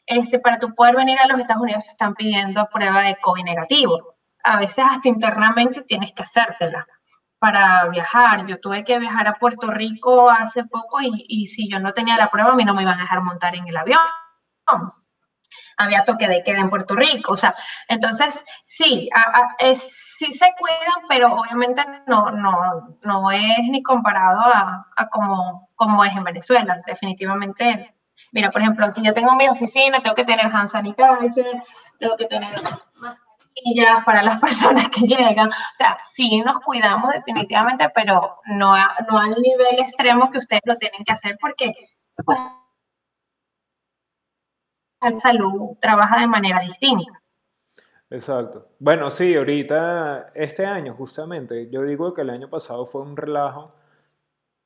Este, 0.06 0.38
para 0.39 0.60
tu 0.60 0.76
poder 0.76 0.95
venir 0.95 1.17
a 1.19 1.28
los 1.28 1.39
Estados 1.39 1.63
Unidos 1.63 1.86
te 1.86 1.91
están 1.91 2.13
pidiendo 2.13 2.67
prueba 2.71 3.02
de 3.02 3.15
COVID 3.17 3.43
negativo. 3.43 4.15
A 4.43 4.58
veces 4.58 4.86
hasta 4.89 5.08
internamente 5.08 5.82
tienes 5.82 6.12
que 6.13 6.23
hacértela 6.23 6.86
para 7.43 7.89
viajar. 7.89 8.47
Yo 8.47 8.58
tuve 8.62 8.86
que 8.86 8.97
viajar 8.99 9.27
a 9.27 9.38
Puerto 9.38 9.69
Rico 9.69 10.29
hace 10.29 10.63
poco 10.63 10.99
y, 11.01 11.45
si 11.47 11.69
yo 11.69 11.77
no 11.77 11.91
tenía 11.91 12.15
la 12.15 12.32
prueba, 12.32 12.51
a 12.51 12.56
mí 12.56 12.63
no 12.63 12.73
me 12.73 12.84
iban 12.84 12.97
a 12.97 13.01
dejar 13.01 13.21
montar 13.21 13.53
en 13.53 13.67
el 13.67 13.75
avión. 13.75 13.99
Había 15.75 16.06
toque 16.06 16.29
de 16.29 16.41
queda 16.41 16.60
en 16.60 16.69
Puerto 16.69 16.95
Rico, 16.95 17.34
o 17.34 17.36
sea, 17.36 17.53
entonces 17.89 18.41
sí, 18.63 19.10
sí 19.75 20.32
se 20.32 20.53
cuidan, 20.58 21.06
pero 21.10 21.34
obviamente 21.34 21.84
no, 22.08 22.32
no, 22.32 22.97
no 23.01 23.32
es 23.32 23.60
ni 23.69 23.84
comparado 23.84 24.39
a, 24.39 25.10
como, 25.12 25.69
como 25.75 26.06
es 26.06 26.13
en 26.13 26.23
Venezuela, 26.23 26.77
definitivamente. 26.88 27.93
Mira, 28.32 28.51
por 28.51 28.62
ejemplo, 28.62 28.86
aquí 28.86 29.03
yo 29.03 29.13
tengo 29.13 29.36
mi 29.36 29.49
oficina, 29.49 29.99
tengo 29.99 30.15
que 30.15 30.23
tener 30.23 30.45
hand 30.45 30.69
sanitizer, 30.69 31.62
tengo 31.99 32.15
que 32.15 32.25
tener 32.25 32.56
para 34.06 34.24
las 34.24 34.39
personas 34.42 34.89
que 34.89 35.08
llegan. 35.08 35.50
O 35.50 35.76
sea, 35.76 35.98
sí 36.02 36.42
nos 36.42 36.60
cuidamos 36.62 37.12
definitivamente, 37.13 37.89
pero 37.94 38.39
no, 38.46 38.76
no 39.10 39.18
al 39.18 39.42
nivel 39.42 39.80
extremo 39.80 40.30
que 40.32 40.39
ustedes 40.39 40.62
lo 40.66 40.78
tienen 40.78 41.04
que 41.04 41.13
hacer 41.13 41.38
porque 41.39 41.74
pues, 42.26 42.39
la 45.02 45.20
salud 45.20 45.78
trabaja 45.82 46.20
de 46.20 46.28
manera 46.28 46.60
distinta. 46.62 47.22
Exacto. 48.10 48.68
Bueno, 48.80 49.10
sí, 49.10 49.36
ahorita, 49.36 50.32
este 50.36 50.66
año 50.66 50.94
justamente, 50.94 51.70
yo 51.72 51.82
digo 51.82 52.13
que 52.13 52.22
el 52.22 52.30
año 52.30 52.50
pasado 52.50 52.86
fue 52.86 53.02
un 53.02 53.18
relajo, 53.18 53.74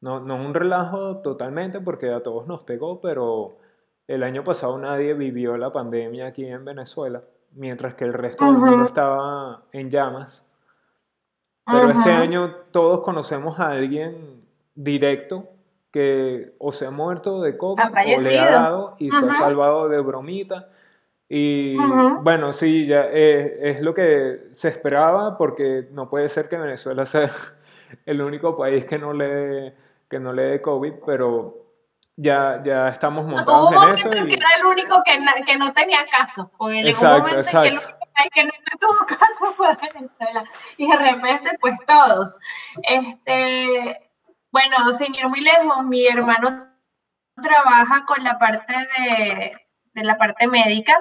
no, 0.02 0.20
no 0.20 0.36
un 0.36 0.54
relajo 0.54 1.22
totalmente 1.22 1.80
porque 1.80 2.12
a 2.12 2.22
todos 2.22 2.46
nos 2.46 2.62
pegó, 2.64 3.00
pero 3.00 3.60
el 4.06 4.24
año 4.24 4.44
pasado 4.44 4.78
nadie 4.78 5.14
vivió 5.14 5.58
la 5.58 5.72
pandemia 5.72 6.28
aquí 6.28 6.46
en 6.46 6.66
Venezuela 6.66 7.24
mientras 7.58 7.96
que 7.96 8.06
el 8.06 8.14
resto 8.14 8.46
del 8.46 8.58
mundo 8.58 8.86
estaba 8.86 9.64
en 9.72 9.90
llamas. 9.90 10.46
Pero 11.66 11.90
este 11.90 12.12
año 12.12 12.56
todos 12.72 13.02
conocemos 13.02 13.60
a 13.60 13.72
alguien 13.72 14.42
directo 14.74 15.50
que 15.92 16.54
o 16.60 16.72
se 16.72 16.86
ha 16.86 16.92
muerto 16.92 17.42
de 17.42 17.58
COVID 17.58 17.84
o 17.84 18.22
le 18.22 18.40
ha 18.40 18.52
dado 18.52 18.96
y 19.00 19.12
se 19.12 19.18
ha 19.18 19.34
salvado 19.34 19.90
de 19.90 20.00
bromita. 20.00 20.70
Y 21.30 21.76
bueno, 22.22 22.54
sí, 22.54 22.88
ya 22.88 23.02
es, 23.02 23.82
lo 23.82 23.94
que 23.94 24.48
se 24.54 24.70
esperaba 24.70 25.38
porque 25.38 25.90
no 25.92 26.10
puede 26.10 26.30
ser 26.30 26.48
que 26.48 26.58
Venezuela 26.58 27.06
sea 27.08 27.32
el 28.06 28.22
único 28.22 28.56
país 28.56 28.86
que 28.86 28.98
no 28.98 29.12
le, 29.12 29.74
que 30.10 30.20
no 30.20 30.32
le 30.32 30.44
dé 30.44 30.62
COVID, 30.62 30.94
pero 31.06 31.67
ya, 32.18 32.60
ya 32.64 32.90
estamos 32.90 33.26
montados 33.26 33.72
en 33.72 33.94
eso. 33.94 34.26
Y... 34.26 34.28
que 34.28 34.36
era 34.36 34.50
el 34.58 34.66
único 34.66 35.02
que, 35.04 35.20
que 35.46 35.58
no 35.58 35.72
tenía 35.74 36.06
caso. 36.08 36.52
Porque 36.58 36.90
exacto, 36.90 37.36
exacto. 37.36 37.62
que 37.62 37.68
el 37.70 37.76
único 37.76 38.28
que 38.34 38.44
no 38.44 38.52
tuvo 38.80 39.06
caso 39.08 39.54
fue 39.56 39.76
Venezuela. 39.76 40.44
Y 40.78 40.90
de 40.90 40.98
repente, 40.98 41.58
pues 41.62 41.76
todos. 41.86 42.36
Este, 42.84 44.10
bueno, 44.52 44.92
sin 44.94 45.14
ir 45.14 45.28
muy 45.28 45.42
lejos, 45.42 45.86
mi 45.86 46.08
hermano 46.08 46.68
trabaja 47.42 48.04
con 48.06 48.24
la 48.24 48.40
parte 48.40 48.74
de, 48.74 49.52
de 49.94 50.04
la 50.04 50.18
parte 50.18 50.48
médica 50.48 51.00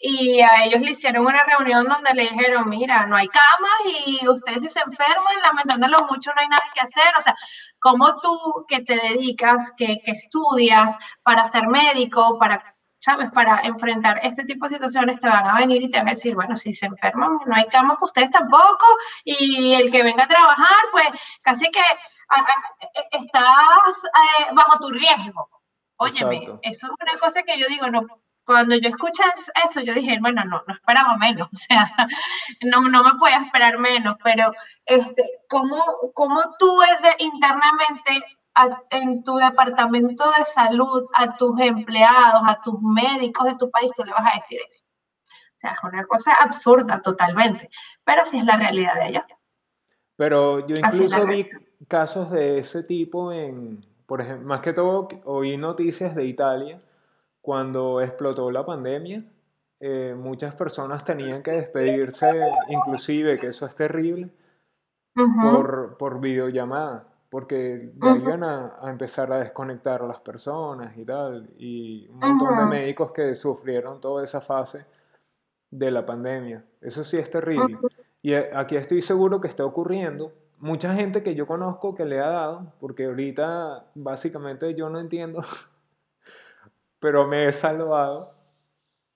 y 0.00 0.40
a 0.40 0.64
ellos 0.64 0.80
le 0.80 0.92
hicieron 0.92 1.26
una 1.26 1.44
reunión 1.44 1.86
donde 1.86 2.14
le 2.14 2.22
dijeron, 2.22 2.68
mira, 2.68 3.06
no 3.06 3.16
hay 3.16 3.28
camas 3.28 3.96
y 4.06 4.28
ustedes 4.28 4.62
si 4.62 4.68
se 4.68 4.80
enferman, 4.80 5.42
lamentándolo 5.42 6.06
mucho, 6.10 6.32
no 6.34 6.40
hay 6.40 6.48
nada 6.48 6.62
que 6.72 6.80
hacer. 6.80 7.12
O 7.18 7.20
sea, 7.20 7.34
como 7.78 8.20
tú 8.20 8.64
que 8.68 8.82
te 8.84 8.96
dedicas, 8.96 9.72
que, 9.76 10.00
que 10.04 10.12
estudias 10.12 10.94
para 11.22 11.44
ser 11.46 11.66
médico, 11.66 12.38
para 12.38 12.76
¿sabes? 13.00 13.30
Para 13.30 13.60
enfrentar 13.60 14.20
este 14.22 14.44
tipo 14.44 14.66
de 14.66 14.74
situaciones 14.74 15.20
te 15.20 15.28
van 15.28 15.46
a 15.46 15.58
venir 15.58 15.82
y 15.82 15.90
te 15.90 15.98
van 15.98 16.08
a 16.08 16.10
decir, 16.10 16.34
bueno, 16.34 16.56
si 16.56 16.72
se 16.72 16.86
enferman, 16.86 17.38
no 17.46 17.54
hay 17.54 17.66
camas 17.66 17.96
para 17.96 18.04
ustedes 18.04 18.30
tampoco, 18.30 18.86
y 19.24 19.74
el 19.74 19.90
que 19.90 20.02
venga 20.02 20.24
a 20.24 20.28
trabajar, 20.28 20.76
pues 20.92 21.06
casi 21.42 21.70
que 21.70 21.80
estás 23.12 24.04
eh, 24.04 24.52
bajo 24.52 24.78
tu 24.78 24.90
riesgo. 24.90 25.48
Óyeme, 25.96 26.58
eso 26.62 26.86
es 26.86 26.92
una 27.00 27.18
cosa 27.20 27.42
que 27.42 27.58
yo 27.58 27.66
digo, 27.68 27.88
no, 27.88 28.06
cuando 28.48 28.76
yo 28.76 28.88
escuché 28.88 29.22
eso, 29.62 29.82
yo 29.82 29.92
dije, 29.92 30.16
bueno, 30.22 30.42
no, 30.42 30.62
no 30.66 30.74
esperaba 30.74 31.18
menos, 31.18 31.48
o 31.52 31.56
sea, 31.56 31.92
no, 32.62 32.80
no 32.80 33.04
me 33.04 33.18
podía 33.18 33.42
esperar 33.44 33.78
menos, 33.78 34.16
pero 34.24 34.52
este, 34.86 35.22
¿cómo, 35.50 35.76
cómo 36.14 36.40
tú 36.58 36.80
de, 36.80 37.24
internamente 37.24 38.24
en 38.88 39.22
tu 39.22 39.36
departamento 39.36 40.24
de 40.36 40.46
salud, 40.46 41.04
a 41.14 41.36
tus 41.36 41.60
empleados, 41.60 42.42
a 42.46 42.58
tus 42.62 42.80
médicos 42.80 43.44
de 43.48 43.56
tu 43.56 43.70
país, 43.70 43.92
tú 43.94 44.02
le 44.02 44.12
vas 44.12 44.32
a 44.32 44.36
decir 44.36 44.58
eso? 44.66 44.82
O 45.22 45.58
sea, 45.58 45.72
es 45.72 45.78
una 45.84 46.06
cosa 46.06 46.32
absurda 46.40 47.02
totalmente, 47.02 47.68
pero 48.02 48.22
así 48.22 48.38
es 48.38 48.46
la 48.46 48.56
realidad 48.56 48.94
de 48.94 49.02
allá. 49.02 49.26
Pero 50.16 50.66
yo 50.66 50.74
incluso 50.74 51.26
vi 51.26 51.46
casos 51.86 52.30
de 52.30 52.60
ese 52.60 52.82
tipo 52.82 53.30
en, 53.30 53.84
por 54.06 54.22
ejemplo, 54.22 54.48
más 54.48 54.62
que 54.62 54.72
todo, 54.72 55.08
oí 55.26 55.58
noticias 55.58 56.14
de 56.14 56.24
Italia 56.24 56.80
cuando 57.48 58.02
explotó 58.02 58.50
la 58.50 58.66
pandemia, 58.66 59.24
eh, 59.80 60.14
muchas 60.14 60.54
personas 60.54 61.02
tenían 61.02 61.42
que 61.42 61.52
despedirse, 61.52 62.42
inclusive, 62.68 63.38
que 63.38 63.46
eso 63.46 63.64
es 63.64 63.74
terrible, 63.74 64.28
por, 65.14 65.96
por, 65.96 66.20
videollamada, 66.20 67.08
porque 67.30 67.90
iban 67.96 68.44
a, 68.44 68.76
empezar 68.82 69.32
a 69.32 69.38
desconectar 69.38 70.02
a 70.02 70.06
las 70.06 70.20
personas 70.20 70.94
y 70.98 71.06
tal, 71.06 71.48
y 71.56 72.06
un 72.08 72.18
montón 72.18 72.58
de 72.58 72.66
médicos 72.66 73.12
que 73.12 73.34
sufrieron 73.34 73.98
toda 73.98 74.24
esa 74.24 74.42
fase 74.42 74.84
de 75.70 75.90
la 75.90 76.04
pandemia. 76.04 76.66
Eso 76.82 77.02
sí 77.02 77.16
es 77.16 77.30
terrible. 77.30 77.78
Y 78.20 78.34
aquí 78.34 78.76
estoy 78.76 79.00
seguro 79.00 79.40
que 79.40 79.48
está 79.48 79.64
ocurriendo. 79.64 80.34
Mucha 80.58 80.92
gente 80.92 81.22
que 81.22 81.34
yo 81.34 81.46
conozco 81.46 81.94
que 81.94 82.04
le 82.04 82.20
ha 82.20 82.28
dado, 82.28 82.74
porque 82.78 83.06
ahorita 83.06 83.86
básicamente 83.94 84.74
yo 84.74 84.90
no 84.90 85.00
entiendo 85.00 85.40
pero 86.98 87.26
me 87.26 87.46
he 87.46 87.52
salvado 87.52 88.34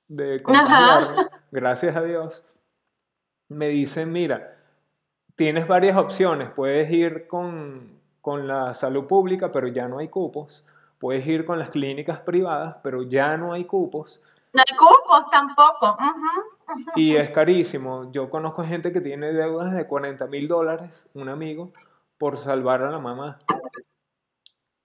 de 0.09 0.41
contagiarme, 0.41 1.29
gracias 1.51 1.97
a 1.97 2.03
Dios. 2.03 2.45
Me 3.49 3.69
dicen, 3.69 4.13
mira, 4.13 4.57
tienes 5.37 5.67
varias 5.67 5.97
opciones, 5.97 6.51
puedes 6.51 6.91
ir 6.91 7.27
con, 7.27 8.01
con 8.21 8.47
la 8.47 8.75
salud 8.75 9.07
pública, 9.07 9.51
pero 9.53 9.69
ya 9.69 9.89
no 9.89 9.99
hay 9.99 10.09
cupos, 10.09 10.65
puedes 10.99 11.27
ir 11.27 11.45
con 11.45 11.59
las 11.59 11.71
clínicas 11.71 12.21
privadas, 12.21 12.77
pero 12.83 13.03
ya 13.03 13.37
no 13.37 13.53
hay 13.53 13.65
cupos. 13.65 14.23
No 14.53 14.63
hay 14.69 14.77
cupos 14.77 15.31
tampoco. 15.31 15.97
Y 16.95 17.17
es 17.17 17.31
carísimo. 17.31 18.13
Yo 18.13 18.29
conozco 18.29 18.65
gente 18.65 18.93
que 18.93 19.01
tiene 19.01 19.33
deudas 19.33 19.75
de 19.75 19.87
40 19.87 20.27
mil 20.27 20.47
dólares, 20.47 21.09
un 21.15 21.29
amigo, 21.29 21.73
por 22.19 22.37
salvar 22.37 22.83
a 22.83 22.91
la 22.91 22.99
mamá. 22.99 23.39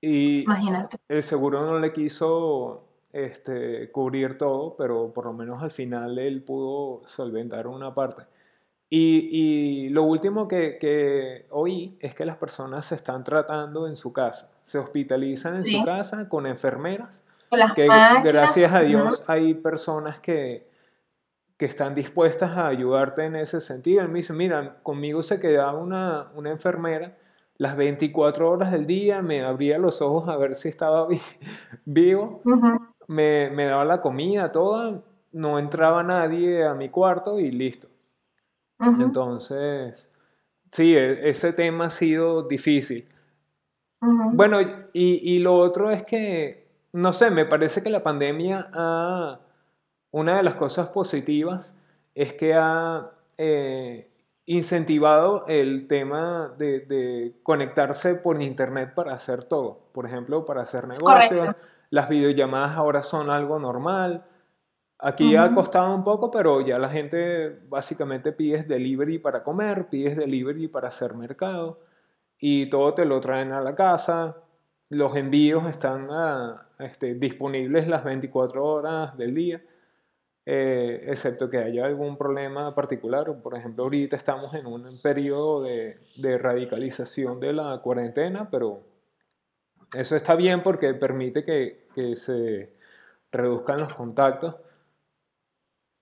Y 0.01 0.43
Imagínate. 0.43 0.97
el 1.07 1.23
seguro 1.23 1.65
no 1.65 1.79
le 1.79 1.91
quiso 1.91 2.86
este, 3.11 3.91
cubrir 3.91 4.37
todo, 4.37 4.75
pero 4.77 5.11
por 5.13 5.25
lo 5.25 5.33
menos 5.33 5.61
al 5.63 5.71
final 5.71 6.19
él 6.19 6.43
pudo 6.43 7.07
solventar 7.07 7.67
una 7.67 7.93
parte. 7.93 8.23
Y, 8.89 9.89
lo 9.89 10.03
último 10.03 10.47
que, 10.47 11.45
oí 11.49 11.97
es 11.99 12.15
que 12.15 12.25
las 12.25 12.37
personas 12.37 12.85
se 12.85 12.95
están 12.95 13.23
tratando 13.23 13.85
en 13.87 13.97
su 13.97 14.13
casa, 14.13 14.53
se 14.63 14.77
hospitalizan 14.77 15.55
en 15.55 15.63
su 15.63 15.83
casa 15.83 16.29
con 16.29 16.45
enfermeras, 16.45 17.23
que 17.75 17.85
gracias 18.23 18.71
a 18.71 18.81
Dios 18.81 19.23
hay 19.27 19.55
personas 19.55 20.19
que, 20.19 20.69
que 21.57 21.65
están 21.65 21.95
dispuestas 21.95 22.51
a 22.51 22.67
ayudarte 22.67 23.25
en 23.25 23.35
ese 23.35 23.59
sentido. 23.59 24.01
Él 24.01 24.09
me 24.09 24.19
dice, 24.19 24.31
mira, 24.31 24.77
conmigo 24.83 25.21
se 25.21 25.41
quedaba 25.41 25.77
una, 25.77 26.27
una 26.35 26.51
enfermera 26.51 27.17
las 27.57 27.75
24 27.75 28.49
horas 28.49 28.71
del 28.71 28.85
día, 28.85 29.21
me 29.21 29.43
abría 29.43 29.77
los 29.77 30.01
ojos 30.01 30.29
a 30.29 30.37
ver 30.37 30.55
si 30.55 30.69
estaba 30.69 31.07
vivo, 31.85 32.41
me, 33.07 33.49
me, 33.49 33.65
daba 33.65 33.85
la 33.85 34.01
comida 34.01 34.51
toda, 34.51 35.01
no 35.31 35.59
entraba 35.59 36.03
nadie 36.03 36.65
a 36.65 36.73
mi 36.73 36.89
cuarto 36.89 37.39
y 37.39 37.51
listo. 37.51 37.87
Entonces, 38.79 40.09
sí, 40.71 40.95
e, 40.95 41.29
ese 41.29 41.53
tema 41.53 41.85
ha 41.85 41.89
sido 41.89 42.43
difícil. 42.43 43.07
Bueno, 43.99 44.61
y, 44.61 44.69
y, 44.93 45.39
lo 45.39 45.57
otro 45.57 45.89
es 45.89 46.03
que, 46.03 46.67
no 46.93 47.13
sé, 47.13 47.31
me 47.31 47.45
parece 47.45 47.81
que 47.81 47.89
la 47.89 48.03
pandemia 48.03 48.69
ha, 48.71 49.39
una 50.11 50.37
de 50.37 50.43
las 50.43 50.55
cosas 50.55 50.89
positivas 50.89 51.75
es 52.13 52.33
que 52.33 52.53
ha 52.53 53.11
eh, 53.37 54.09
incentivado 54.45 55.45
el 55.47 55.87
tema 55.87 56.53
de, 56.57 57.35
conectarse 57.43 58.15
por 58.15 58.41
internet 58.41 58.93
para 58.95 59.13
hacer 59.13 59.43
todo. 59.43 59.79
Por 59.91 60.05
ejemplo, 60.05 60.45
para 60.45 60.61
hacer 60.61 60.87
negocios. 60.87 61.55
Las 61.89 62.09
videollamadas 62.09 62.77
ahora 62.77 63.03
son 63.03 63.29
algo 63.29 63.59
normal. 63.59 64.25
Aquí 64.99 65.35
ha 65.35 65.53
costado 65.53 65.93
un 65.93 66.03
poco, 66.03 66.31
pero 66.31 66.61
ya 66.61 66.79
la 66.79 66.89
gente 66.89 67.59
básicamente 67.69 68.31
pides 68.31 68.67
delivery 68.67 69.19
para 69.19 69.43
comer, 69.43 69.89
pides 69.89 70.17
delivery 70.17 70.67
para 70.67 70.87
hacer 70.87 71.13
mercado 71.13 71.79
y 72.39 72.69
todo 72.69 72.93
te 72.93 73.05
lo 73.05 73.19
traen 73.19 73.51
a 73.51 73.61
la 73.61 73.75
casa. 73.75 74.37
Los 74.89 75.15
envíos 75.15 75.67
están 75.67 76.07
este, 76.79 77.15
disponibles 77.15 77.87
las 77.87 78.03
24 78.03 78.63
horas 78.65 79.17
del 79.17 79.33
día. 79.35 79.61
Eh, 80.49 81.03
excepto 81.11 81.49
que 81.49 81.57
haya 81.57 81.85
algún 81.85 82.17
problema 82.17 82.73
particular. 82.73 83.41
Por 83.41 83.57
ejemplo, 83.57 83.83
ahorita 83.83 84.15
estamos 84.15 84.53
en 84.53 84.65
un 84.65 85.01
periodo 85.01 85.61
de, 85.61 85.99
radicalización 86.37 87.41
de 87.41 87.51
la 87.51 87.79
cuarentena, 87.79 88.49
pero 88.49 88.81
eso 89.93 90.15
está 90.15 90.35
bien 90.35 90.63
porque 90.63 90.93
permite 90.93 91.43
que, 91.43 91.87
se 92.15 92.73
reduzcan 93.31 93.79
los 93.79 93.93
contactos, 93.93 94.55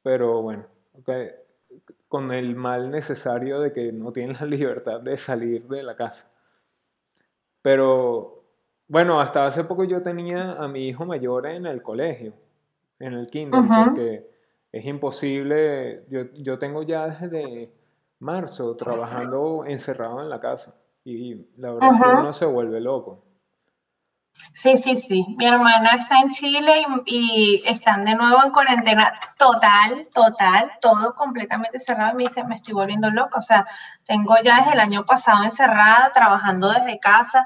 pero 0.04 0.42
bueno, 0.42 0.66
con 2.08 2.32
el 2.32 2.56
mal 2.56 2.92
necesario 2.92 3.60
de 3.60 3.72
que 3.72 3.92
no 3.92 4.12
tienen 4.12 4.38
la 4.40 4.46
libertad 4.46 5.02
de 5.02 5.18
salir 5.18 5.68
de 5.68 5.84
la 5.84 5.96
casa. 5.96 6.30
Pero 7.62 8.44
bueno, 8.88 9.20
hasta 9.20 9.48
hace 9.48 9.64
poco 9.64 9.84
yo 9.84 10.04
tenía 10.04 10.54
a 10.54 10.68
mi 10.68 10.88
hijo 10.88 11.06
mayor 11.06 11.48
en 11.48 11.66
el 11.66 11.82
colegio, 11.82 12.34
en 13.00 13.14
el 13.14 13.28
kinder, 13.28 13.62
porque 13.86 14.30
es 14.72 14.86
imposible, 14.86 16.06
yo, 16.10 16.32
yo 16.34 16.60
tengo 16.60 16.84
ya 16.84 17.08
desde 17.08 17.72
marzo 18.20 18.76
trabajando 18.76 19.66
encerrado 19.66 20.22
en 20.22 20.30
la 20.30 20.40
casa 20.40 20.76
y 21.04 21.36
la 21.58 21.72
verdad 21.74 21.92
es 21.94 22.02
que 22.02 22.10
uno 22.10 22.34
se 22.34 22.46
vuelve 22.46 22.82
loco. 22.82 23.24
Sí, 24.52 24.78
sí, 24.78 24.96
sí. 24.98 25.26
Mi 25.38 25.48
hermana 25.48 25.92
está 25.96 26.20
en 26.20 26.30
Chile 26.30 26.86
y, 27.06 27.62
están 27.66 28.06
de 28.06 28.16
nuevo 28.16 28.44
en 28.44 28.52
cuarentena 28.52 29.14
total, 29.38 30.08
total, 30.14 30.72
todo 30.82 31.14
completamente 31.14 31.80
cerrado. 31.80 32.16
Me 32.16 32.24
dice, 32.24 32.44
me 32.46 32.56
estoy 32.56 32.74
volviendo 32.74 33.10
loca. 33.10 33.40
O 33.40 33.42
sea, 33.42 33.66
tengo 34.06 34.36
ya 34.44 34.60
desde 34.60 34.74
el 34.74 34.80
año 34.80 35.06
pasado 35.06 35.44
encerrada, 35.44 36.12
trabajando 36.14 36.72
desde 36.72 37.00
casa. 37.00 37.46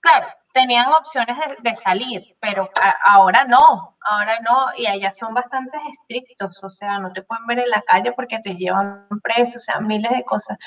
Claro, 0.00 0.28
tenían 0.56 0.90
opciones 0.90 1.36
de, 1.62 1.74
salir, 1.74 2.22
pero 2.40 2.70
ahora 3.04 3.44
no, 3.44 3.98
ahora 4.00 4.40
no, 4.40 4.68
y 4.74 4.86
allá 4.86 5.12
son 5.12 5.34
bastante 5.34 5.76
estrictos, 5.90 6.64
o 6.64 6.70
sea, 6.70 6.98
no 6.98 7.12
te 7.12 7.20
pueden 7.20 7.46
ver 7.46 7.58
en 7.58 7.68
la 7.68 7.82
calle 7.82 8.12
porque 8.12 8.38
te 8.38 8.54
llevan 8.54 9.06
preso, 9.22 9.58
o 9.58 9.60
sea, 9.60 9.80
miles 9.80 10.10
de 10.10 10.24
cosas. 10.24 10.58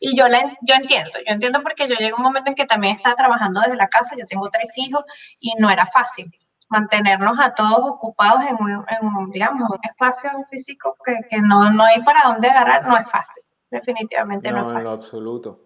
Y 0.00 0.14
yo, 0.14 0.28
la, 0.28 0.54
yo 0.60 0.74
entiendo, 0.74 1.12
yo 1.26 1.32
entiendo 1.32 1.62
porque 1.62 1.88
yo 1.88 1.94
llegué 1.94 2.10
a 2.10 2.16
un 2.16 2.22
momento 2.22 2.50
en 2.50 2.56
que 2.56 2.66
también 2.66 2.96
estaba 2.96 3.16
trabajando 3.16 3.62
desde 3.62 3.76
la 3.76 3.88
casa, 3.88 4.16
yo 4.18 4.26
tengo 4.26 4.50
tres 4.50 4.76
hijos 4.76 5.02
y 5.40 5.54
no 5.58 5.70
era 5.70 5.86
fácil 5.86 6.30
mantenernos 6.68 7.38
a 7.40 7.54
todos 7.54 7.78
ocupados 7.82 8.42
en 8.42 8.56
un, 8.60 9.30
digamos, 9.30 9.70
un 9.70 9.80
espacio 9.82 10.30
físico 10.50 10.94
que, 11.02 11.20
que 11.30 11.40
no, 11.40 11.70
no 11.70 11.84
hay 11.84 12.02
para 12.02 12.24
dónde 12.24 12.50
agarrar, 12.50 12.86
no 12.86 12.98
es 12.98 13.10
fácil, 13.10 13.42
definitivamente 13.70 14.52
no, 14.52 14.58
es 14.58 14.64
fácil. 14.64 14.82
No, 14.82 14.90
en 14.90 14.96
absoluto. 14.98 15.64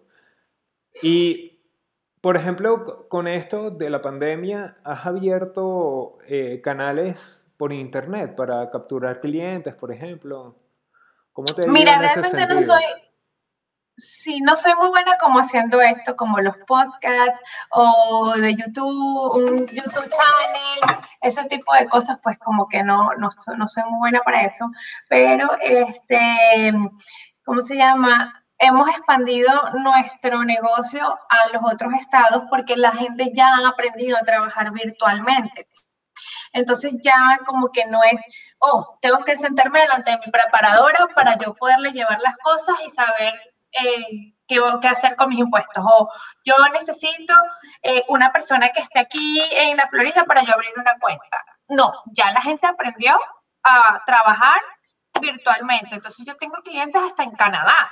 Y 1.01 1.52
por 2.23 2.37
ejemplo, 2.37 3.09
con 3.09 3.27
esto 3.27 3.69
de 3.69 3.89
la 3.89 4.01
pandemia, 4.01 4.77
¿has 4.85 5.05
abierto 5.05 6.19
eh, 6.25 6.61
canales 6.63 7.45
por 7.57 7.73
internet 7.73 8.33
para 8.33 8.69
capturar 8.69 9.19
clientes, 9.19 9.75
por 9.75 9.91
ejemplo? 9.91 10.55
¿Cómo 11.33 11.53
te 11.53 11.67
Mira, 11.67 11.99
realmente 11.99 12.45
no 12.47 12.57
soy, 12.57 12.83
sí, 13.97 14.39
no 14.39 14.55
soy 14.55 14.73
muy 14.75 14.87
buena 14.87 15.17
como 15.19 15.39
haciendo 15.39 15.81
esto, 15.81 16.15
como 16.15 16.39
los 16.39 16.55
podcasts 16.65 17.41
o 17.71 18.35
de 18.37 18.55
YouTube, 18.55 19.35
un 19.35 19.67
YouTube 19.67 20.09
channel, 20.09 21.03
ese 21.19 21.43
tipo 21.49 21.73
de 21.73 21.89
cosas, 21.89 22.21
pues 22.23 22.39
como 22.39 22.69
que 22.69 22.83
no, 22.83 23.13
no, 23.15 23.27
no 23.57 23.67
soy 23.67 23.83
muy 23.89 23.99
buena 23.99 24.21
para 24.21 24.45
eso. 24.45 24.69
Pero, 25.09 25.49
este, 25.59 26.73
¿cómo 27.43 27.59
se 27.59 27.75
llama? 27.75 28.42
Hemos 28.59 28.89
expandido 28.89 29.51
nuestro 29.73 30.43
negocio 30.43 31.03
a 31.29 31.47
los 31.53 31.61
otros 31.63 31.93
estados 31.99 32.43
porque 32.49 32.77
la 32.77 32.91
gente 32.91 33.31
ya 33.33 33.47
ha 33.47 33.67
aprendido 33.67 34.17
a 34.17 34.23
trabajar 34.23 34.71
virtualmente. 34.71 35.67
Entonces 36.53 36.93
ya 37.01 37.39
como 37.45 37.71
que 37.71 37.85
no 37.85 38.03
es, 38.03 38.21
oh, 38.59 38.97
tengo 39.01 39.23
que 39.25 39.35
sentarme 39.35 39.81
delante 39.81 40.11
de 40.11 40.19
mi 40.19 40.31
preparadora 40.31 41.07
para 41.15 41.37
yo 41.37 41.55
poderle 41.55 41.91
llevar 41.91 42.19
las 42.21 42.37
cosas 42.37 42.77
y 42.85 42.89
saber 42.89 43.33
eh, 43.71 44.33
qué, 44.47 44.61
qué, 44.81 44.87
hacer 44.87 45.15
con 45.15 45.29
mis 45.29 45.39
impuestos. 45.39 45.83
O 45.83 46.09
yo 46.45 46.55
necesito 46.71 47.33
eh, 47.81 48.03
una 48.07 48.31
persona 48.31 48.69
que 48.69 48.81
esté 48.81 48.99
aquí 48.99 49.41
en 49.57 49.77
la 49.77 49.87
Florida 49.87 50.25
para 50.25 50.43
yo 50.43 50.53
abrir 50.53 50.71
una 50.77 50.97
cuenta. 50.99 51.43
No, 51.69 51.91
ya 52.11 52.31
la 52.31 52.41
gente 52.41 52.67
aprendió 52.67 53.19
a 53.63 54.03
trabajar 54.05 54.61
virtualmente. 55.19 55.95
Entonces 55.95 56.23
yo 56.25 56.35
tengo 56.37 56.61
clientes 56.61 57.01
hasta 57.01 57.23
en 57.23 57.31
Canadá 57.31 57.91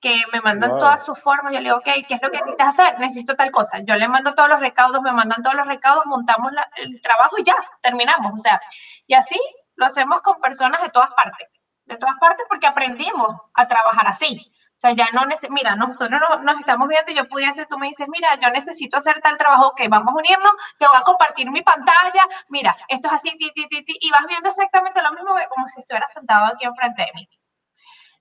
que 0.00 0.22
me 0.32 0.40
mandan 0.40 0.78
todas 0.78 1.04
sus 1.04 1.20
formas, 1.20 1.52
yo 1.52 1.58
le 1.58 1.64
digo, 1.64 1.76
ok, 1.78 1.88
¿qué 2.06 2.14
es 2.14 2.22
lo 2.22 2.30
que 2.30 2.38
necesitas 2.38 2.68
hacer? 2.68 2.98
Necesito 3.00 3.34
tal 3.34 3.50
cosa. 3.50 3.78
Yo 3.80 3.96
le 3.96 4.08
mando 4.08 4.34
todos 4.34 4.48
los 4.48 4.60
recaudos, 4.60 5.02
me 5.02 5.12
mandan 5.12 5.42
todos 5.42 5.56
los 5.56 5.66
recaudos, 5.66 6.06
montamos 6.06 6.52
el 6.76 7.00
trabajo 7.02 7.36
y 7.38 7.44
ya, 7.44 7.56
terminamos. 7.82 8.32
O 8.34 8.38
sea, 8.38 8.60
y 9.06 9.14
así 9.14 9.40
lo 9.74 9.86
hacemos 9.86 10.20
con 10.22 10.40
personas 10.40 10.82
de 10.82 10.90
todas 10.90 11.10
partes, 11.14 11.48
de 11.86 11.96
todas 11.96 12.16
partes 12.20 12.46
porque 12.48 12.66
aprendimos 12.66 13.36
a 13.54 13.66
trabajar 13.66 14.06
así. 14.06 14.52
O 14.78 14.80
sea, 14.80 14.92
ya 14.92 15.08
no 15.12 15.22
mira, 15.50 15.74
nosotros 15.74 16.20
nos, 16.42 16.58
estamos 16.60 16.86
viendo 16.86 17.10
y 17.10 17.16
yo 17.16 17.28
pudiese, 17.28 17.66
tú 17.66 17.78
me 17.78 17.88
dices, 17.88 18.06
mira, 18.08 18.28
yo 18.40 18.48
necesito 18.50 18.98
hacer 18.98 19.20
tal 19.20 19.36
trabajo, 19.36 19.68
ok, 19.70 19.80
vamos 19.88 20.14
a 20.14 20.18
unirnos, 20.18 20.52
te 20.78 20.86
voy 20.86 20.96
a 20.96 21.02
compartir 21.02 21.50
mi 21.50 21.62
pantalla, 21.62 22.22
mira, 22.48 22.76
esto 22.86 23.08
es 23.08 23.14
así, 23.14 23.36
ti, 23.36 23.50
ti, 23.52 23.66
ti, 23.66 23.98
y 24.00 24.10
vas 24.12 24.24
viendo 24.28 24.48
exactamente 24.48 25.02
lo 25.02 25.10
mismo 25.10 25.34
que 25.34 25.48
como 25.48 25.66
si 25.66 25.80
estuviera 25.80 26.06
sentado 26.06 26.46
aquí 26.46 26.64
enfrente 26.64 27.02
de 27.02 27.10
mí. 27.12 27.28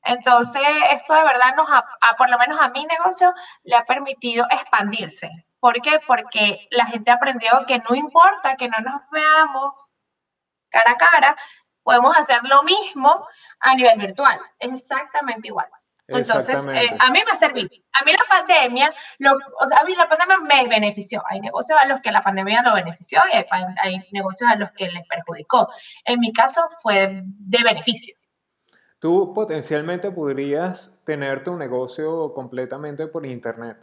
Entonces, 0.03 0.63
esto 0.91 1.13
de 1.13 1.23
verdad 1.23 1.55
nos, 1.55 1.67
ha, 1.69 2.15
por 2.17 2.29
lo 2.29 2.37
menos 2.37 2.59
a 2.61 2.69
mi 2.69 2.85
negocio, 2.85 3.33
le 3.63 3.75
ha 3.75 3.85
permitido 3.85 4.45
expandirse. 4.49 5.29
¿Por 5.59 5.81
qué? 5.81 5.99
Porque 6.05 6.67
la 6.71 6.85
gente 6.85 7.11
aprendió 7.11 7.65
que 7.67 7.79
no 7.79 7.95
importa 7.95 8.55
que 8.55 8.69
no 8.69 8.77
nos 8.79 9.01
veamos 9.11 9.73
cara 10.69 10.91
a 10.91 10.97
cara, 10.97 11.37
podemos 11.83 12.17
hacer 12.17 12.41
lo 12.43 12.63
mismo 12.63 13.27
a 13.59 13.75
nivel 13.75 13.97
virtual. 13.99 14.39
Es 14.59 14.73
exactamente 14.73 15.47
igual. 15.47 15.67
Entonces, 16.09 16.65
eh, 16.67 16.95
a 16.99 17.11
mí 17.11 17.19
me 17.25 17.31
ha 17.31 17.35
servido. 17.35 17.69
A 17.99 18.05
mí 18.05 18.13
la 18.13 18.23
pandemia, 18.29 18.93
o 19.59 19.67
sea, 19.67 19.79
a 19.79 19.83
mí 19.83 19.93
la 19.93 20.07
pandemia 20.07 20.39
me 20.39 20.67
benefició. 20.67 21.21
Hay 21.29 21.41
negocios 21.41 21.77
a 21.81 21.85
los 21.85 21.99
que 21.99 22.11
la 22.11 22.21
pandemia 22.21 22.61
lo 22.61 22.75
benefició 22.75 23.21
y 23.31 23.35
hay, 23.35 23.45
hay 23.81 24.07
negocios 24.11 24.49
a 24.49 24.55
los 24.55 24.71
que 24.71 24.89
les 24.89 25.05
perjudicó. 25.07 25.67
En 26.05 26.19
mi 26.19 26.31
caso 26.31 26.61
fue 26.81 27.21
de 27.23 27.63
beneficio 27.63 28.15
tú 28.99 29.33
potencialmente 29.33 30.11
podrías 30.11 30.97
tener 31.05 31.43
tu 31.43 31.55
negocio 31.55 32.33
completamente 32.33 33.07
por 33.07 33.25
internet. 33.25 33.77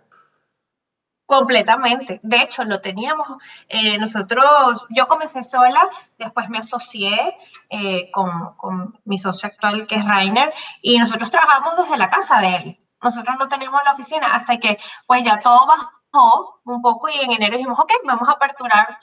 Completamente. 1.26 2.20
De 2.22 2.42
hecho, 2.42 2.64
lo 2.64 2.80
teníamos. 2.80 3.26
Eh, 3.68 3.98
nosotros, 3.98 4.86
yo 4.90 5.08
comencé 5.08 5.42
sola, 5.42 5.88
después 6.18 6.50
me 6.50 6.58
asocié 6.58 7.36
eh, 7.70 8.10
con, 8.10 8.54
con, 8.56 9.00
mi 9.04 9.16
socio 9.16 9.48
actual, 9.48 9.86
que 9.86 9.96
es 9.96 10.06
Rainer, 10.06 10.52
y 10.82 10.98
nosotros 10.98 11.30
trabajamos 11.30 11.78
desde 11.78 11.96
la 11.96 12.10
casa 12.10 12.40
de 12.40 12.56
él. 12.56 12.80
Nosotros 13.02 13.36
no 13.38 13.48
teníamos 13.48 13.80
la 13.84 13.92
oficina 13.92 14.34
hasta 14.34 14.58
que, 14.58 14.78
pues 15.06 15.24
ya 15.24 15.40
todo 15.40 15.66
bajó 15.66 16.60
un 16.64 16.82
poco 16.82 17.08
y 17.08 17.18
en 17.24 17.32
enero 17.32 17.56
dijimos, 17.56 17.78
ok, 17.78 17.90
vamos 18.04 18.28
a 18.28 18.32
aperturar 18.32 18.98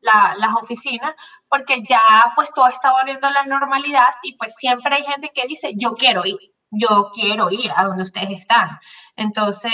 las 0.00 0.54
oficinas, 0.60 1.14
porque 1.48 1.82
ya 1.82 2.32
pues 2.34 2.52
todo 2.54 2.68
está 2.68 2.92
volviendo 2.92 3.26
a 3.26 3.32
la 3.32 3.44
normalidad 3.44 4.08
y 4.22 4.36
pues 4.36 4.54
siempre 4.54 4.96
hay 4.96 5.04
gente 5.04 5.30
que 5.34 5.46
dice, 5.46 5.72
yo 5.76 5.94
quiero 5.94 6.24
ir, 6.24 6.38
yo 6.70 7.10
quiero 7.14 7.50
ir 7.50 7.72
a 7.74 7.84
donde 7.84 8.02
ustedes 8.02 8.40
están. 8.40 8.78
Entonces, 9.16 9.72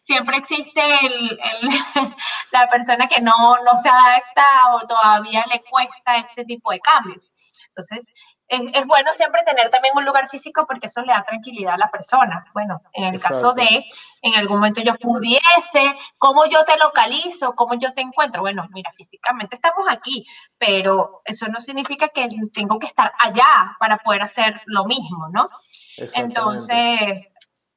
siempre 0.00 0.36
existe 0.36 0.82
el, 1.06 1.38
la 2.50 2.68
persona 2.68 3.08
que 3.08 3.20
no, 3.20 3.56
no 3.64 3.76
se 3.76 3.88
adapta 3.88 4.46
o 4.72 4.86
todavía 4.86 5.44
le 5.50 5.62
cuesta 5.62 6.16
este 6.16 6.44
tipo 6.44 6.72
de 6.72 6.80
cambios. 6.80 7.32
Entonces, 7.68 8.12
es, 8.52 8.86
bueno 8.86 9.12
siempre 9.12 9.42
tener 9.44 9.70
también 9.70 9.96
un 9.96 10.04
lugar 10.04 10.28
físico 10.28 10.66
porque 10.66 10.86
eso 10.86 11.00
le 11.00 11.12
da 11.12 11.22
tranquilidad 11.22 11.74
a 11.74 11.78
la 11.78 11.90
persona. 11.90 12.44
Bueno, 12.52 12.82
en 12.92 13.14
el 13.14 13.20
caso 13.20 13.54
de, 13.54 13.84
en 14.20 14.34
algún 14.34 14.58
momento 14.58 14.82
yo 14.82 14.94
pudiese, 14.96 15.96
¿cómo 16.18 16.44
yo 16.46 16.64
te 16.64 16.76
localizo? 16.76 17.54
¿Cómo 17.54 17.74
yo 17.74 17.94
te 17.94 18.02
encuentro? 18.02 18.42
Bueno, 18.42 18.68
mira, 18.72 18.92
físicamente 18.92 19.56
estamos 19.56 19.86
aquí, 19.90 20.26
pero 20.58 21.22
eso 21.24 21.48
no 21.48 21.60
significa 21.60 22.08
que 22.08 22.28
tengo 22.52 22.78
que 22.78 22.86
estar 22.86 23.12
allá 23.18 23.76
para 23.78 23.98
poder 23.98 24.22
hacer 24.22 24.60
lo 24.66 24.84
mismo, 24.84 25.28
¿no? 25.32 25.48
Entonces, 25.96 27.31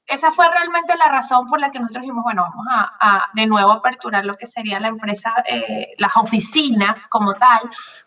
esa 0.08 0.32
fue 0.32 0.48
realmente 0.50 0.96
la 0.98 1.08
razón 1.08 1.48
por 1.48 1.60
la 1.60 1.72
que 1.72 1.80
nosotros 1.80 2.04
dijimos, 2.04 2.24
bueno, 2.24 2.44
vamos 2.44 2.66
a, 2.70 3.28
de 3.34 3.48
nuevo 3.48 3.72
aperturar 3.72 4.26
lo 4.26 4.36
que 4.36 4.46
sería 4.46 4.80
la 4.80 4.90
empresa, 4.90 5.44
eh, 5.48 5.96
las 5.98 6.16
oficinas 6.16 7.08
como 7.08 7.34
tal, 7.36 7.62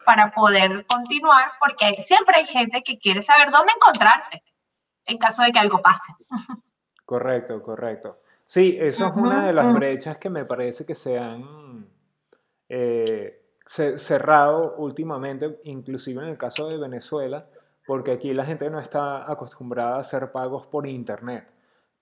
para 0.04 0.30
poder 0.30 0.86
continuar, 0.86 1.52
porque 1.58 2.00
siempre 2.02 2.36
hay 2.38 2.46
gente 2.46 2.82
que 2.82 2.98
quiere 2.98 3.20
saber 3.20 3.50
dónde 3.50 3.72
encontrarte 3.74 4.42
en 5.06 5.18
caso 5.18 5.42
de 5.42 5.52
que 5.52 5.58
algo 5.58 5.82
pase. 5.82 6.12
Correcto, 7.04 7.62
correcto. 7.62 8.20
Sí, 8.44 8.76
eso 8.78 9.06
es 9.06 9.16
una 9.16 9.46
de 9.46 9.52
las 9.52 9.74
brechas 9.74 10.18
que 10.18 10.30
me 10.30 10.44
parece 10.44 10.86
que 10.86 10.94
se 10.94 11.18
han 11.18 11.86
eh, 12.68 13.42
cerrado 13.66 14.76
últimamente, 14.76 15.58
inclusive 15.64 16.22
en 16.22 16.28
el 16.28 16.38
caso 16.38 16.68
de 16.68 16.76
Venezuela, 16.76 17.46
porque 17.86 18.12
aquí 18.12 18.32
la 18.34 18.44
gente 18.44 18.70
no 18.70 18.78
está 18.78 19.30
acostumbrada 19.30 19.96
a 19.96 20.00
hacer 20.00 20.30
pagos 20.32 20.66
por 20.66 20.86
internet 20.86 21.48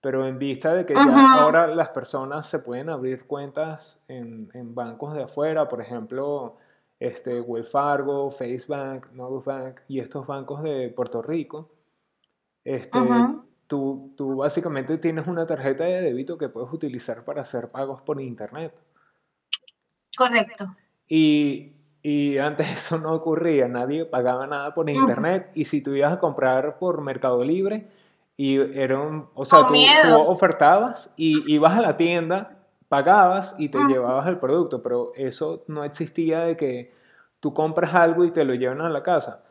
pero 0.01 0.27
en 0.27 0.37
vista 0.37 0.73
de 0.73 0.85
que 0.85 0.93
ya 0.93 1.33
ahora 1.33 1.67
las 1.67 1.89
personas 1.89 2.47
se 2.47 2.59
pueden 2.59 2.89
abrir 2.89 3.25
cuentas 3.25 3.99
en, 4.07 4.49
en 4.53 4.75
bancos 4.75 5.13
de 5.13 5.23
afuera, 5.23 5.67
por 5.67 5.81
ejemplo, 5.81 6.57
este, 6.99 7.41
Wells 7.41 7.69
Fargo, 7.69 8.29
FaceBank, 8.31 9.07
Bank 9.45 9.81
y 9.87 9.99
estos 9.99 10.25
bancos 10.25 10.63
de 10.63 10.89
Puerto 10.89 11.21
Rico, 11.21 11.71
este, 12.63 12.99
tú, 13.67 14.13
tú 14.15 14.35
básicamente 14.37 14.97
tienes 14.97 15.27
una 15.27 15.45
tarjeta 15.45 15.83
de 15.83 16.01
débito 16.01 16.37
que 16.37 16.49
puedes 16.49 16.71
utilizar 16.71 17.23
para 17.23 17.41
hacer 17.41 17.67
pagos 17.67 18.01
por 18.01 18.21
internet. 18.21 18.73
Correcto. 20.15 20.75
Y, 21.07 21.73
y 22.01 22.37
antes 22.37 22.67
eso 22.71 22.97
no 22.97 23.13
ocurría, 23.13 23.67
nadie 23.67 24.05
pagaba 24.05 24.47
nada 24.47 24.73
por 24.73 24.89
internet 24.89 25.51
y 25.53 25.65
si 25.65 25.83
tú 25.83 25.95
ibas 25.95 26.13
a 26.13 26.19
comprar 26.19 26.77
por 26.77 27.01
Mercado 27.01 27.43
Libre, 27.43 27.89
y 28.39 28.59
era 28.79 28.99
un, 28.99 29.29
o 29.33 29.43
sea, 29.43 29.65
tú, 29.67 29.75
ofertabas 30.15 31.11
y 31.17 31.51
ibas 31.51 31.75
a 31.75 31.81
la 31.81 31.97
tienda, 31.97 32.59
pagabas 32.87 33.55
y 33.57 33.69
te 33.69 33.79
llevabas 33.79 34.27
el 34.27 34.37
producto, 34.37 34.83
pero 34.83 35.11
eso 35.15 35.63
no 35.67 35.83
existía 35.83 36.41
de 36.41 36.55
que 36.55 36.93
tú 37.39 37.51
compras 37.55 37.95
algo 37.95 38.23
y 38.25 38.31
te 38.31 38.45
lo 38.45 38.53
llevan 38.53 38.81
a 38.81 38.89
la 38.89 39.01
casa. 39.01 39.43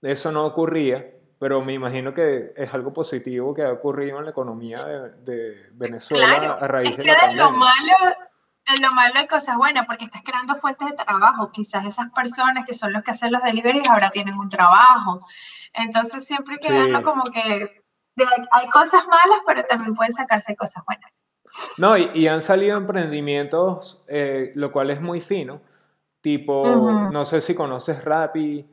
Eso 0.00 0.30
no 0.30 0.44
ocurría, 0.44 1.04
pero 1.40 1.60
me 1.62 1.72
imagino 1.72 2.14
que 2.14 2.52
es 2.56 2.72
algo 2.72 2.92
positivo 2.92 3.52
que 3.52 3.62
ha 3.62 3.72
ocurrido 3.72 4.18
en 4.20 4.26
la 4.26 4.30
economía 4.30 4.78
de, 4.84 5.70
Venezuela 5.72 6.52
a 6.60 6.68
raíz 6.68 6.96
de 6.96 7.04
la 7.04 7.16
pandemia. 7.16 7.44
Lo 7.44 7.50
malo, 7.50 8.14
en 8.66 8.80
lo 8.80 8.92
malo 8.92 9.14
hay 9.16 9.26
cosas 9.26 9.56
buenas 9.56 9.86
porque 9.86 10.04
estás 10.04 10.22
creando 10.24 10.54
fuentes 10.54 10.88
de 10.88 11.04
trabajo. 11.04 11.50
Quizás 11.50 11.84
esas 11.84 12.12
personas 12.12 12.64
que 12.64 12.74
son 12.74 12.92
los 12.92 13.02
que 13.02 13.10
hacen 13.10 13.32
los 13.32 13.42
deliveries 13.42 13.90
ahora 13.90 14.10
tienen 14.10 14.38
un 14.38 14.48
trabajo. 14.48 15.18
Entonces 15.72 16.24
siempre 16.24 16.54
hay 16.54 16.60
que 16.60 16.72
verlo 16.72 17.02
como 17.02 17.24
que 17.24 17.83
hay 18.52 18.68
cosas 18.68 19.06
malas, 19.06 19.40
pero 19.46 19.64
también 19.64 19.94
pueden 19.94 20.12
sacarse 20.12 20.56
cosas 20.56 20.84
buenas. 20.86 21.10
No, 21.78 21.96
y, 21.96 22.26
han 22.26 22.42
salido 22.42 22.76
emprendimientos, 22.76 24.02
eh, 24.08 24.52
lo 24.54 24.72
cual 24.72 24.90
es 24.90 25.00
muy 25.00 25.20
fino, 25.20 25.60
tipo, 26.20 26.64
no 27.10 27.24
sé 27.24 27.40
si 27.40 27.54
conoces 27.54 28.04
Rappi 28.04 28.66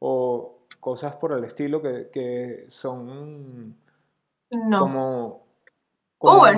o 0.00 0.66
cosas 0.80 1.16
por 1.16 1.32
el 1.32 1.44
estilo 1.44 1.80
que, 1.80 2.66
son 2.68 3.76
como, 4.78 5.46
Uber 6.18 6.56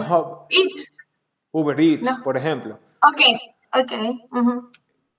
Eats. 0.51 0.97
Uber 1.53 1.81
Eats, 1.81 2.19
por 2.23 2.37
ejemplo. 2.37 2.79
Ok, 3.03 3.21
ok. 3.75 3.93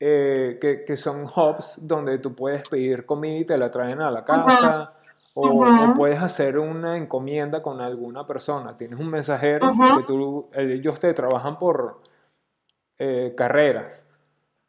Eh, 0.02 0.58
que, 0.62 0.86
que, 0.86 0.98
son 0.98 1.24
hubs 1.24 1.86
donde 1.86 2.20
tú 2.20 2.34
puedes 2.34 2.68
pedir 2.70 3.06
comida 3.06 3.38
y 3.40 3.46
te 3.46 3.58
la 3.58 3.70
traen 3.70 4.02
a 4.02 4.10
la 4.10 4.24
casa. 4.24 4.99
O, 5.36 5.94
puedes 5.96 6.22
hacer 6.22 6.58
una 6.58 6.98
encomienda 6.98 7.62
con 7.62 7.82
alguna 7.82 8.26
persona. 8.26 8.76
Tienes 8.76 9.00
un 9.00 9.10
mensajero 9.10 9.70
que 9.98 10.04
tú, 10.04 10.50
ellos 10.54 11.00
te 11.00 11.14
trabajan 11.14 11.58
por 11.58 12.02
eh, 12.98 13.34
carreras. 13.38 14.08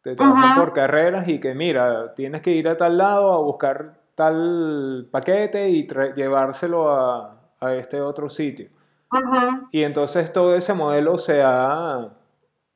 Te 0.03 0.14
trabajan 0.14 0.57
por 0.57 0.73
carreras 0.73 1.29
y 1.29 1.40
que 1.40 1.55
mira, 1.55 2.14
tienes 2.14 2.40
que 2.40 2.53
ir 2.53 2.68
a 2.68 2.77
tal 2.77 2.99
lado 2.99 3.33
a 3.33 3.38
buscar 3.38 4.01
tal 4.14 5.09
paquete 5.11 5.68
y 5.70 5.87
llevárselo 6.14 6.90
a, 6.90 7.53
a, 7.61 7.75
este 7.75 8.01
otro 8.01 8.29
sitio. 8.29 8.68
Y 9.73 9.83
entonces 9.83 10.33
todo 10.33 10.55
ese 10.55 10.73
modelo 10.73 11.18
se 11.18 11.42
ha, 11.42 12.11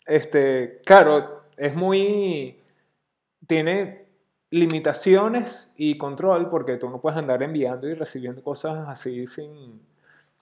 este, 0.06 0.80
claro, 0.84 1.44
es 1.56 1.74
muy, 1.74 2.60
tiene 3.46 4.03
limitaciones 4.54 5.74
y 5.76 5.98
control, 5.98 6.48
porque 6.48 6.76
tú 6.76 6.88
no 6.88 7.00
puedes 7.00 7.18
andar 7.18 7.42
enviando 7.42 7.88
y 7.88 7.94
recibiendo 7.94 8.40
cosas 8.40 8.88
así 8.88 9.26
sin 9.26 9.82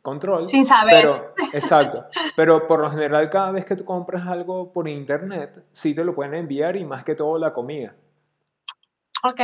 control. 0.03 0.51
Sin 0.51 0.66
saber. 0.66 0.96
Pero, 0.96 1.35
exacto. 1.55 2.05
Pero 2.37 2.66
por 2.66 2.81
lo 2.81 2.90
general, 2.90 3.31
cada 3.31 3.53
vez 3.53 3.64
que 3.64 3.75
tú 3.75 3.87
compras 3.87 4.27
algo 4.27 4.70
por 4.70 4.87
internet, 4.87 5.64
sí 5.72 5.94
te 5.94 6.05
lo 6.05 6.14
pueden 6.14 6.35
enviar 6.35 6.77
y 6.77 6.85
más 6.85 7.05
que 7.05 7.14
todo 7.14 7.38
la 7.38 7.55
comida. 7.55 7.94
Ok. 9.25 9.40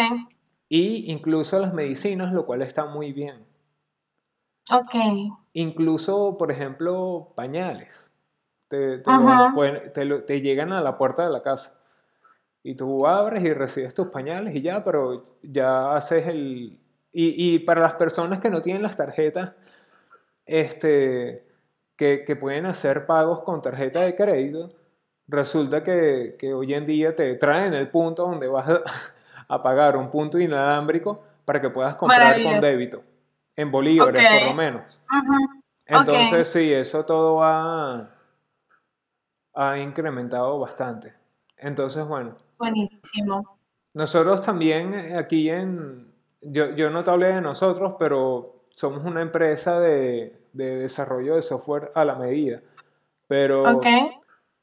Y 0.68 1.10
incluso 1.12 1.58
las 1.60 1.72
medicinas, 1.72 2.34
lo 2.34 2.44
cual 2.44 2.60
está 2.60 2.84
muy 2.84 3.14
bien. 3.14 3.46
Ok. 4.70 4.94
Incluso, 5.54 6.36
por 6.36 6.52
ejemplo, 6.52 7.32
pañales. 7.34 8.10
Te, 8.68 8.98
te 8.98 10.40
llegan 10.42 10.74
a 10.74 10.82
la 10.82 10.98
puerta 10.98 11.24
de 11.24 11.30
la 11.30 11.40
casa 11.40 11.77
y 12.62 12.74
tú 12.74 13.06
abres 13.06 13.42
y 13.42 13.52
recibes 13.52 13.94
tus 13.94 14.08
pañales 14.08 14.54
y 14.54 14.62
ya, 14.62 14.84
pero 14.84 15.24
ya 15.42 15.94
haces 15.94 16.26
el... 16.26 16.78
Y, 17.10 17.58
para 17.60 17.80
las 17.80 17.94
personas 17.94 18.38
que 18.38 18.50
no 18.50 18.60
tienen 18.60 18.82
las 18.82 18.96
tarjetas, 18.96 19.52
este, 20.46 21.44
que, 21.96 22.36
pueden 22.38 22.66
hacer 22.66 23.06
pagos 23.06 23.40
con 23.40 23.60
tarjeta 23.60 24.00
de 24.02 24.14
crédito, 24.14 24.70
resulta 25.26 25.82
que, 25.82 26.36
hoy 26.54 26.74
en 26.74 26.86
día 26.86 27.16
te 27.16 27.34
traen 27.34 27.74
el 27.74 27.88
punto 27.88 28.22
donde 28.24 28.46
vas 28.46 28.68
a, 29.48 29.62
pagar 29.62 29.96
un 29.96 30.10
punto 30.10 30.38
inalámbrico 30.38 31.24
para 31.44 31.60
que 31.60 31.70
puedas 31.70 31.96
comprar 31.96 32.40
con 32.40 32.60
débito, 32.60 33.02
en 33.56 33.70
bolívares 33.72 34.24
por 34.40 34.48
lo 34.50 34.54
menos. 34.54 35.00
Entonces 35.86 36.46
sí, 36.48 36.72
eso 36.72 37.04
todo 37.04 37.42
ha, 37.42 38.10
ha 39.54 39.78
incrementado 39.78 40.60
bastante. 40.60 41.14
Entonces, 41.56 42.06
bueno, 42.06 42.36
Buenísimo. 42.58 43.58
Nosotros 43.94 44.42
también 44.42 44.94
eh, 44.94 45.16
aquí 45.16 45.48
en, 45.48 46.12
yo, 46.40 46.74
yo 46.74 46.90
no 46.90 47.04
te 47.04 47.10
hablé 47.10 47.28
de 47.34 47.40
nosotros, 47.40 47.94
pero 47.98 48.64
somos 48.70 49.04
una 49.04 49.22
empresa 49.22 49.80
de, 49.80 50.36
desarrollo 50.52 51.36
de 51.36 51.42
software 51.42 51.90
a 51.94 52.04
la 52.04 52.14
medida. 52.14 52.62
Pero 53.26 53.80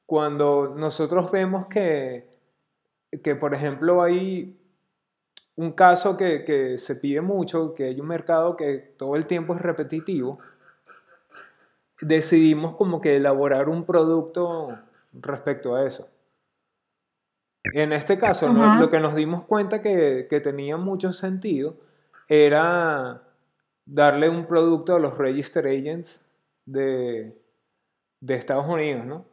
cuando 0.06 0.74
nosotros 0.76 1.32
vemos 1.32 1.68
que, 1.68 2.28
que, 3.24 3.36
por 3.36 3.54
ejemplo, 3.54 4.02
hay 4.02 4.58
un 5.56 5.72
caso 5.74 6.18
que, 6.18 6.44
que, 6.44 6.78
se 6.78 6.96
pide 6.96 7.22
mucho, 7.22 7.74
que 7.74 7.86
hay 7.86 8.00
un 8.00 8.08
mercado 8.08 8.56
que 8.56 8.96
todo 8.98 9.16
el 9.16 9.26
tiempo 9.26 9.54
es 9.54 9.62
repetitivo, 9.62 10.40
decidimos 12.02 12.76
como 12.76 13.02
que 13.02 13.18
elaborar 13.18 13.70
un 13.70 13.86
producto 13.86 14.70
respecto 15.14 15.76
a 15.76 15.86
eso. 15.86 16.08
En 17.74 17.94
este 17.94 18.18
caso, 18.18 18.48
lo 18.50 18.90
que 18.90 19.00
nos 19.00 19.16
dimos 19.16 19.44
cuenta 19.44 19.82
que, 19.82 20.28
que, 20.30 20.42
tenía 20.42 20.78
mucho 20.78 21.14
sentido 21.14 21.78
era 22.28 23.24
darle 23.86 24.30
un 24.30 24.46
producto 24.46 24.96
a 24.96 25.00
los 25.00 25.18
register 25.18 25.68
agents 25.68 26.26
de, 26.66 27.38
de 28.20 28.36
Estados 28.36 28.68
Unidos, 28.68 29.06
¿no? 29.06 29.26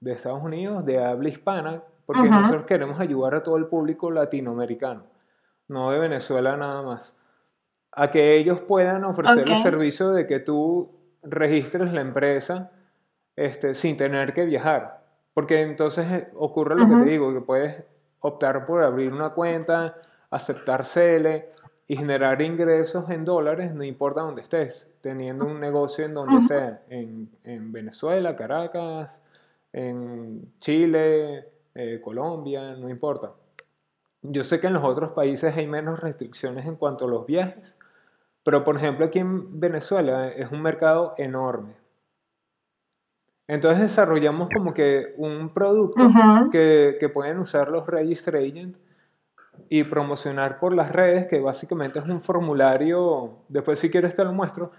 De 0.00 0.12
Estados 0.12 0.42
Unidos, 0.42 0.84
de 0.84 1.04
habla 1.04 1.28
hispana, 1.28 1.82
porque 2.06 2.28
nosotros 2.28 2.64
queremos 2.64 2.98
ayudar 2.98 3.36
a 3.36 3.42
todo 3.42 3.56
el 3.56 3.66
público 3.66 4.10
latinoamericano, 4.10 5.04
no 5.68 5.92
de 5.92 6.00
Venezuela 6.00 6.56
nada 6.56 6.82
más, 6.82 7.16
a 7.92 8.10
que 8.10 8.36
ellos 8.36 8.60
puedan 8.62 9.04
ofrecer 9.04 9.48
el 9.48 9.56
servicio 9.58 10.10
de 10.10 10.26
que 10.26 10.40
tú 10.40 10.90
registres 11.22 11.92
la 11.92 12.00
empresa 12.00 12.72
este, 13.36 13.74
sin 13.74 13.96
tener 13.96 14.32
que 14.32 14.44
viajar. 14.44 14.99
Porque 15.34 15.62
entonces 15.62 16.10
eh, 16.10 16.28
ocurre 16.34 16.74
lo 16.76 16.88
que 16.88 17.04
te 17.04 17.10
digo, 17.10 17.32
que 17.32 17.40
puedes 17.40 17.84
optar 18.20 18.66
por 18.66 18.82
abrir 18.82 19.12
una 19.12 19.30
cuenta, 19.30 19.96
aceptar 20.30 20.84
CELE 20.84 21.50
y 21.86 21.96
generar 21.96 22.40
ingresos 22.40 23.10
en 23.10 23.24
dólares, 23.24 23.74
no 23.74 23.82
importa 23.82 24.20
dónde 24.20 24.42
estés, 24.42 24.88
teniendo 25.00 25.44
un 25.44 25.58
negocio 25.58 26.04
en 26.04 26.14
donde 26.14 26.40
sea, 26.46 26.82
en, 26.88 27.28
en, 27.42 27.72
Venezuela, 27.72 28.36
Caracas, 28.36 29.20
en 29.72 30.52
Chile, 30.60 31.48
eh, 31.74 32.00
Colombia, 32.02 32.76
no 32.76 32.88
importa. 32.88 33.32
Yo 34.22 34.44
sé 34.44 34.60
que 34.60 34.66
en 34.66 34.74
los 34.74 34.84
otros 34.84 35.12
países 35.12 35.56
hay 35.56 35.66
menos 35.66 35.98
restricciones 35.98 36.66
en 36.66 36.76
cuanto 36.76 37.06
a 37.06 37.08
los 37.08 37.26
viajes, 37.26 37.76
pero 38.44 38.62
por 38.62 38.76
ejemplo 38.76 39.06
aquí 39.06 39.18
en 39.18 39.58
Venezuela 39.58 40.28
es 40.28 40.52
un 40.52 40.62
mercado 40.62 41.14
enorme. 41.16 41.79
Entonces 43.50 43.82
desarrollamos 43.82 44.48
como 44.54 44.72
que 44.72 45.12
un 45.16 45.52
producto 45.52 46.08
que, 46.52 46.98
que, 47.00 47.08
pueden 47.08 47.40
usar 47.40 47.68
los 47.68 47.84
Register 47.84 48.36
Agent 48.36 48.76
y 49.68 49.82
promocionar 49.82 50.60
por 50.60 50.72
las 50.72 50.92
redes, 50.92 51.26
que 51.26 51.40
básicamente 51.40 51.98
es 51.98 52.08
un 52.08 52.22
formulario, 52.22 53.38
después 53.48 53.80
si 53.80 53.90
quieres 53.90 54.14
te 54.14 54.22
lo 54.24 54.32
muestro, 54.32 54.70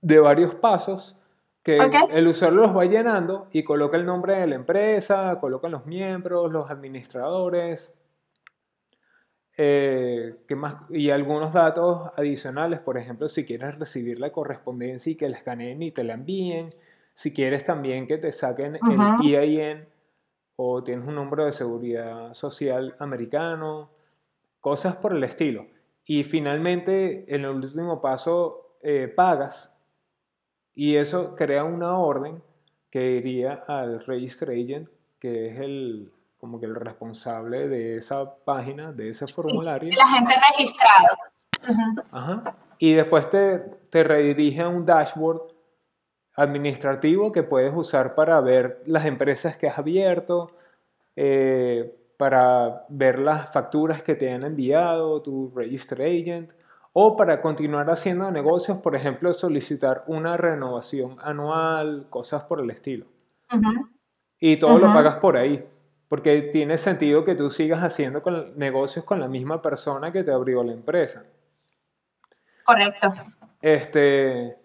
de 0.00 0.20
varios 0.20 0.54
pasos 0.54 1.20
que 1.64 1.78
el 2.12 2.28
usuario 2.28 2.60
los 2.60 2.76
va 2.76 2.84
llenando 2.84 3.48
y 3.50 3.64
coloca 3.64 3.96
el 3.96 4.06
nombre 4.06 4.36
de 4.36 4.46
la 4.46 4.54
empresa, 4.54 5.40
coloca 5.40 5.68
los 5.68 5.84
miembros, 5.84 6.52
los 6.52 6.70
administradores, 6.70 7.92
eh, 9.56 10.36
más? 10.54 10.76
Y 10.90 11.10
algunos 11.10 11.52
datos 11.52 12.12
adicionales, 12.16 12.78
por 12.78 12.98
ejemplo, 12.98 13.28
si 13.28 13.44
quieres 13.44 13.80
recibir 13.80 14.20
la 14.20 14.30
correspondencia 14.30 15.10
y 15.10 15.16
que 15.16 15.28
la 15.28 15.38
escaneen 15.38 15.82
y 15.82 15.90
te 15.90 16.04
la 16.04 16.14
envíen, 16.14 16.72
si 17.14 17.32
quieres 17.32 17.64
también 17.64 18.06
que 18.06 18.18
te 18.18 18.32
saquen 18.32 18.76
el 18.76 19.34
EIN 19.34 19.88
o 20.56 20.82
tienes 20.82 21.06
un 21.06 21.14
número 21.14 21.44
de 21.44 21.52
seguridad 21.52 22.34
social 22.34 22.94
americano, 22.98 23.90
cosas 24.60 24.96
por 24.96 25.14
el 25.14 25.22
estilo. 25.24 25.66
Y 26.04 26.24
finalmente, 26.24 27.24
en 27.34 27.44
el 27.44 27.50
último 27.50 28.00
paso, 28.00 28.76
eh, 28.82 29.08
pagas 29.08 29.74
y 30.74 30.96
eso 30.96 31.36
crea 31.36 31.64
una 31.64 31.96
orden 31.96 32.42
que 32.90 33.12
iría 33.12 33.64
al 33.66 34.04
Register 34.04 34.50
Agent, 34.50 34.88
que 35.20 35.46
es 35.46 35.60
el, 35.60 36.12
como 36.38 36.60
que 36.60 36.66
el 36.66 36.74
responsable 36.74 37.68
de 37.68 37.96
esa 37.96 38.36
página, 38.44 38.92
de 38.92 39.10
ese 39.10 39.26
formulario. 39.26 39.90
la 39.96 40.08
gente 40.08 40.34
registrada. 40.50 41.18
Ajá. 42.12 42.56
Y 42.78 42.92
después 42.92 43.30
te, 43.30 43.58
te 43.88 44.04
redirige 44.04 44.62
a 44.62 44.68
un 44.68 44.84
dashboard 44.84 45.53
administrativo 46.36 47.32
que 47.32 47.42
puedes 47.42 47.72
usar 47.74 48.14
para 48.14 48.40
ver 48.40 48.82
las 48.86 49.06
empresas 49.06 49.56
que 49.56 49.68
has 49.68 49.78
abierto, 49.78 50.50
eh, 51.16 51.94
para 52.16 52.86
ver 52.88 53.18
las 53.18 53.52
facturas 53.52 54.02
que 54.02 54.14
te 54.14 54.32
han 54.32 54.44
enviado, 54.44 55.22
tu 55.22 55.52
Register 55.54 56.02
Agent, 56.02 56.50
o 56.92 57.16
para 57.16 57.40
continuar 57.40 57.90
haciendo 57.90 58.30
negocios, 58.30 58.78
por 58.78 58.94
ejemplo, 58.94 59.32
solicitar 59.32 60.04
una 60.06 60.36
renovación 60.36 61.16
anual, 61.20 62.06
cosas 62.08 62.44
por 62.44 62.60
el 62.60 62.70
estilo. 62.70 63.06
Y 64.38 64.56
todo 64.58 64.78
lo 64.78 64.92
pagas 64.92 65.16
por 65.16 65.36
ahí. 65.36 65.64
Porque 66.08 66.42
tiene 66.52 66.76
sentido 66.78 67.24
que 67.24 67.34
tú 67.34 67.50
sigas 67.50 67.82
haciendo 67.82 68.22
con, 68.22 68.56
negocios 68.56 69.04
con 69.04 69.18
la 69.18 69.26
misma 69.26 69.60
persona 69.60 70.12
que 70.12 70.22
te 70.22 70.30
abrió 70.30 70.62
la 70.62 70.72
empresa. 70.72 71.24
Correcto. 72.64 73.12
Este, 73.60 74.56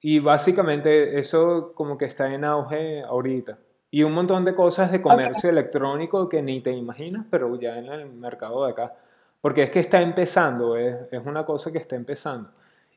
y 0.00 0.18
básicamente 0.18 1.18
eso 1.18 1.72
como 1.74 1.96
que 1.98 2.04
está 2.04 2.32
en 2.32 2.44
auge 2.44 3.02
ahorita. 3.02 3.58
Y 3.90 4.02
un 4.02 4.12
montón 4.12 4.44
de 4.44 4.54
cosas 4.54 4.92
de 4.92 5.00
comercio 5.00 5.48
electrónico 5.48 6.28
que 6.28 6.42
ni 6.42 6.60
te 6.60 6.72
imaginas, 6.72 7.24
pero 7.30 7.58
ya 7.58 7.78
en 7.78 7.86
el 7.86 8.12
mercado 8.12 8.64
de 8.64 8.72
acá. 8.72 8.94
Porque 9.40 9.62
es 9.62 9.70
que 9.70 9.80
está 9.80 10.00
empezando, 10.02 10.76
es, 10.76 10.96
una 11.24 11.46
cosa 11.46 11.72
que 11.72 11.78
está 11.78 11.96
empezando. 11.96 12.50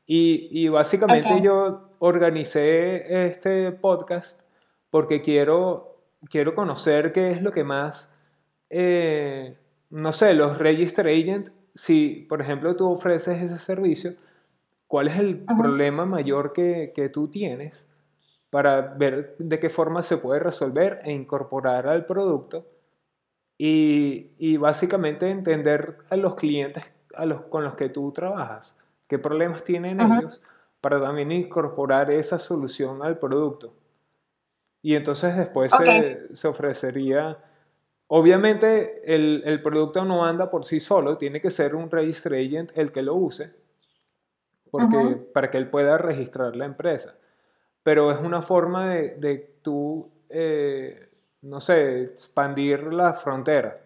Y, 0.06 0.68
básicamente 0.68 1.40
yo 1.40 1.86
organicé 2.00 3.26
este 3.26 3.70
podcast 3.70 4.42
porque 4.90 5.22
quiero, 5.22 6.02
quiero 6.28 6.56
conocer 6.56 7.12
qué 7.12 7.30
es 7.30 7.40
lo 7.40 7.52
que 7.52 7.62
más, 7.62 8.12
eh, 8.70 9.56
no 9.90 10.12
sé, 10.12 10.34
los 10.34 10.58
Register 10.58 11.06
Agent, 11.06 11.50
si 11.76 12.26
por 12.28 12.40
ejemplo 12.40 12.74
tú 12.74 12.90
ofreces 12.90 13.40
ese 13.40 13.58
servicio, 13.58 14.14
¿cuál 14.90 15.06
es 15.06 15.18
el 15.18 15.44
problema 15.44 16.04
mayor 16.04 16.52
que, 16.52 16.92
que 16.94 17.08
tú 17.08 17.28
tienes 17.28 17.88
para 18.50 18.80
ver 18.80 19.36
de 19.38 19.60
qué 19.60 19.70
forma 19.70 20.02
se 20.02 20.16
puede 20.16 20.40
resolver 20.40 20.98
e 21.04 21.12
incorporar 21.12 21.86
al 21.86 22.04
producto? 22.04 22.66
y, 23.62 24.56
básicamente 24.56 25.28
entender 25.28 25.98
a 26.08 26.16
los 26.16 26.34
clientes 26.34 26.94
a 27.14 27.26
los, 27.26 27.42
con 27.42 27.62
los 27.62 27.74
que 27.74 27.90
tú 27.90 28.10
trabajas, 28.10 28.74
qué 29.06 29.18
problemas 29.18 29.64
tienen 29.64 30.00
ellos, 30.00 30.40
para 30.80 30.98
también 30.98 31.30
incorporar 31.30 32.10
esa 32.10 32.38
solución 32.38 33.02
al 33.02 33.18
producto. 33.18 33.74
Y 34.80 34.94
entonces 34.94 35.36
después 35.36 35.70
se, 36.32 36.48
ofrecería, 36.48 37.36
obviamente 38.06 39.02
el, 39.14 39.42
el, 39.44 39.60
producto 39.60 40.06
no 40.06 40.24
anda 40.24 40.50
por 40.50 40.64
sí 40.64 40.80
solo, 40.80 41.18
tiene 41.18 41.42
que 41.42 41.50
ser 41.50 41.74
un 41.74 41.90
register 41.90 42.32
agent 42.32 42.72
el 42.76 42.90
que 42.90 43.02
lo 43.02 43.14
use, 43.14 43.52
porque, 44.70 45.16
para 45.32 45.50
que 45.50 45.58
él 45.58 45.68
pueda 45.68 45.98
registrar 45.98 46.56
la 46.56 46.66
empresa. 46.66 47.14
Pero 47.82 48.10
es 48.10 48.20
una 48.20 48.42
forma 48.42 48.88
de, 48.88 49.16
de 49.16 49.58
tú... 49.62 50.10
Eh, 50.28 51.10
no 51.42 51.60
sé, 51.60 52.02
expandir 52.02 52.92
la 52.92 53.12
frontera. 53.14 53.80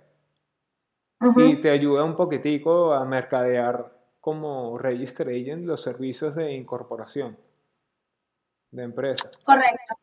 Y 1.36 1.56
te 1.56 1.70
ayuda 1.70 2.04
un 2.04 2.16
poquitico 2.16 2.92
a 2.92 3.04
mercadear 3.06 3.90
como 4.20 4.76
Register 4.76 5.28
Agent 5.28 5.64
los 5.64 5.82
servicios 5.82 6.34
de 6.34 6.52
incorporación 6.52 7.38
de 8.70 8.82
empresas. 8.82 9.38
Correcto. 9.38 9.94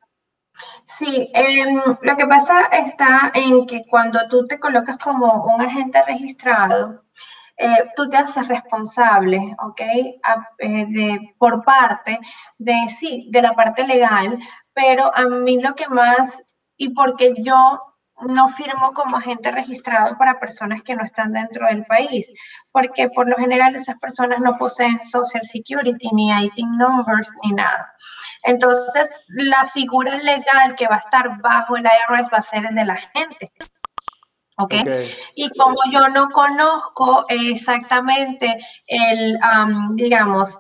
Sí, 0.86 1.30
em, 1.34 1.76
lo 1.76 2.18
que 2.18 2.26
pasa 2.26 2.66
está 2.66 3.32
en 3.36 3.66
que 3.68 3.84
cuando 3.88 4.20
tú 4.30 4.48
te 4.48 4.60
colocas 4.60 4.98
como 4.98 5.46
un 5.46 5.62
agente 5.62 6.02
registrado, 6.08 7.04
eh, 7.64 7.92
tú 7.96 8.10
te 8.10 8.18
haces 8.18 8.48
responsable, 8.48 9.56
¿ok? 9.60 9.82
Eh, 9.82 10.86
de, 10.90 11.36
por 11.38 11.64
parte 11.64 12.20
de, 12.58 12.74
sí, 12.90 13.30
de 13.32 13.42
la 13.44 13.54
parte 13.54 13.86
legal, 13.86 14.40
pero 14.74 15.16
a 15.16 15.28
mí 15.28 15.62
lo 15.62 15.76
que 15.76 15.88
más 15.88 16.42
y 16.76 16.90
porque 16.90 17.36
yo 17.38 17.80
no 18.28 18.48
firmo 18.48 18.94
como 18.94 19.18
agente 19.18 19.52
registrado 19.52 20.18
para 20.18 20.40
personas 20.40 20.82
que 20.82 20.96
no 20.96 21.04
están 21.04 21.34
dentro 21.34 21.68
del 21.68 21.86
país, 21.86 22.32
porque 22.72 23.10
por 23.10 23.30
lo 23.30 23.36
general 23.38 23.76
esas 23.76 23.98
personas 24.00 24.40
no 24.40 24.58
poseen 24.58 25.00
Social 25.00 25.44
Security, 25.44 26.10
ni 26.14 26.32
IT 26.32 26.58
numbers, 26.58 27.32
ni 27.44 27.54
nada. 27.54 27.94
Entonces, 28.44 29.12
la 29.28 29.68
figura 29.68 30.18
legal 30.18 30.76
que 30.76 30.88
va 30.88 30.96
a 30.96 31.00
estar 31.00 31.40
bajo 31.42 31.78
el 31.78 31.86
IRS 31.86 32.32
va 32.34 32.40
a 32.40 32.42
ser 32.42 32.66
el 32.66 32.76
de 32.76 32.86
la 32.86 32.94
agente. 32.94 33.52
¿Okay? 34.64 34.84
Y 35.36 35.50
como 35.52 35.78
yo 35.92 36.08
no 36.10 36.30
conozco 36.30 37.26
exactamente 37.30 38.58
el, 38.88 39.40
digamos, 39.94 40.58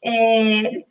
eh, 0.00 0.86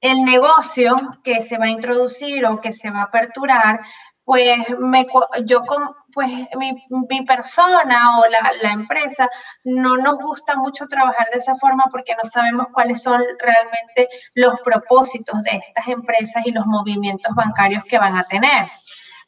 el 0.00 0.24
negocio 0.24 0.96
que 1.22 1.40
se 1.40 1.58
va 1.58 1.66
a 1.66 1.70
introducir 1.70 2.44
o 2.46 2.60
que 2.60 2.72
se 2.72 2.90
va 2.90 3.00
a 3.00 3.04
aperturar, 3.04 3.80
pues 4.24 4.58
me, 4.78 5.06
yo 5.44 5.64
pues 6.12 6.30
mi, 6.56 7.24
persona 7.24 8.18
o 8.18 8.26
la, 8.28 8.52
la, 8.62 8.72
empresa 8.72 9.28
no 9.64 9.96
nos 9.96 10.18
gusta 10.18 10.56
mucho 10.56 10.86
trabajar 10.86 11.28
de 11.32 11.38
esa 11.38 11.56
forma 11.56 11.84
porque 11.90 12.14
no 12.14 12.28
sabemos 12.28 12.66
cuáles 12.72 13.02
son 13.02 13.20
realmente 13.38 14.08
los 14.34 14.54
propósitos 14.64 15.42
de 15.42 15.56
estas 15.56 15.88
empresas 15.88 16.44
y 16.46 16.52
los 16.52 16.66
movimientos 16.66 17.34
bancarios 17.34 17.84
que 17.84 17.98
van 17.98 18.16
a 18.16 18.24
tener. 18.24 18.68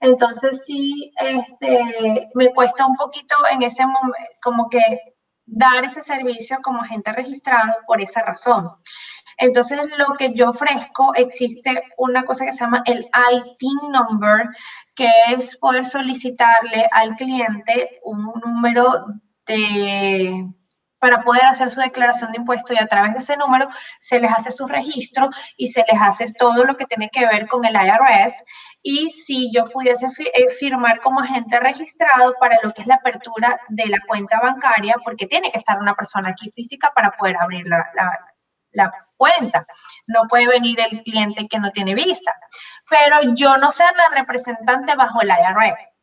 Entonces 0.05 0.62
sí, 0.66 1.12
este, 1.16 2.28
me 2.34 2.52
cuesta 2.52 2.84
un 2.84 2.94
poquito 2.94 3.34
en 3.50 3.62
ese 3.62 3.86
momento 3.86 4.18
como 4.42 4.68
que 4.68 4.80
dar 5.46 5.82
ese 5.82 6.02
servicio 6.02 6.59
como 6.62 6.82
agente 6.82 7.11
registrado 7.11 7.72
por 7.86 8.02
esa 8.02 8.22
razón. 8.22 8.70
Entonces, 9.38 9.78
lo 9.96 10.14
que 10.18 10.32
yo 10.34 10.50
ofrezco, 10.50 11.14
existe 11.14 11.82
una 11.96 12.24
cosa 12.24 12.44
que 12.44 12.52
se 12.52 12.61
llama 12.61 12.82
el 12.84 13.00
IT 13.32 13.62
number, 13.90 14.48
que 14.94 15.11
es 15.30 15.57
poder 15.57 15.86
solicitarle 15.86 16.86
al 16.92 17.16
cliente 17.16 17.98
un 18.05 18.30
número 18.44 19.07
de 19.46 20.46
para 21.05 21.22
poder 21.22 21.44
hacer 21.44 21.68
su 21.68 21.82
declaración 21.82 22.32
de 22.32 22.38
impuestos 22.38 22.74
y 22.74 22.82
a 22.82 22.86
través 22.86 23.12
de 23.12 23.18
ese 23.18 23.36
número 23.36 23.68
se 24.00 24.18
les 24.18 24.30
hace 24.32 24.50
su 24.50 24.66
registro 24.66 25.28
y 25.59 25.66
se 25.66 25.84
les 25.86 26.00
hace 26.00 26.32
todo 26.32 26.64
lo 26.64 26.78
que 26.78 26.86
tiene 26.86 27.11
que 27.12 27.26
ver 27.26 27.46
con 27.46 27.62
el 27.66 27.74
IRS. 27.74 28.42
Y 28.80 29.11
si 29.11 29.52
yo 29.52 29.66
pudiese 29.66 30.07
eh, 30.07 30.48
firmar 30.59 31.02
como 31.02 31.20
agente 31.20 31.61
registrado 31.61 32.32
para 32.40 32.57
lo 32.62 32.72
que 32.72 32.80
es 32.80 32.86
la 32.86 32.94
apertura 32.94 33.61
de 33.68 33.86
la 33.88 33.98
cuenta 34.09 34.40
bancaria, 34.40 34.94
porque 35.05 35.26
tiene 35.26 35.52
que 35.52 35.59
estar 35.59 35.78
una 35.78 35.94
persona 35.94 36.30
aquí 36.30 36.50
física 36.55 36.90
para 36.94 37.11
poder 37.11 37.36
abrir 37.36 37.66
la, 37.66 37.84
la 38.72 38.90
cuenta. 39.18 39.66
No 40.07 40.22
puede 40.26 40.48
venir 40.48 40.78
el 40.80 41.02
cliente 41.02 41.46
que 41.48 41.59
no 41.59 41.70
tiene 41.70 41.94
visa. 41.94 42.32
Pero 42.88 43.34
yo 43.34 43.59
no 43.59 43.70
ser 43.70 43.90
la 43.94 44.16
representante 44.16 44.96
bajo 44.96 45.20
el 45.20 45.28
IRS. 45.28 45.98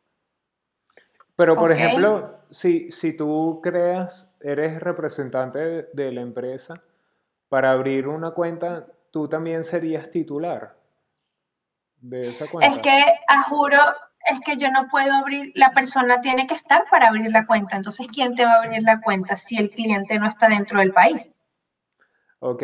Pero, 1.34 1.56
por 1.56 1.72
ejemplo, 1.72 2.38
si, 2.52 2.92
si 2.92 3.16
tú 3.16 3.60
creas, 3.62 4.28
eres 4.42 4.80
representante 4.80 5.88
de, 5.92 6.12
la 6.12 6.20
empresa, 6.20 6.82
para 7.48 7.72
abrir 7.72 8.08
una 8.08 8.32
cuenta, 8.32 8.86
tú 9.10 9.28
también 9.28 9.64
serías 9.64 10.10
titular 10.10 10.76
de 12.00 12.20
esa 12.20 12.44
Es 12.44 12.50
cuenta. 12.50 12.80
que, 12.80 13.04
a 13.28 13.42
juro, 13.42 13.78
es 14.30 14.40
que 14.40 14.56
yo 14.56 14.70
no 14.70 14.88
puedo 14.88 15.12
abrir, 15.12 15.52
la 15.54 15.70
persona 15.72 16.20
tiene 16.20 16.46
que 16.46 16.54
estar 16.54 16.84
para 16.90 17.08
abrir 17.08 17.30
la 17.30 17.46
cuenta. 17.46 17.76
Entonces, 17.76 18.08
¿quién 18.12 18.34
te 18.34 18.44
va 18.44 18.52
a 18.52 18.62
abrir 18.62 18.82
la 18.82 19.00
cuenta 19.00 19.36
si 19.36 19.56
el 19.56 19.70
cliente 19.70 20.18
no 20.18 20.28
está 20.28 20.48
dentro 20.48 20.78
del 20.78 20.92
país? 20.92 21.34
Ok. 22.40 22.62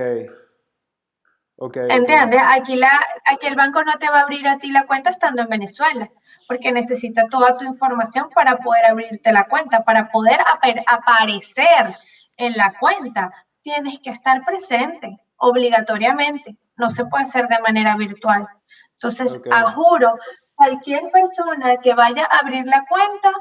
Ok, 1.61 1.76
ok. 1.76 1.90
¿Entiendes? 1.90 2.40
Aquí, 2.46 2.76
la, 2.76 2.90
aquí 3.24 3.46
el 3.48 3.56
banco 3.56 3.82
no 3.82 3.92
te 3.98 4.09
va 4.09 4.20
a 4.20 4.22
abrir 4.22 4.46
a 4.46 4.59
ti 4.59 4.70
la 4.70 4.86
cuenta 4.86 5.11
estando 5.11 5.42
en 5.42 5.48
Venezuela, 5.48 6.09
porque 6.46 6.70
necesita 6.70 7.28
toda 7.28 7.56
tu 7.56 7.64
información 7.64 8.28
para 8.32 8.59
poder 8.59 8.86
abrirte 8.86 9.32
la 9.32 9.44
cuenta, 9.44 9.84
para 9.84 10.09
poder 10.09 10.38
aparecer 10.86 11.96
en 12.36 12.52
la 12.56 12.72
cuenta. 12.78 13.32
Tienes 13.62 13.98
que 13.98 14.11
estar 14.11 14.44
presente 14.44 15.18
obligatoriamente, 15.36 16.56
no 16.76 16.90
se 16.90 17.04
puede 17.06 17.24
hacer 17.24 17.48
de 17.48 17.61
manera 17.61 17.96
virtual. 17.96 18.46
Entonces, 18.92 19.40
a 19.50 19.70
juro, 19.72 20.16
cualquier 20.54 21.11
persona 21.11 21.76
que 21.78 21.94
vaya 21.94 22.24
a 22.30 22.38
abrir 22.38 22.66
la 22.66 22.84
cuenta 22.88 23.32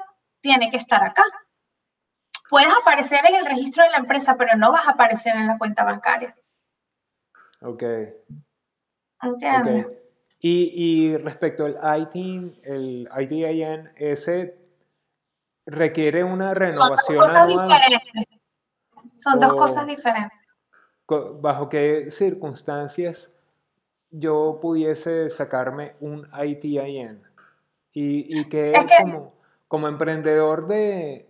tiene 0.41 0.71
que 0.71 0.77
estar 0.77 1.03
acá. 1.03 1.23
Puedes 2.49 2.73
aparecer 2.73 3.19
en 3.27 3.35
el 3.35 3.45
registro 3.45 3.83
de 3.83 3.91
la 3.91 3.97
empresa, 3.97 4.35
pero 4.37 4.55
no 4.55 4.71
vas 4.71 4.87
a 4.87 4.91
aparecer 4.91 5.35
en 5.35 5.47
la 5.47 5.57
cuenta 5.57 5.83
bancaria. 5.83 6.35
Ok. 7.67 7.83
¿Entiendes? 9.23 9.85
Ok. 9.85 9.91
Y, 10.39 10.71
y 11.11 11.17
respecto 11.17 11.65
al 11.65 12.01
ITIN, 12.01 12.59
el 12.63 13.09
ITIN, 13.19 13.89
ese 13.95 14.57
requiere 15.65 16.23
una 16.23 16.53
Son 16.53 16.63
dos 16.65 16.75
renovación 16.77 17.19
cosas 17.21 17.35
anual. 17.49 17.67
diferentes. 17.69 18.23
Son 19.15 19.39
dos 19.39 19.53
cosas 19.55 19.87
diferentes. 19.87 20.37
¿Bajo 21.41 21.69
qué 21.69 22.11
circunstancias 22.11 23.33
yo 24.11 24.59
pudiese 24.61 25.29
sacarme 25.29 25.95
un 25.99 26.27
ITIN? 26.45 27.21
Y, 27.93 28.39
y 28.39 28.45
que 28.45 28.73
Es 28.73 28.85
que- 28.85 29.01
como, 29.01 29.33
como 29.67 29.87
emprendedor 29.87 30.67
de, 30.67 31.27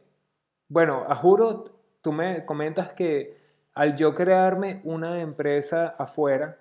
bueno, 0.67 1.05
a 1.07 1.15
juro, 1.15 1.71
tú 2.01 2.11
me 2.11 2.45
comentas 2.45 2.93
que 2.93 3.37
al 3.77 3.95
yo 3.95 4.15
crearme 4.15 4.81
una 4.83 5.21
empresa 5.21 5.95
afuera, 5.99 6.57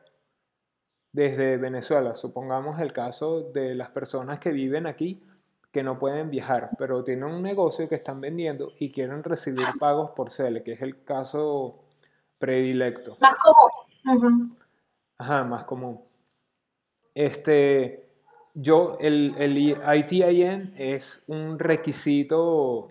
desde 1.13 1.57
Venezuela, 1.57 2.15
supongamos 2.15 2.79
el 2.79 2.93
caso 2.93 3.41
de 3.41 3.75
las 3.75 3.89
personas 3.89 4.39
que 4.39 4.51
viven 4.51 4.87
aquí, 4.87 5.23
que 5.73 5.83
no 5.83 5.99
pueden 5.99 6.29
viajar, 6.29 6.69
pero 6.77 7.03
tienen 7.05 7.25
un 7.25 7.43
negocio 7.43 7.89
que 7.89 7.95
están 7.95 8.21
vendiendo 8.21 8.73
y 8.79 8.93
quieren 8.93 9.23
recibir 9.23 9.65
pagos 9.81 10.11
por 10.11 10.31
CEL, 10.31 10.63
que 10.63 10.73
es 10.73 10.83
el 10.83 11.05
caso 11.05 11.85
predilecto. 12.39 13.17
Más 13.19 13.35
común. 13.39 14.59
Ajá, 15.17 15.43
más 15.45 15.65
común. 15.65 16.03
Este, 17.15 18.11
yo, 18.53 18.99
el, 19.01 19.35
el 19.39 19.57
ITIN 19.57 20.75
es 20.77 21.25
un 21.29 21.59
requisito 21.59 22.91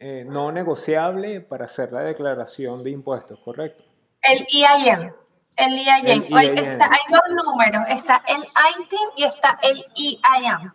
eh, 0.00 0.24
no 0.26 0.50
negociable 0.50 1.40
para 1.40 1.66
hacer 1.66 1.92
la 1.92 2.00
declaración 2.00 2.82
de 2.82 2.90
impuestos, 2.90 3.38
¿correcto? 3.44 3.84
El 4.22 4.46
EIN. 4.52 5.12
El 5.56 5.74
EIN. 5.78 6.24
está, 6.58 6.86
hay 6.86 7.00
dos 7.10 7.44
números. 7.44 7.84
Está 7.88 8.22
el 8.26 8.42
ITIN 8.80 8.98
y 9.16 9.24
está 9.24 9.58
el 9.62 9.84
EIN. 9.96 10.72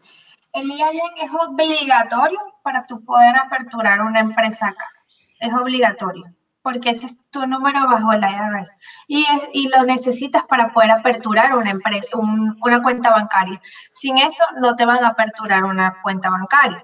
El 0.54 0.72
EIN 0.72 1.12
es 1.22 1.32
obligatorio 1.48 2.40
para 2.64 2.86
tú 2.86 3.04
poder 3.04 3.36
aperturar 3.36 4.02
una 4.02 4.20
empresa 4.20 4.68
acá. 4.68 4.90
Es 5.40 5.54
obligatorio. 5.54 6.26
Porque 6.62 6.90
ese 6.92 7.06
es 7.08 7.30
tu 7.30 7.46
número 7.46 7.88
bajo 7.88 8.12
el 8.14 8.22
IRS. 8.24 8.76
Y, 9.08 9.22
es- 9.24 9.50
y 9.54 9.70
lo 9.70 9.84
necesitas 9.84 10.44
para 10.46 10.74
poder 10.74 10.92
aperturar 10.92 11.56
una, 11.56 11.72
empre- 11.72 12.08
un- 12.14 12.58
una 12.64 12.82
cuenta 12.82 13.12
bancaria. 13.12 13.62
Sin 13.92 14.18
eso 14.18 14.44
no 14.60 14.76
te 14.76 14.86
van 14.86 15.04
a 15.04 15.10
aperturar 15.10 15.64
una 15.64 16.02
cuenta 16.02 16.30
bancaria. 16.32 16.84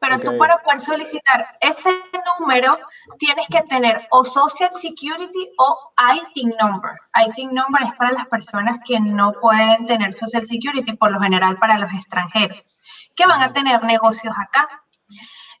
Pero 0.00 0.18
tú 0.18 0.36
para 0.36 0.58
poder 0.58 0.80
solicitar 0.80 1.56
ese 1.60 1.90
número 2.38 2.76
tienes 3.18 3.46
que 3.48 3.62
tener 3.62 4.08
o 4.10 4.24
Social 4.24 4.70
Security 4.72 5.46
o 5.58 5.92
ITIN 6.14 6.52
number. 6.60 6.92
ITIN 7.14 7.54
number 7.54 7.82
es 7.82 7.94
para 7.94 8.12
las 8.12 8.26
personas 8.26 8.80
que 8.84 8.98
no 8.98 9.32
pueden 9.40 9.86
tener 9.86 10.12
Social 10.12 10.44
Security, 10.44 10.94
por 10.94 11.12
lo 11.12 11.20
general 11.20 11.58
para 11.58 11.78
los 11.78 11.92
extranjeros, 11.92 12.70
que 13.14 13.26
van 13.26 13.42
a 13.42 13.52
tener 13.52 13.82
negocios 13.84 14.34
acá. 14.36 14.68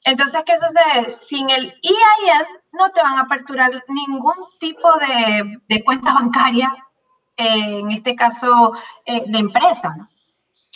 Entonces, 0.04 0.42
¿qué 0.44 0.58
sucede? 0.58 1.08
Sin 1.08 1.48
el 1.48 1.72
EIN 1.82 2.46
no 2.72 2.90
te 2.90 3.02
van 3.02 3.18
a 3.18 3.22
aperturar 3.22 3.84
ningún 3.86 4.34
tipo 4.58 4.92
de, 4.96 5.60
de 5.68 5.84
cuenta 5.84 6.12
bancaria, 6.12 6.74
eh, 7.36 7.78
en 7.78 7.92
este 7.92 8.16
caso 8.16 8.72
eh, 9.06 9.22
de 9.26 9.38
empresa. 9.38 9.94
¿no? 9.96 10.08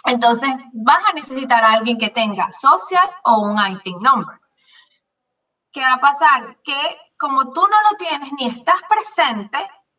Entonces, 0.06 0.50
vas 0.72 1.02
a 1.08 1.12
necesitar 1.12 1.62
a 1.64 1.72
alguien 1.72 1.98
que 1.98 2.10
tenga 2.10 2.50
social 2.52 3.08
o 3.24 3.40
un 3.42 3.58
ITIN 3.58 3.98
number. 4.00 4.38
¿Qué 5.72 5.80
va 5.80 5.94
a 5.94 6.00
pasar? 6.00 6.56
Que 6.62 6.76
como 7.18 7.52
tú 7.52 7.60
no 7.66 7.90
lo 7.90 7.96
tienes 7.98 8.32
ni 8.38 8.46
estás 8.46 8.80
presente, 8.88 9.58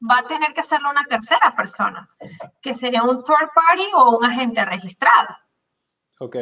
va 0.10 0.20
a 0.20 0.24
tener 0.28 0.53
que 0.53 0.62
hacerlo 0.62 0.89
una 0.89 1.03
tercera 1.03 1.55
persona, 1.55 2.10
que 2.62 2.74
sería 2.74 3.03
un 3.03 3.24
third 3.24 3.49
party 3.53 3.88
o 3.95 4.18
un 4.18 4.26
agente 4.26 4.64
registrado. 4.66 5.36
Ok, 6.20 6.36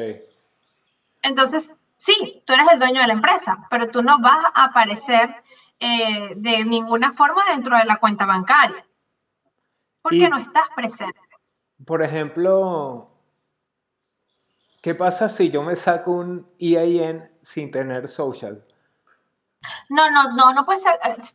Entonces, 1.22 1.74
sí, 1.98 2.44
tú 2.46 2.54
eres 2.54 2.68
el 2.72 2.80
dueño 2.80 3.02
de 3.02 3.08
la 3.08 3.14
empresa, 3.14 3.66
pero 3.70 3.90
tú 3.90 4.04
no 4.04 4.20
vas 4.20 4.46
a 4.54 4.66
aparecer 4.66 5.44
eh, 5.80 6.34
de 6.36 6.64
ninguna 6.66 7.12
forma 7.14 7.44
dentro 7.50 7.78
de 7.78 7.86
la 7.86 7.98
cuenta 7.98 8.26
bancaria, 8.26 8.86
porque 10.02 10.18
Y- 10.26 10.30
no 10.30 10.38
estás 10.38 10.70
presente. 10.76 11.20
por 11.86 12.04
ejemplo, 12.04 13.10
¿qué 14.86 14.94
pasa 14.94 15.30
si 15.30 15.50
yo 15.50 15.64
me 15.64 15.76
saco 15.76 16.12
un 16.12 16.48
EIN 16.60 17.28
sin 17.42 17.72
tener 17.72 18.08
social? 18.08 18.64
No, 19.90 20.12
no, 20.12 20.34
no, 20.34 20.54
no 20.54 20.64
puedes, 20.64 20.84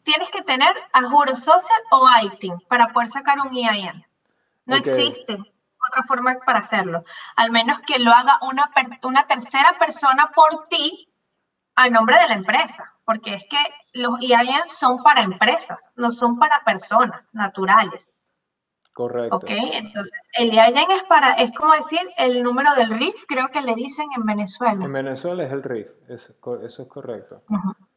tienes 0.05 0.31
que 0.31 0.43
tener 0.43 0.73
a 0.93 1.03
juro 1.11 1.35
social 1.35 1.81
o 1.91 2.09
ITIN 2.27 2.61
para 2.69 2.93
poder 2.93 3.09
sacar 3.09 3.41
un 3.41 3.53
EIN. 3.53 4.07
No 4.67 4.77
existe 4.77 5.33
otra 5.35 6.05
forma 6.07 6.37
para 6.47 6.61
hacerlo, 6.61 7.03
al 7.35 7.51
menos 7.51 7.81
que 7.81 7.99
lo 7.99 8.13
haga 8.13 8.39
una, 8.43 8.71
una 9.03 9.27
tercera 9.27 9.77
persona 9.81 10.31
por 10.33 10.69
ti 10.69 11.13
a 11.75 11.91
nombre 11.91 12.21
de 12.21 12.29
la 12.29 12.35
empresa, 12.35 12.95
porque 13.05 13.35
es 13.35 13.45
que 13.51 13.59
los 13.95 14.21
EIN 14.21 14.69
son 14.69 15.03
para 15.03 15.23
empresas, 15.23 15.89
no 15.97 16.13
son 16.13 16.39
para 16.39 16.63
personas 16.63 17.31
naturales. 17.33 18.13
Correcto. 18.95 19.37
¿Ok? 19.37 19.45
Entonces, 19.49 20.29
el 20.35 20.51
EIN 20.59 20.91
es 20.91 21.03
para, 21.05 21.33
es 21.35 21.53
como 21.53 21.73
decir 21.75 22.01
el 22.19 22.43
número 22.43 22.75
del 22.75 22.91
RIF, 22.91 23.25
creo 23.29 23.49
que 23.49 23.61
le 23.63 23.75
dicen 23.75 24.07
en 24.17 24.25
Venezuela. 24.25 24.85
En 24.85 24.93
Venezuela 24.93 25.45
es 25.45 25.53
el 25.53 25.63
RIF, 25.63 25.87
eso, 26.09 26.33
eso 26.65 26.83
es 26.83 26.89
correcto. 26.89 27.43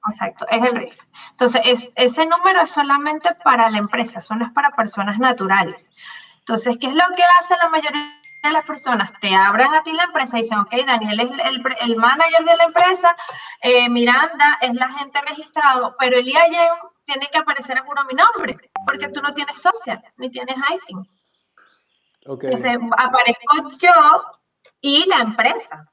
Exacto, 0.08 0.46
es 0.50 0.62
el 0.64 0.76
RIF. 0.76 0.98
Entonces, 1.32 1.62
es- 1.66 1.90
ese 1.96 2.26
número 2.28 2.62
es 2.62 2.72
solamente 2.72 3.34
para 3.44 3.70
la 3.70 3.80
empresa, 3.80 4.20
eso 4.20 4.36
no 4.36 4.46
es 4.46 4.52
para 4.52 4.72
personas 4.76 5.18
naturales. 5.20 5.92
Entonces, 6.40 6.78
¿qué 6.80 6.88
es 6.88 6.94
lo 6.94 7.06
que 7.16 7.24
hace 7.40 7.56
la 7.62 7.70
mayoría 7.70 8.20
de 8.44 8.52
las 8.52 8.66
personas? 8.66 9.12
Te 9.22 9.34
abran 9.34 9.74
a 9.74 9.82
ti 9.84 9.94
la 9.94 10.04
empresa 10.04 10.38
y 10.38 10.42
dicen, 10.42 10.60
ok, 10.60 10.74
Daniel 10.86 11.20
es 11.22 11.32
el, 11.46 11.64
el 11.82 11.96
manager 11.96 12.46
de 12.46 12.56
la 12.58 12.64
empresa, 12.66 13.16
eh, 13.62 13.90
Miranda 13.90 14.60
es 14.62 14.74
la 14.74 14.86
agente 14.86 15.22
registrado, 15.22 15.96
pero 15.98 16.18
el 16.18 16.28
IAM 16.28 16.78
tiene 17.06 17.28
que 17.32 17.38
aparecer 17.38 17.78
a 17.78 17.84
juro 17.84 18.04
mi 18.06 18.14
nombre, 18.14 18.58
porque 18.86 19.10
tú 19.10 19.22
no 19.22 19.34
tienes 19.34 19.62
social, 19.62 20.02
ni 20.18 20.30
tienes 20.30 20.56
ITIN. 20.58 21.04
Entonces, 22.26 22.78
aparezco 22.98 23.70
yo 23.82 24.24
y 24.82 25.06
la 25.08 25.18
empresa. 25.18 25.92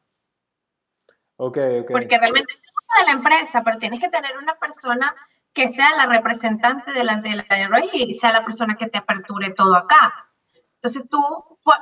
ok, 1.36 1.58
ok. 1.82 1.90
Porque 1.90 2.18
realmente 2.18 2.54
es 2.54 2.60
de 2.98 3.06
la 3.06 3.12
empresa, 3.12 3.62
pero 3.64 3.78
tienes 3.78 4.00
que 4.00 4.08
tener 4.08 4.36
una 4.38 4.54
persona 4.56 5.14
que 5.52 5.68
sea 5.68 5.96
la 5.96 6.06
representante 6.06 6.92
delante 6.92 7.30
de 7.30 7.36
la 7.36 7.58
IRS 7.58 7.94
y 7.94 8.14
sea 8.14 8.32
la 8.32 8.44
persona 8.44 8.76
que 8.76 8.86
te 8.86 8.98
aperture 8.98 9.50
todo 9.50 9.74
acá. 9.74 10.30
Entonces 10.74 11.10
tú, 11.10 11.22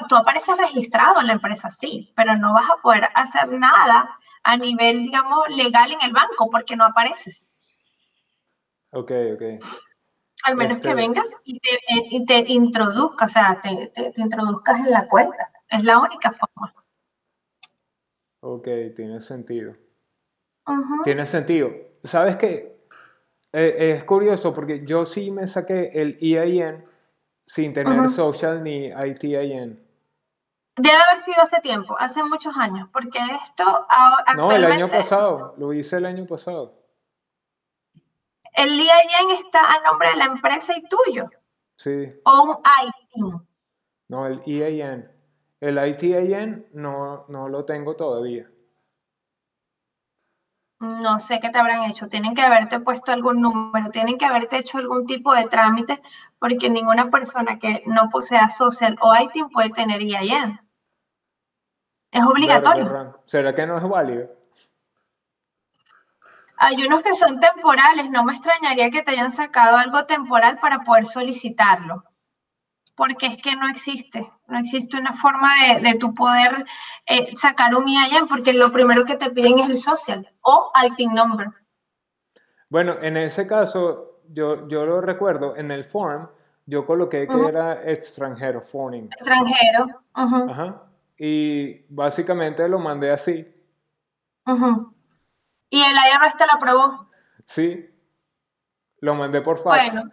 tú 0.08 0.16
apareces 0.16 0.56
registrado 0.56 1.20
en 1.20 1.28
la 1.28 1.34
empresa, 1.34 1.70
sí, 1.70 2.12
pero 2.16 2.36
no 2.36 2.54
vas 2.54 2.68
a 2.70 2.82
poder 2.82 3.08
hacer 3.14 3.48
nada 3.48 4.18
a 4.42 4.56
nivel, 4.56 5.02
digamos, 5.02 5.48
legal 5.50 5.92
en 5.92 6.00
el 6.02 6.12
banco 6.12 6.48
porque 6.50 6.76
no 6.76 6.84
apareces. 6.84 7.47
Ok, 8.92 9.12
ok. 9.34 9.42
Al 10.44 10.56
menos 10.56 10.76
Este- 10.76 10.88
que 10.88 10.94
vengas 10.94 11.26
y 11.44 11.58
te, 11.60 11.70
y 12.10 12.24
te 12.24 12.38
introduzcas, 12.52 13.30
o 13.30 13.32
sea, 13.32 13.60
te, 13.60 13.88
te- 13.88 14.12
te 14.12 14.20
introduzcas 14.20 14.78
en 14.80 14.90
la 14.90 15.08
cuenta. 15.08 15.50
Es 15.68 15.84
la 15.84 15.98
única 15.98 16.32
forma. 16.32 16.74
Ok, 18.40 18.68
tiene 18.94 19.20
sentido. 19.20 19.72
Ujú. 20.66 21.02
Tiene 21.02 21.26
sentido. 21.26 21.70
¿Sabes 22.04 22.36
qué? 22.36 22.78
Eh, 23.52 23.94
es 23.96 24.04
curioso 24.04 24.54
porque 24.54 24.84
yo 24.86 25.04
sí 25.04 25.30
me 25.30 25.46
saqué 25.46 25.90
el 25.94 26.16
EIN 26.20 26.84
sin 27.46 27.72
tener 27.72 28.08
social 28.08 28.62
ni 28.62 28.86
ITIN. 28.88 29.84
Debe 30.76 30.96
haber 30.96 31.20
sido 31.20 31.42
hace 31.42 31.60
tiempo, 31.60 31.96
hace 31.98 32.22
muchos 32.22 32.54
años, 32.56 32.88
porque 32.92 33.18
esto 33.42 33.86
No, 34.36 34.52
el 34.52 34.64
año 34.64 34.88
pasado, 34.88 35.54
lo 35.58 35.72
hice 35.72 35.96
el 35.96 36.06
año 36.06 36.26
pasado. 36.26 36.77
El 38.58 38.76
IAN 38.76 39.30
está 39.30 39.72
a 39.72 39.82
nombre 39.82 40.08
de 40.08 40.16
la 40.16 40.24
empresa 40.24 40.74
y 40.76 40.82
tuyo. 40.88 41.30
Sí. 41.76 42.12
O 42.24 42.42
un 42.42 42.56
ITIN. 42.88 43.48
No, 44.08 44.26
el 44.26 44.42
IAN. 44.44 45.12
El 45.60 45.78
ITIN 45.78 46.66
no, 46.72 47.24
no 47.28 47.48
lo 47.48 47.64
tengo 47.64 47.94
todavía. 47.94 48.50
No 50.80 51.20
sé 51.20 51.38
qué 51.38 51.50
te 51.50 51.58
habrán 51.58 51.88
hecho. 51.88 52.08
Tienen 52.08 52.34
que 52.34 52.42
haberte 52.42 52.80
puesto 52.80 53.12
algún 53.12 53.40
número, 53.40 53.90
tienen 53.90 54.18
que 54.18 54.24
haberte 54.24 54.56
hecho 54.56 54.78
algún 54.78 55.06
tipo 55.06 55.32
de 55.34 55.46
trámite, 55.46 56.02
porque 56.40 56.68
ninguna 56.68 57.10
persona 57.12 57.60
que 57.60 57.84
no 57.86 58.10
posea 58.10 58.48
social 58.48 58.96
o 59.00 59.14
ITIN 59.16 59.50
puede 59.50 59.70
tener 59.70 60.02
IAN. 60.02 60.68
Es 62.10 62.24
obligatorio. 62.24 63.22
¿Será 63.26 63.54
que 63.54 63.66
no 63.68 63.78
es 63.78 63.88
válido? 63.88 64.37
Hay 66.58 66.84
unos 66.84 67.02
que 67.02 67.14
son 67.14 67.38
temporales, 67.38 68.10
no 68.10 68.24
me 68.24 68.32
extrañaría 68.32 68.90
que 68.90 69.02
te 69.02 69.12
hayan 69.12 69.32
sacado 69.32 69.76
algo 69.76 70.04
temporal 70.06 70.58
para 70.58 70.80
poder 70.80 71.06
solicitarlo, 71.06 72.04
porque 72.96 73.26
es 73.26 73.36
que 73.36 73.54
no 73.54 73.68
existe, 73.68 74.30
no 74.48 74.58
existe 74.58 74.98
una 74.98 75.12
forma 75.12 75.50
de, 75.54 75.80
de 75.80 75.94
tu 75.94 76.14
poder 76.14 76.66
eh, 77.06 77.34
sacar 77.36 77.74
un 77.74 77.86
IAN, 77.86 78.26
porque 78.28 78.52
lo 78.52 78.72
primero 78.72 79.04
que 79.04 79.16
te 79.16 79.30
piden 79.30 79.60
es 79.60 79.70
el 79.70 79.76
social 79.76 80.28
o 80.40 80.72
ITIN 80.84 81.14
number. 81.14 81.48
Bueno, 82.68 82.96
en 83.00 83.16
ese 83.16 83.46
caso, 83.46 84.20
yo, 84.28 84.68
yo 84.68 84.84
lo 84.84 85.00
recuerdo, 85.00 85.56
en 85.56 85.70
el 85.70 85.84
form, 85.84 86.28
yo 86.66 86.84
coloqué 86.84 87.26
que 87.26 87.48
era 87.48 87.82
extranjero, 87.90 88.60
foreign. 88.60 89.06
Extranjero. 89.06 90.02
Ajá. 90.12 90.82
Y 91.16 91.86
básicamente 91.88 92.68
lo 92.68 92.78
mandé 92.78 93.10
así. 93.10 93.54
¿Y 95.70 95.82
el 95.82 95.92
IRS 95.92 96.36
te 96.36 96.46
lo 96.46 96.52
aprobó? 96.54 97.10
Sí. 97.44 97.88
Lo 99.00 99.14
mandé 99.14 99.40
por 99.40 99.58
fax. 99.58 99.92
Bueno. 99.92 100.10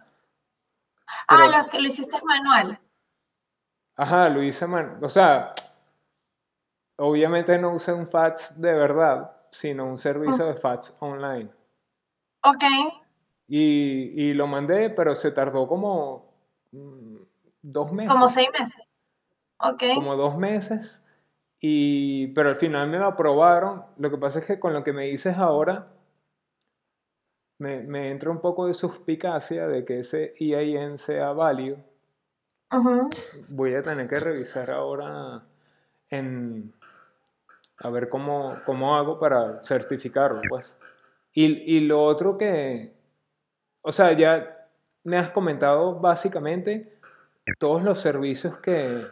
Ah, 1.28 1.62
lo 1.62 1.68
que 1.68 1.80
lo 1.80 1.88
hiciste 1.88 2.16
manual. 2.24 2.80
Ajá, 3.96 4.28
lo 4.28 4.42
hice 4.42 4.66
manual. 4.66 5.02
O 5.02 5.08
sea, 5.08 5.52
obviamente 6.96 7.58
no 7.58 7.72
usé 7.72 7.92
un 7.92 8.06
fax 8.06 8.60
de 8.60 8.72
verdad, 8.72 9.36
sino 9.50 9.86
un 9.86 9.98
servicio 9.98 10.46
de 10.46 10.54
fax 10.54 10.94
online. 11.00 11.50
Ok. 12.42 12.64
Y, 13.48 14.28
y, 14.28 14.34
lo 14.34 14.46
mandé, 14.46 14.90
pero 14.90 15.14
se 15.14 15.30
tardó 15.30 15.68
como 15.68 16.32
mm, 16.72 17.16
dos 17.62 17.92
meses. 17.92 18.12
Como 18.12 18.28
seis 18.28 18.50
meses. 18.58 18.84
Ok. 19.58 19.82
Como 19.94 20.16
dos 20.16 20.36
meses. 20.36 21.05
Y, 21.60 22.28
pero 22.28 22.50
al 22.50 22.56
final 22.56 22.88
me 22.88 22.98
lo 22.98 23.06
aprobaron. 23.06 23.84
Lo 23.98 24.10
que 24.10 24.18
pasa 24.18 24.40
es 24.40 24.46
que 24.46 24.60
con 24.60 24.72
lo 24.72 24.84
que 24.84 24.92
me 24.92 25.04
dices 25.04 25.36
ahora, 25.36 25.88
me, 27.58 27.82
me 27.82 28.10
entra 28.10 28.30
un 28.30 28.40
poco 28.40 28.66
de 28.66 28.74
suspicacia 28.74 29.66
de 29.66 29.84
que 29.84 30.00
ese 30.00 30.34
EIN 30.38 30.98
sea 30.98 31.32
válido. 31.32 31.78
Voy 33.48 33.74
a 33.74 33.82
tener 33.82 34.08
que 34.08 34.18
revisar 34.18 34.70
ahora 34.70 35.42
en 36.10 36.74
a 37.78 37.90
ver 37.90 38.08
cómo, 38.08 38.56
cómo 38.64 38.96
hago 38.96 39.18
para 39.18 39.62
certificarlo, 39.64 40.40
pues. 40.48 40.76
Y, 41.32 41.44
y 41.76 41.80
lo 41.80 42.02
otro 42.02 42.38
que, 42.38 42.94
o 43.82 43.92
sea, 43.92 44.12
ya 44.12 44.68
me 45.04 45.18
has 45.18 45.30
comentado 45.30 46.00
básicamente 46.00 46.98
todos 47.58 47.82
los 47.82 48.00
servicios 48.00 48.58
que, 48.58 49.02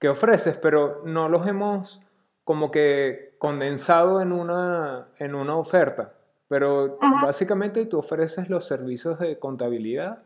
que 0.00 0.08
ofreces, 0.08 0.56
pero 0.56 1.02
no 1.04 1.28
los 1.28 1.46
hemos 1.46 2.00
como 2.42 2.70
que 2.70 3.36
condensado 3.38 4.20
en 4.20 4.32
una, 4.32 5.08
en 5.18 5.34
una 5.34 5.56
oferta. 5.56 6.14
Pero 6.48 6.98
básicamente 7.22 7.86
tú 7.86 7.98
ofreces 7.98 8.48
los 8.48 8.66
servicios 8.66 9.20
de 9.20 9.38
contabilidad, 9.38 10.24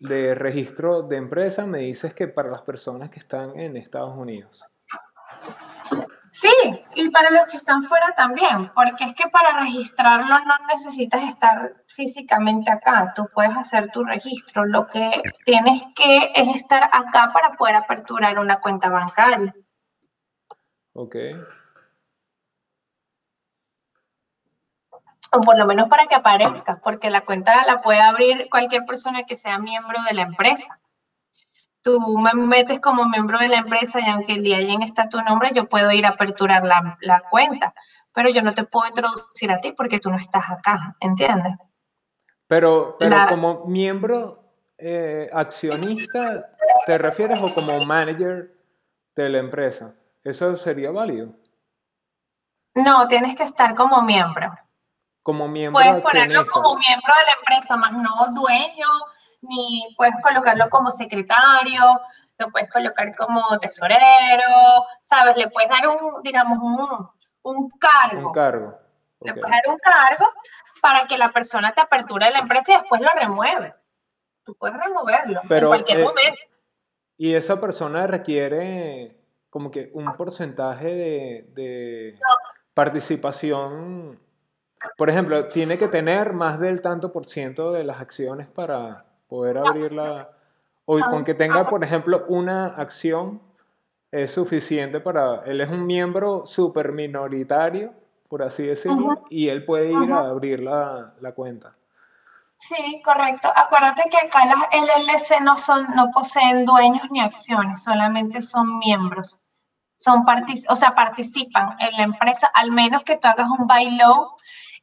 de 0.00 0.34
registro 0.34 1.02
de 1.02 1.16
empresa, 1.16 1.66
me 1.66 1.80
dices 1.80 2.14
que 2.14 2.26
para 2.26 2.50
las 2.50 2.62
personas 2.62 3.10
que 3.10 3.20
están 3.20 3.56
en 3.60 3.76
Estados 3.76 4.16
Unidos. 4.16 4.64
Sí, 6.30 6.48
y 6.94 7.10
para 7.10 7.30
los 7.30 7.48
que 7.50 7.56
están 7.56 7.82
fuera 7.82 8.14
también, 8.14 8.70
porque 8.72 9.04
es 9.04 9.14
que 9.14 9.28
para 9.28 9.58
registrarlo 9.60 10.38
no 10.44 10.54
necesitas 10.68 11.24
estar 11.24 11.74
físicamente 11.88 12.70
acá, 12.70 13.12
tú 13.16 13.28
puedes 13.34 13.56
hacer 13.56 13.90
tu 13.90 14.04
registro, 14.04 14.64
lo 14.64 14.86
que 14.86 15.22
tienes 15.44 15.82
que 15.96 16.32
es 16.36 16.54
estar 16.54 16.84
acá 16.84 17.32
para 17.32 17.56
poder 17.56 17.74
aperturar 17.74 18.38
una 18.38 18.60
cuenta 18.60 18.88
bancaria. 18.88 19.52
Ok. 20.92 21.16
O 25.32 25.40
por 25.40 25.58
lo 25.58 25.66
menos 25.66 25.88
para 25.88 26.06
que 26.06 26.14
aparezca, 26.14 26.80
porque 26.80 27.10
la 27.10 27.22
cuenta 27.22 27.64
la 27.66 27.82
puede 27.82 28.00
abrir 28.00 28.48
cualquier 28.50 28.84
persona 28.84 29.24
que 29.24 29.34
sea 29.34 29.58
miembro 29.58 30.00
de 30.08 30.14
la 30.14 30.22
empresa 30.22 30.78
tú 31.82 32.00
me 32.18 32.32
metes 32.34 32.80
como 32.80 33.08
miembro 33.08 33.38
de 33.38 33.48
la 33.48 33.58
empresa 33.58 34.00
y 34.00 34.08
aunque 34.08 34.34
el 34.34 34.42
día 34.42 34.60
en 34.60 34.82
está 34.82 35.08
tu 35.08 35.20
nombre, 35.22 35.50
yo 35.54 35.68
puedo 35.68 35.90
ir 35.92 36.06
a 36.06 36.10
aperturar 36.10 36.64
la, 36.64 37.22
cuenta, 37.30 37.74
pero 38.12 38.28
yo 38.30 38.42
no 38.42 38.54
te 38.54 38.64
puedo 38.64 38.88
introducir 38.88 39.50
a 39.50 39.60
ti 39.60 39.72
porque 39.72 40.00
tú 40.00 40.10
no 40.10 40.18
estás 40.18 40.50
acá, 40.50 40.96
¿entiendes? 41.00 41.54
Pero, 42.46 42.96
pero 42.98 43.16
como 43.28 43.66
miembro 43.66 44.42
eh, 44.76 45.30
accionista, 45.32 46.50
¿te 46.86 46.98
refieres 46.98 47.40
o 47.40 47.54
como 47.54 47.78
manager 47.84 48.52
de 49.14 49.28
la 49.28 49.38
empresa? 49.38 49.94
¿Eso 50.24 50.56
sería 50.56 50.90
válido? 50.90 51.34
No, 52.74 53.06
tienes 53.08 53.36
que 53.36 53.44
estar 53.44 53.74
como 53.74 54.02
miembro. 54.02 54.52
Como 55.22 55.48
miembro 55.48 55.82
Puedes 55.82 56.02
ponerlo 56.02 56.46
como 56.46 56.76
miembro 56.76 57.12
de 57.18 57.26
la 57.26 57.38
empresa, 57.38 57.76
más 57.76 57.92
no 57.92 58.32
dueño, 58.32 58.86
ni 59.42 59.94
puedes 59.96 60.14
colocarlo 60.22 60.68
como 60.70 60.90
secretario, 60.90 61.82
lo 62.38 62.50
puedes 62.50 62.70
colocar 62.70 63.14
como 63.14 63.58
tesorero, 63.58 64.86
¿sabes? 65.02 65.36
Le 65.36 65.48
puedes 65.48 65.70
dar 65.70 65.88
un, 65.88 66.22
digamos, 66.22 66.58
un, 67.42 67.70
cargo. 67.78 68.28
Un 68.28 68.32
cargo. 68.32 68.78
Le 69.20 69.34
puedes 69.34 69.50
dar 69.50 69.62
un 69.68 69.78
cargo 69.78 70.26
para 70.80 71.06
que 71.06 71.18
la 71.18 71.30
persona 71.30 71.72
te 71.72 71.82
aperture 71.82 72.30
la 72.30 72.38
empresa 72.40 72.72
y 72.72 72.76
después 72.76 73.00
lo 73.00 73.08
remueves. 73.14 73.90
Tú 74.44 74.56
puedes 74.56 74.76
removerlo 74.78 75.40
en 75.48 75.66
cualquier 75.66 76.00
eh, 76.00 76.04
momento. 76.04 76.40
Y 77.18 77.34
esa 77.34 77.60
persona 77.60 78.06
requiere 78.06 79.20
como 79.50 79.70
que 79.70 79.90
un 79.92 80.16
porcentaje 80.16 80.94
de, 81.54 82.18
participación. 82.74 84.18
Por 84.96 85.10
ejemplo, 85.10 85.48
tiene 85.48 85.76
que 85.76 85.88
tener 85.88 86.32
más 86.32 86.58
del 86.58 86.80
tanto 86.80 87.12
por 87.12 87.26
ciento 87.26 87.72
de 87.72 87.84
las 87.84 88.00
acciones 88.00 88.46
para, 88.46 88.96
poder 89.30 89.58
abrirla. 89.58 90.28
O 90.84 90.98
con 90.98 91.24
que 91.24 91.34
tenga, 91.34 91.68
por 91.68 91.84
ejemplo, 91.84 92.24
una 92.28 92.66
acción 92.66 93.40
es 94.10 94.32
suficiente 94.32 94.98
para... 94.98 95.44
Él 95.46 95.60
es 95.60 95.70
un 95.70 95.86
miembro 95.86 96.44
súper 96.44 96.90
minoritario, 96.90 97.92
por 98.28 98.42
así 98.42 98.66
decirlo, 98.66 99.24
y 99.30 99.48
él 99.48 99.64
puede 99.64 99.92
ir 99.92 100.12
a 100.12 100.30
abrir 100.30 100.60
la, 100.60 101.14
la, 101.20 101.32
cuenta. 101.32 101.76
Sí, 102.56 103.00
correcto. 103.04 103.52
Acuérdate 103.54 104.10
que 104.10 104.18
acá 104.18 104.44
las 104.46 104.58
LLC 104.72 105.40
no, 105.42 105.56
son, 105.56 105.86
no 105.94 106.10
poseen 106.10 106.66
dueños 106.66 107.08
ni 107.10 107.20
acciones, 107.20 107.84
solamente 107.84 108.40
son 108.40 108.78
miembros. 108.78 109.40
Son 109.96 110.24
o 110.68 110.76
sea, 110.76 110.90
participan 110.90 111.76
en 111.78 111.92
la 111.92 112.02
empresa, 112.02 112.50
al 112.54 112.72
menos 112.72 113.04
que 113.04 113.16
tú 113.16 113.28
hagas 113.28 113.48
un 113.48 113.66
buy 113.66 113.96
low 113.96 114.30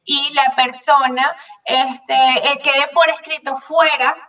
y 0.04 0.32
la 0.32 0.54
persona 0.56 1.36
este, 1.64 2.14
eh, 2.14 2.58
quede 2.62 2.88
por 2.94 3.10
escrito 3.10 3.56
fuera 3.56 4.27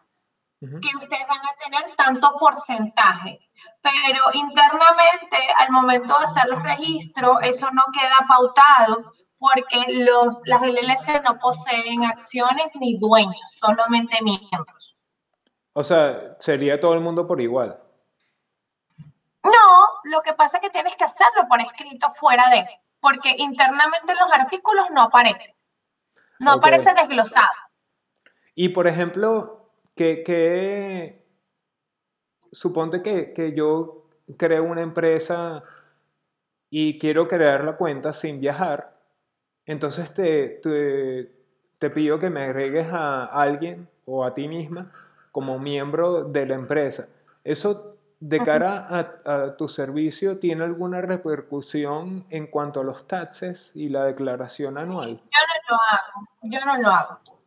que 0.60 0.98
ustedes 0.98 1.28
van 1.28 1.40
a 1.40 1.56
tener 1.64 1.96
tanto 1.96 2.36
porcentaje. 2.38 3.40
Pero 3.82 4.24
internamente, 4.34 5.38
al 5.58 5.72
momento 5.72 6.18
de 6.18 6.26
hacer 6.26 6.50
los 6.50 6.62
registros, 6.64 7.38
eso 7.44 7.70
no 7.72 7.84
queda 7.94 8.28
pautado 8.28 9.14
porque 9.38 9.86
los, 9.88 10.42
las 10.46 10.62
LLC 10.62 11.24
no 11.24 11.40
poseen 11.40 12.04
acciones 12.04 12.72
ni 12.76 12.98
dueños, 13.00 13.58
solamente 13.58 14.22
miembros. 14.22 14.98
O 15.72 15.84
sea, 15.84 16.36
sería 16.40 16.80
todo 16.80 16.94
el 16.94 17.00
mundo 17.00 17.26
por 17.26 17.40
igual. 17.40 17.82
No, 19.44 19.88
lo 20.04 20.22
que 20.22 20.34
pasa 20.34 20.58
es 20.58 20.64
que 20.64 20.70
tienes 20.70 20.96
que 20.98 21.06
hacerlo 21.06 21.48
por 21.48 21.62
escrito 21.62 22.10
fuera 22.10 22.50
de, 22.50 22.68
porque 23.00 23.34
internamente 23.38 24.14
los 24.14 24.32
artículos 24.34 24.88
no 24.92 25.04
aparecen. 25.04 25.56
No 26.40 26.54
aparece 26.54 26.94
desglosado. 26.94 27.48
Y 28.56 28.70
por 28.70 28.88
ejemplo, 28.88 29.59
que, 30.00 31.26
suponte 32.52 33.02
que, 33.02 33.54
yo 33.54 34.06
creo 34.38 34.64
una 34.64 34.82
empresa 34.82 35.62
y 36.70 36.98
quiero 36.98 37.28
crear 37.28 37.66
la 37.66 37.76
cuenta 37.76 38.14
sin 38.14 38.40
viajar, 38.40 38.98
entonces 39.66 40.14
te, 40.14 40.62
te, 41.80 41.90
pido 41.90 42.18
que 42.18 42.30
me 42.30 42.44
agregues 42.44 42.88
a 42.92 43.26
alguien 43.26 43.90
o 44.06 44.24
a 44.24 44.34
ti 44.34 44.48
misma 44.48 44.92
como 45.32 45.60
miembro 45.60 46.24
de 46.24 46.46
la 46.46 46.56
empresa. 46.56 47.08
Eso 47.44 47.98
de 48.22 48.42
cara 48.42 48.88
a, 49.26 49.58
tu 49.58 49.68
servicio, 49.68 50.40
¿tiene 50.40 50.64
alguna 50.64 51.02
repercusión 51.02 52.26
en 52.30 52.48
cuanto 52.48 52.82
a 52.82 52.84
los 52.84 53.06
taxes 53.06 53.72
y 53.76 53.90
la 53.90 54.06
declaración 54.06 54.78
anual? 54.78 55.10
yo 55.10 55.40
no 55.48 55.70
lo 55.70 55.78
hago, 55.90 56.28
yo 56.44 56.66
no 56.66 56.78
lo 56.78 56.90
hago. 56.90 57.39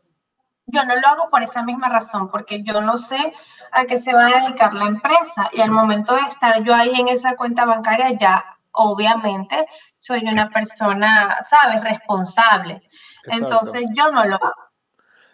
Yo 0.67 0.85
no 0.85 0.95
lo 0.95 1.07
hago 1.07 1.31
por 1.31 1.43
esa 1.43 1.63
misma 1.63 1.89
razón, 1.89 2.31
porque 2.31 2.63
yo 2.63 2.81
no 2.81 2.99
sé 2.99 3.33
a 3.73 3.85
qué 3.85 3.99
se 3.99 4.15
va 4.15 4.27
a 4.27 4.41
dedicar 4.41 4.73
la 4.75 4.87
empresa 4.87 5.51
y 5.53 5.61
al 5.61 5.71
momento 5.71 6.15
de 6.15 6.23
estar 6.23 6.63
yo 6.63 6.75
ahí 6.75 6.93
en 7.01 7.09
esa 7.09 7.37
cuenta 7.37 7.65
bancaria 7.65 8.11
ya 8.13 8.45
obviamente 8.73 9.67
soy 9.97 10.25
una 10.25 10.49
persona, 10.51 11.37
¿sabes?, 11.43 11.83
responsable. 11.85 12.83
Entonces 13.25 13.85
yo 13.95 14.11
no 14.11 14.25
lo 14.25 14.37
hago. 14.37 14.55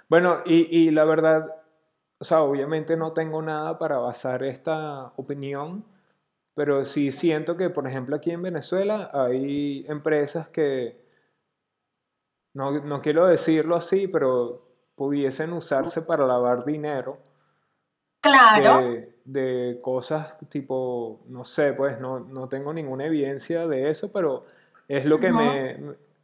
Bueno, 0.09 0.39
y, 0.45 0.87
y 0.87 0.91
la 0.91 1.05
verdad, 1.05 1.47
o 2.19 2.25
sea, 2.25 2.41
obviamente 2.41 2.97
no 2.97 3.13
tengo 3.13 3.43
nada 3.43 3.79
para 3.79 3.99
basar 3.99 4.43
esta 4.43 5.13
opinión, 5.17 5.85
pero 6.55 6.85
sí 6.85 7.13
siento 7.13 7.57
que, 7.57 7.71
por 7.71 7.87
ejemplo, 7.87 8.17
aquí 8.17 8.31
en 8.31 8.43
Venezuela 8.43 9.11
hay 9.13 9.85
empresas 9.87 10.49
que, 10.49 11.07
no, 12.55 12.73
no 12.73 13.01
quiero 13.01 13.27
decirlo 13.27 13.77
así, 13.77 14.09
pero 14.09 14.68
pudiesen 14.99 15.55
usarse 15.55 16.03
para 16.03 16.27
lavar 16.27 16.67
dinero. 16.67 17.17
Claro. 18.21 18.83
De, 19.25 19.79
cosas 19.83 20.35
tipo, 20.49 21.21
no 21.29 21.45
sé, 21.45 21.73
pues 21.73 22.01
no, 22.01 22.21
no, 22.21 22.49
tengo 22.49 22.73
ninguna 22.73 23.07
evidencia 23.07 23.67
de 23.67 23.91
eso, 23.91 24.11
pero 24.13 24.45
es 24.89 25.05
lo 25.05 25.19
que, 25.19 25.31
me, 25.31 25.79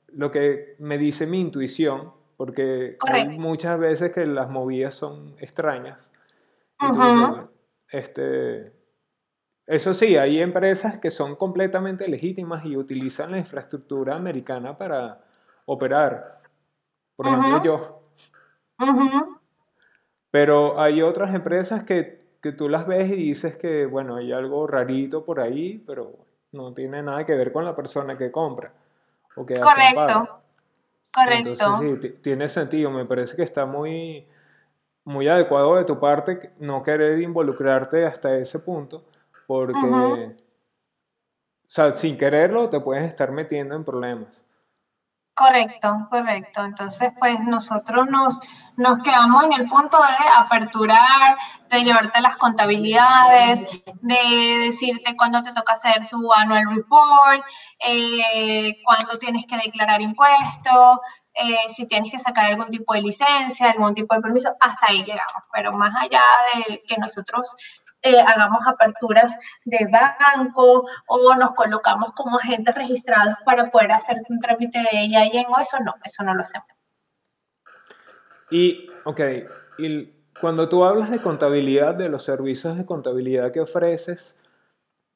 lo 0.09 0.31
que 0.31 0.75
me 0.79 0.99
dice 0.99 1.27
mi 1.27 1.39
intuición 1.39 2.13
porque 2.37 2.97
hay 3.07 3.29
muchas 3.39 3.79
veces 3.79 4.13
que 4.13 4.27
las 4.27 4.51
movidas 4.51 4.95
son 4.95 5.35
extrañas. 5.39 6.13
este, 7.89 8.73
eso 9.67 9.95
sí, 9.95 10.17
hay 10.17 10.41
empresas 10.41 10.99
que 10.99 11.11
son 11.11 11.37
completamente 11.37 12.09
legítimas 12.09 12.65
y 12.65 12.77
utilizan 12.77 13.31
la 13.31 13.39
infraestructura 13.39 14.17
americana 14.17 14.77
para 14.77 15.21
operar. 15.67 16.43
Por 17.17 17.27
ejemplo, 17.29 17.63
yo. 17.63 18.01
Pero 20.31 20.81
hay 20.81 21.03
otras 21.03 21.35
empresas 21.35 21.85
que, 21.85 22.25
que, 22.43 22.53
tú 22.53 22.69
las 22.69 22.87
ves 22.87 23.11
y 23.11 23.17
dices 23.17 23.57
que, 23.57 23.87
bueno, 23.87 24.17
hay 24.17 24.33
algo 24.33 24.67
rarito 24.67 25.25
por 25.25 25.41
ahí, 25.41 25.83
pero 25.87 26.13
no 26.53 26.73
tiene 26.73 27.03
nada 27.03 27.25
que 27.25 27.35
ver 27.35 27.53
con 27.53 27.65
la 27.65 27.77
persona 27.77 28.19
que 28.19 28.31
compra 28.31 28.73
o 29.37 29.47
que 29.47 29.55
Correcto. 29.55 30.41
Correcto. 31.13 31.51
Entonces, 31.51 31.99
sí, 32.03 32.19
tiene 32.21 32.49
sentido. 32.49 32.91
Me 32.91 33.05
parece 33.05 33.37
que 33.37 33.43
está 33.43 33.67
muy, 33.67 34.27
muy 35.05 35.29
adecuado 35.29 35.77
de 35.77 35.85
tu 35.85 36.01
parte 36.01 36.51
no 36.59 36.83
querer 36.83 37.21
involucrarte 37.21 38.05
hasta 38.05 38.37
ese 38.37 38.59
punto, 38.59 39.05
porque, 39.47 39.79
o 39.79 40.35
sea, 41.69 41.93
sin 41.93 42.19
quererlo 42.19 42.69
te 42.69 42.81
puedes 42.81 43.05
estar 43.05 43.31
metiendo 43.31 43.77
en 43.77 43.85
problemas. 43.85 44.44
Correcto, 45.37 46.07
correcto. 46.11 46.65
Entonces, 46.65 47.11
pues 47.19 47.41
nosotros 47.41 48.07
nos, 48.09 48.39
nos 48.77 49.03
quedamos 49.03 49.45
en 49.45 49.53
el 49.55 49.69
punto 49.69 49.99
de 49.99 50.29
aperturar, 50.37 51.37
de 51.69 51.81
llevarte 51.83 52.21
las 52.21 52.37
contabilidades, 52.37 53.67
de 54.03 54.59
decirte 54.67 55.17
cuándo 55.17 55.43
te 55.43 55.53
toca 55.53 55.73
hacer 55.73 56.09
tu 56.09 56.33
annual 56.33 56.65
report, 56.73 57.43
eh, 57.85 58.77
cuándo 58.85 59.19
tienes 59.19 59.45
que 59.47 59.57
declarar 59.57 60.01
impuestos, 60.01 60.99
eh, 61.35 61.69
si 61.69 61.89
tienes 61.89 62.13
que 62.13 62.21
sacar 62.21 62.45
algún 62.45 62.69
tipo 62.71 62.95
de 62.95 63.03
licencia, 63.03 63.73
algún 63.73 63.93
tipo 63.93 64.15
de 64.15 64.21
permiso, 64.21 64.53
hasta 64.61 64.87
ahí 64.87 64.99
llegamos. 65.03 65.43
Pero 65.53 65.73
más 65.73 65.93
allá 66.01 66.23
de 66.55 66.81
que 66.87 66.97
nosotros 66.97 67.51
eh, 68.05 68.21
hagamos 68.21 68.61
aperturas 68.67 69.35
de 69.65 69.89
banco 69.91 70.87
o 71.07 71.35
nos 71.37 71.55
colocamos 71.55 72.13
como 72.13 72.37
agentes 72.39 72.75
registrados 72.75 73.35
para 73.47 73.71
poder 73.71 73.93
hacer 73.93 74.19
un 74.29 74.39
trámite 74.41 74.79
de 74.79 74.89
ella 74.93 75.25
y 75.25 75.39
en 75.39 75.47
eso 75.59 75.79
no, 75.83 75.95
eso 76.05 76.23
no 76.23 76.35
lo 76.35 76.43
hacemos. 76.43 76.69
Y, 78.51 78.91
ok, 79.07 79.21
y 79.79 80.13
cuando 80.39 80.69
tú 80.69 80.85
hablas 80.85 81.11
de 81.11 81.23
contabilidad, 81.23 81.95
de 81.95 82.11
los 82.11 82.23
servicios 82.23 82.77
de 82.77 82.85
contabilidad 82.85 83.51
que 83.51 83.61
ofreces, 83.61 84.37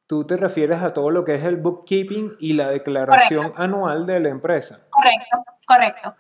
tú 0.07 0.26
te 0.26 0.39
refieres 0.39 0.82
a 0.82 0.95
todo 0.95 1.11
lo 1.11 1.26
que 1.26 1.34
es 1.34 1.45
el 1.45 1.57
bookkeeping 1.57 2.36
y 2.41 2.55
la 2.55 2.70
declaración 2.70 3.53
anual 3.57 4.07
de 4.07 4.18
la 4.20 4.30
empresa. 4.30 4.80
Correcto, 4.89 5.45
correcto. 5.66 6.16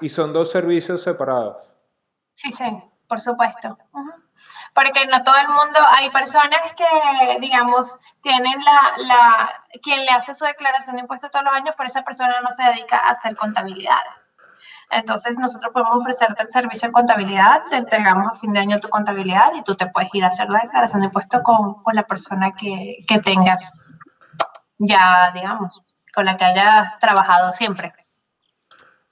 Y 0.00 0.08
son 0.08 0.32
dos 0.32 0.52
servicios 0.52 1.02
separados. 1.02 1.68
Sí, 2.34 2.52
sí 2.52 2.89
por 3.10 3.20
supuesto. 3.20 3.76
Porque 4.72 5.04
no 5.06 5.22
todo 5.24 5.36
el 5.36 5.48
mundo, 5.48 5.80
hay 5.96 6.08
personas 6.10 6.60
que, 6.76 7.38
digamos, 7.40 7.98
tienen 8.22 8.64
la, 8.64 8.92
la, 8.98 9.50
quien 9.82 10.04
le 10.04 10.12
hace 10.12 10.32
su 10.32 10.44
declaración 10.44 10.94
de 10.94 11.02
impuestos 11.02 11.32
todos 11.32 11.44
los 11.44 11.54
años, 11.54 11.74
pero 11.76 11.88
esa 11.88 12.02
persona 12.02 12.40
no 12.40 12.50
se 12.52 12.62
dedica 12.62 12.98
a 12.98 13.10
hacer 13.10 13.36
contabilidades. 13.36 14.30
Entonces, 14.90 15.38
nosotros 15.38 15.72
podemos 15.72 15.96
ofrecerte 15.96 16.44
el 16.44 16.48
servicio 16.48 16.88
de 16.88 16.92
contabilidad, 16.92 17.62
te 17.68 17.76
entregamos 17.76 18.32
a 18.32 18.38
fin 18.38 18.52
de 18.52 18.60
año 18.60 18.78
tu 18.78 18.88
contabilidad 18.88 19.52
y 19.54 19.62
tú 19.62 19.74
te 19.74 19.86
puedes 19.88 20.14
ir 20.14 20.24
a 20.24 20.28
hacer 20.28 20.48
la 20.48 20.60
declaración 20.60 21.00
de 21.00 21.06
impuestos 21.06 21.42
con, 21.42 21.82
con 21.82 21.94
la 21.96 22.04
persona 22.04 22.52
que, 22.52 22.96
que 23.08 23.18
tengas 23.18 23.72
ya, 24.78 25.32
digamos, 25.34 25.82
con 26.14 26.24
la 26.24 26.36
que 26.36 26.44
hayas 26.44 26.98
trabajado 27.00 27.52
siempre. 27.52 27.92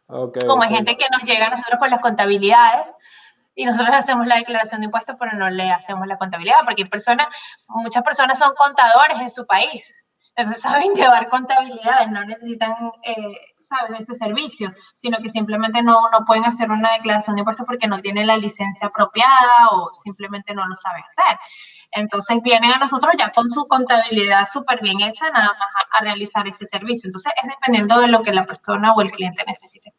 Como 0.08 0.62
hay 0.62 0.70
gente 0.70 0.96
que 0.96 1.04
nos 1.12 1.22
llega 1.22 1.48
a 1.48 1.50
nosotros 1.50 1.78
con 1.78 1.90
las 1.90 2.00
contabilidades, 2.00 2.90
y 3.58 3.64
nosotros 3.64 3.92
hacemos 3.92 4.24
la 4.28 4.36
declaración 4.36 4.80
de 4.80 4.84
impuestos, 4.84 5.16
pero 5.18 5.32
no 5.32 5.50
le 5.50 5.68
hacemos 5.72 6.06
la 6.06 6.16
contabilidad, 6.16 6.58
porque 6.64 6.84
hay 6.84 6.88
personas, 6.88 7.26
muchas 7.66 8.04
personas 8.04 8.38
son 8.38 8.54
contadores 8.54 9.18
en 9.18 9.28
su 9.28 9.44
país, 9.46 9.92
entonces 10.36 10.62
saben 10.62 10.92
llevar 10.94 11.28
contabilidades, 11.28 12.08
no 12.08 12.24
necesitan, 12.24 12.72
eh, 13.02 13.34
saben, 13.58 13.96
ese 13.96 14.14
servicio, 14.14 14.70
sino 14.96 15.18
que 15.18 15.28
simplemente 15.28 15.82
no, 15.82 16.08
no 16.08 16.24
pueden 16.24 16.44
hacer 16.44 16.70
una 16.70 16.92
declaración 16.92 17.34
de 17.34 17.40
impuestos 17.40 17.66
porque 17.66 17.88
no 17.88 18.00
tienen 18.00 18.28
la 18.28 18.36
licencia 18.36 18.86
apropiada 18.86 19.70
o 19.72 19.92
simplemente 19.92 20.54
no 20.54 20.64
lo 20.64 20.76
saben 20.76 21.02
hacer. 21.08 21.40
Entonces 21.90 22.40
vienen 22.44 22.70
a 22.70 22.78
nosotros 22.78 23.12
ya 23.18 23.30
con 23.32 23.48
su 23.48 23.66
contabilidad 23.66 24.44
súper 24.44 24.80
bien 24.80 25.00
hecha, 25.00 25.28
nada 25.30 25.48
más 25.48 25.68
a, 25.94 25.98
a 25.98 26.04
realizar 26.04 26.46
ese 26.46 26.64
servicio. 26.64 27.08
Entonces 27.08 27.32
es 27.42 27.48
dependiendo 27.48 28.00
de 28.00 28.06
lo 28.06 28.22
que 28.22 28.32
la 28.32 28.46
persona 28.46 28.92
o 28.92 29.00
el 29.00 29.10
cliente 29.10 29.42
necesite. 29.44 29.92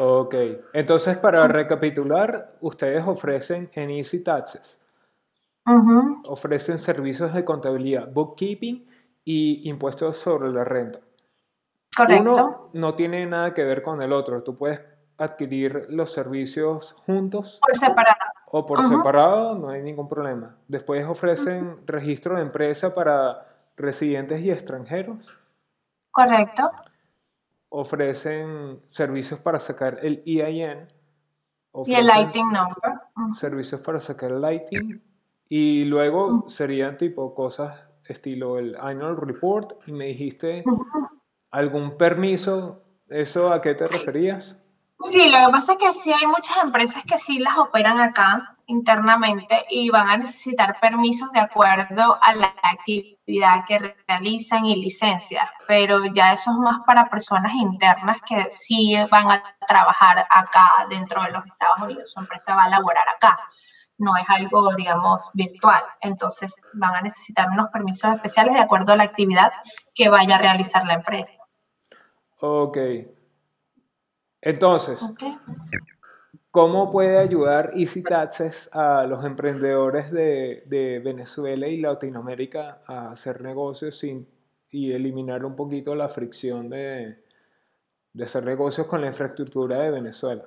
Ok, 0.00 0.34
entonces 0.72 1.18
para 1.18 1.48
recapitular, 1.48 2.54
ustedes 2.60 3.02
ofrecen 3.06 3.68
en 3.74 3.90
Easy 3.90 4.22
Taxes, 4.22 4.78
ofrecen 6.24 6.78
servicios 6.78 7.34
de 7.34 7.44
contabilidad, 7.44 8.08
bookkeeping 8.12 8.86
y 9.24 9.68
impuestos 9.68 10.16
sobre 10.16 10.50
la 10.50 10.62
renta. 10.62 11.00
Correcto. 11.96 12.32
Uno 12.32 12.70
no 12.74 12.94
tiene 12.94 13.26
nada 13.26 13.52
que 13.54 13.64
ver 13.64 13.82
con 13.82 14.00
el 14.00 14.12
otro, 14.12 14.42
tú 14.42 14.54
puedes 14.54 14.80
adquirir 15.18 15.86
los 15.88 16.12
servicios 16.12 16.94
juntos. 17.04 17.58
Por 17.60 17.74
separado. 17.74 18.30
O 18.52 18.64
por 18.64 18.82
separado, 18.88 19.56
no 19.56 19.70
hay 19.70 19.82
ningún 19.82 20.08
problema. 20.08 20.56
Después 20.68 21.04
ofrecen 21.06 21.78
registro 21.86 22.36
de 22.36 22.42
empresa 22.42 22.94
para 22.94 23.46
residentes 23.76 24.40
y 24.42 24.50
extranjeros. 24.52 25.38
Correcto 26.12 26.70
ofrecen 27.68 28.80
servicios 28.90 29.40
para 29.40 29.58
sacar 29.58 29.98
el 30.02 30.22
EIN. 30.26 30.88
Y 31.86 31.94
el 31.94 32.06
lighting 32.06 32.46
number. 32.52 33.00
Servicios 33.34 33.80
para 33.80 34.00
sacar 34.00 34.32
el 34.32 34.40
lighting. 34.40 35.02
Y 35.48 35.84
luego 35.84 36.44
serían 36.48 36.96
tipo 36.98 37.34
cosas 37.34 37.80
estilo 38.04 38.58
el 38.58 38.76
annual 38.76 39.16
report. 39.16 39.72
Y 39.86 39.92
me 39.92 40.06
dijiste 40.06 40.64
algún 41.50 41.96
permiso. 41.96 42.82
¿Eso 43.08 43.52
a 43.52 43.60
qué 43.60 43.74
te 43.74 43.86
referías? 43.86 44.58
Sí, 45.00 45.30
lo 45.30 45.46
que 45.46 45.52
pasa 45.52 45.72
es 45.72 45.78
que 45.78 45.92
sí 45.94 46.12
hay 46.12 46.26
muchas 46.26 46.56
empresas 46.62 47.04
que 47.04 47.16
sí 47.16 47.38
las 47.38 47.56
operan 47.56 48.00
acá 48.00 48.57
internamente 48.68 49.64
y 49.70 49.90
van 49.90 50.08
a 50.08 50.16
necesitar 50.18 50.78
permisos 50.80 51.32
de 51.32 51.40
acuerdo 51.40 52.18
a 52.22 52.34
la 52.34 52.54
actividad 52.62 53.64
que 53.66 53.94
realizan 54.06 54.66
y 54.66 54.76
licencias, 54.76 55.48
pero 55.66 56.04
ya 56.14 56.34
eso 56.34 56.50
es 56.50 56.56
más 56.58 56.84
para 56.86 57.08
personas 57.08 57.52
internas 57.54 58.18
que 58.28 58.50
sí 58.50 58.94
van 59.10 59.30
a 59.30 59.42
trabajar 59.66 60.26
acá 60.30 60.86
dentro 60.88 61.22
de 61.22 61.32
los 61.32 61.46
Estados 61.46 61.78
Unidos, 61.82 62.12
su 62.12 62.20
empresa 62.20 62.54
va 62.54 62.64
a 62.64 62.68
laborar 62.68 63.04
acá, 63.16 63.38
no 63.96 64.16
es 64.16 64.24
algo, 64.28 64.74
digamos, 64.74 65.30
virtual, 65.32 65.82
entonces 66.02 66.54
van 66.74 66.94
a 66.94 67.00
necesitar 67.00 67.48
unos 67.50 67.70
permisos 67.70 68.14
especiales 68.14 68.54
de 68.54 68.60
acuerdo 68.60 68.92
a 68.92 68.96
la 68.96 69.04
actividad 69.04 69.50
que 69.94 70.08
vaya 70.08 70.36
a 70.36 70.38
realizar 70.38 70.86
la 70.86 70.94
empresa. 70.94 71.42
Ok. 72.40 72.78
Entonces, 74.40 75.02
¿Cómo 76.58 76.90
puede 76.90 77.18
ayudar 77.18 77.70
Easy 77.76 78.02
Taxes 78.02 78.68
a 78.74 79.04
los 79.04 79.24
emprendedores 79.24 80.10
de, 80.10 81.00
Venezuela 81.04 81.68
y 81.68 81.76
Latinoamérica 81.80 82.80
a 82.84 83.10
hacer 83.10 83.42
negocios 83.42 84.02
y 84.02 84.92
eliminar 84.92 85.44
un 85.44 85.54
poquito 85.54 85.94
la 85.94 86.08
fricción 86.08 86.68
de, 86.68 87.24
hacer 88.20 88.44
negocios 88.44 88.88
con 88.88 89.00
la 89.00 89.06
infraestructura 89.06 89.78
de 89.78 89.92
Venezuela? 89.92 90.46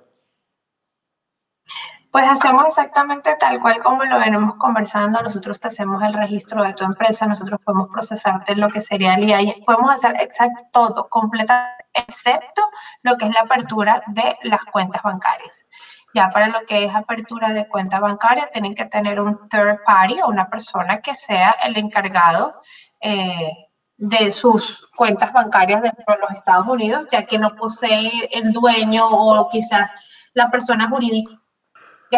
Pues 2.12 2.26
hacemos 2.28 2.66
exactamente 2.66 3.34
tal 3.40 3.62
cual 3.62 3.82
como 3.82 4.04
lo 4.04 4.20
venimos 4.20 4.56
conversando. 4.56 5.22
Nosotros 5.22 5.62
te 5.62 5.70
hacemos 5.70 6.04
el 6.04 6.14
registro 6.14 6.62
de 6.62 6.74
tu 6.74 6.84
empresa, 6.84 7.26
nosotros 7.26 7.62
podemos 7.64 7.88
procesarte 7.90 8.54
lo 8.58 8.68
que 8.68 8.82
sería 8.82 9.16
el 9.16 9.30
IAI, 9.30 9.64
podemos 9.66 9.92
hacer 9.94 10.18
exacto 10.20 10.62
todo, 10.74 11.08
completamente, 11.08 11.86
excepto 11.94 12.62
lo 13.04 13.18
que 13.18 13.28
es 13.28 13.34
la 13.34 13.42
apertura 13.42 14.04
de 14.08 14.38
las 14.44 14.64
cuentas 14.66 15.02
bancarias. 15.04 15.66
Ya 16.14 16.30
para 16.30 16.48
lo 16.48 16.66
que 16.66 16.86
es 16.86 16.94
apertura 16.94 17.54
de 17.54 17.68
cuenta 17.68 18.00
bancaria, 18.00 18.50
tienen 18.52 18.76
que 18.76 18.86
tener 18.86 19.20
un 19.22 19.48
third 19.48 19.80
party 19.86 20.22
o 20.22 20.28
una 20.28 20.50
persona 20.50 21.02
que 21.02 21.16
sea 21.16 21.56
el 21.64 21.78
encargado 21.78 22.62
eh, 23.00 23.52
de 23.98 24.32
sus 24.32 24.90
cuentas 24.96 25.32
bancarias 25.32 25.82
dentro 25.82 26.04
de 26.08 26.20
los 26.20 26.32
Estados 26.32 26.68
Unidos, 26.68 27.08
ya 27.12 27.26
que 27.26 27.38
no 27.38 27.56
posee 27.56 28.30
el 28.32 28.52
dueño 28.52 29.08
o 29.08 29.50
quizás 29.50 29.92
la 30.34 30.50
persona 30.50 30.90
jurídica 30.90 31.40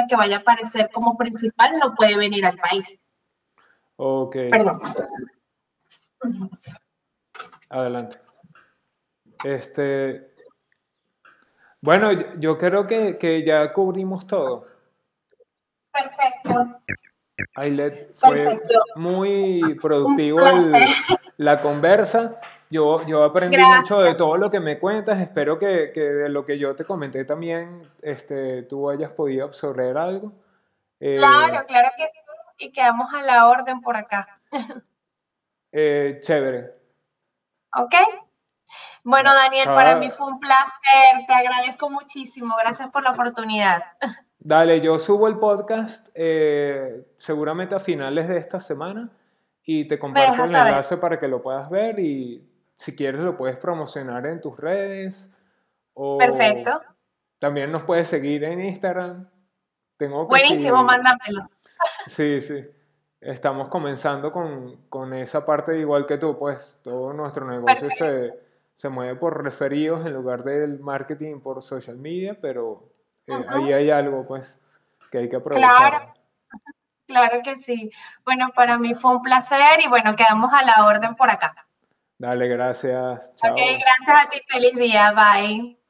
que 0.07 0.15
vaya 0.15 0.37
a 0.37 0.39
aparecer 0.39 0.89
como 0.91 1.15
principal 1.17 1.77
no 1.77 1.93
puede 1.93 2.17
venir 2.17 2.45
al 2.45 2.57
país. 2.57 2.99
Ok. 3.97 4.35
Perdón. 4.49 4.81
Adelante. 7.69 8.17
Este, 9.43 10.32
bueno, 11.83 12.11
yo 12.39 12.57
creo 12.57 12.87
que, 12.87 13.43
ya 13.45 13.73
cubrimos 13.73 14.25
todo. 14.25 14.65
Perfecto. 15.91 16.79
Ailet, 17.55 18.15
fue 18.15 18.57
muy 18.95 19.77
productivo 19.81 20.39
la 21.37 21.59
conversa. 21.59 22.39
Yo, 22.69 23.05
yo 23.05 23.23
aprendí 23.25 23.57
mucho 23.57 23.99
de 23.99 24.15
todo 24.15 24.37
lo 24.37 24.49
que 24.49 24.61
me 24.61 24.79
cuentas. 24.79 25.19
Espero 25.19 25.59
que, 25.59 25.91
de 25.91 26.29
lo 26.29 26.45
que 26.45 26.57
yo 26.57 26.73
te 26.73 26.85
comenté 26.85 27.25
también 27.25 27.81
este, 28.01 28.63
tú 28.63 28.89
hayas 28.89 29.11
podido 29.11 29.43
absorber 29.43 29.97
algo. 29.97 30.31
Eh, 31.01 31.17
claro, 31.17 31.65
claro 31.67 31.89
que 31.97 32.07
sí. 32.07 32.17
Y 32.59 32.71
quedamos 32.71 33.13
a 33.13 33.21
la 33.23 33.49
orden 33.49 33.81
por 33.81 33.97
acá. 33.97 34.39
Eh, 35.75 36.19
chévere. 36.21 36.71
Ok. 37.75 37.95
Bueno, 39.03 39.33
Daniel, 39.33 39.65
para 39.65 39.97
mí 39.97 40.09
fue 40.09 40.27
un 40.27 40.39
placer. 40.39 41.25
Te 41.27 41.33
agradezco 41.33 41.89
muchísimo. 41.89 42.55
Gracias 42.57 42.89
por 42.89 43.03
la 43.03 43.11
oportunidad. 43.11 43.83
Dale, 44.39 44.81
yo 44.81 44.99
subo 44.99 45.27
el 45.27 45.37
podcast 45.37 46.09
eh, 46.15 47.05
seguramente 47.17 47.75
a 47.75 47.79
finales 47.79 48.27
de 48.27 48.37
esta 48.37 48.59
semana 48.59 49.09
y 49.63 49.87
te 49.87 49.97
comparto 49.97 50.43
el 50.43 50.49
enlace 50.49 50.97
para 50.97 51.17
que 51.19 51.29
lo 51.29 51.39
puedas 51.41 51.69
ver 51.69 51.97
y 51.99 52.45
si 52.75 52.95
quieres 52.95 53.21
lo 53.21 53.37
puedes 53.37 53.55
promocionar 53.57 54.25
en 54.25 54.41
tus 54.41 54.57
redes. 54.57 55.31
O 55.93 56.17
Perfecto. 56.17 56.81
También 57.39 57.71
nos 57.71 57.83
puedes 57.83 58.07
seguir 58.07 58.43
en 58.43 58.63
Instagram. 58.63 59.29
Tengo 59.97 60.27
Buenísimo, 60.27 60.83
mándamelo. 60.83 61.49
Sí, 62.05 62.41
sí. 62.41 62.65
Estamos 63.19 63.67
comenzando 63.67 64.31
con, 64.31 65.13
esa 65.13 65.45
parte 65.45 65.77
igual 65.77 66.05
que 66.05 66.17
tú, 66.17 66.37
pues 66.37 66.79
todo 66.81 67.11
nuestro 67.13 67.45
negocio 67.45 67.89
se, 68.73 68.89
mueve 68.89 69.15
por 69.15 69.43
referidos 69.43 70.05
en 70.05 70.13
lugar 70.13 70.43
del 70.43 70.79
marketing 70.79 71.39
por 71.39 71.61
social 71.61 71.97
media, 71.97 72.37
pero 72.41 72.89
eh, 73.27 73.45
ahí 73.47 73.73
hay 73.73 73.89
algo 73.89 74.25
pues 74.27 74.59
que 75.11 75.19
hay 75.19 75.29
que 75.29 75.37
aprovechar. 75.37 75.89
Claro. 75.89 76.13
Claro 77.05 77.41
que 77.43 77.57
sí. 77.57 77.91
Bueno, 78.23 78.51
para 78.55 78.77
mí 78.77 78.95
fue 78.95 79.17
un 79.17 79.21
placer 79.21 79.81
y 79.85 79.89
bueno, 79.89 80.15
quedamos 80.15 80.51
a 80.53 80.63
la 80.63 80.87
orden 80.87 81.15
por 81.15 81.29
acá. 81.29 81.53
Dale, 82.17 82.47
gracias. 82.47 83.35
Chao. 83.35 83.51
Ok, 83.51 83.59
gracias 83.59 84.25
a 84.25 84.29
ti. 84.29 84.41
Feliz 84.47 84.73
día. 84.75 85.11
Bye. 85.11 85.82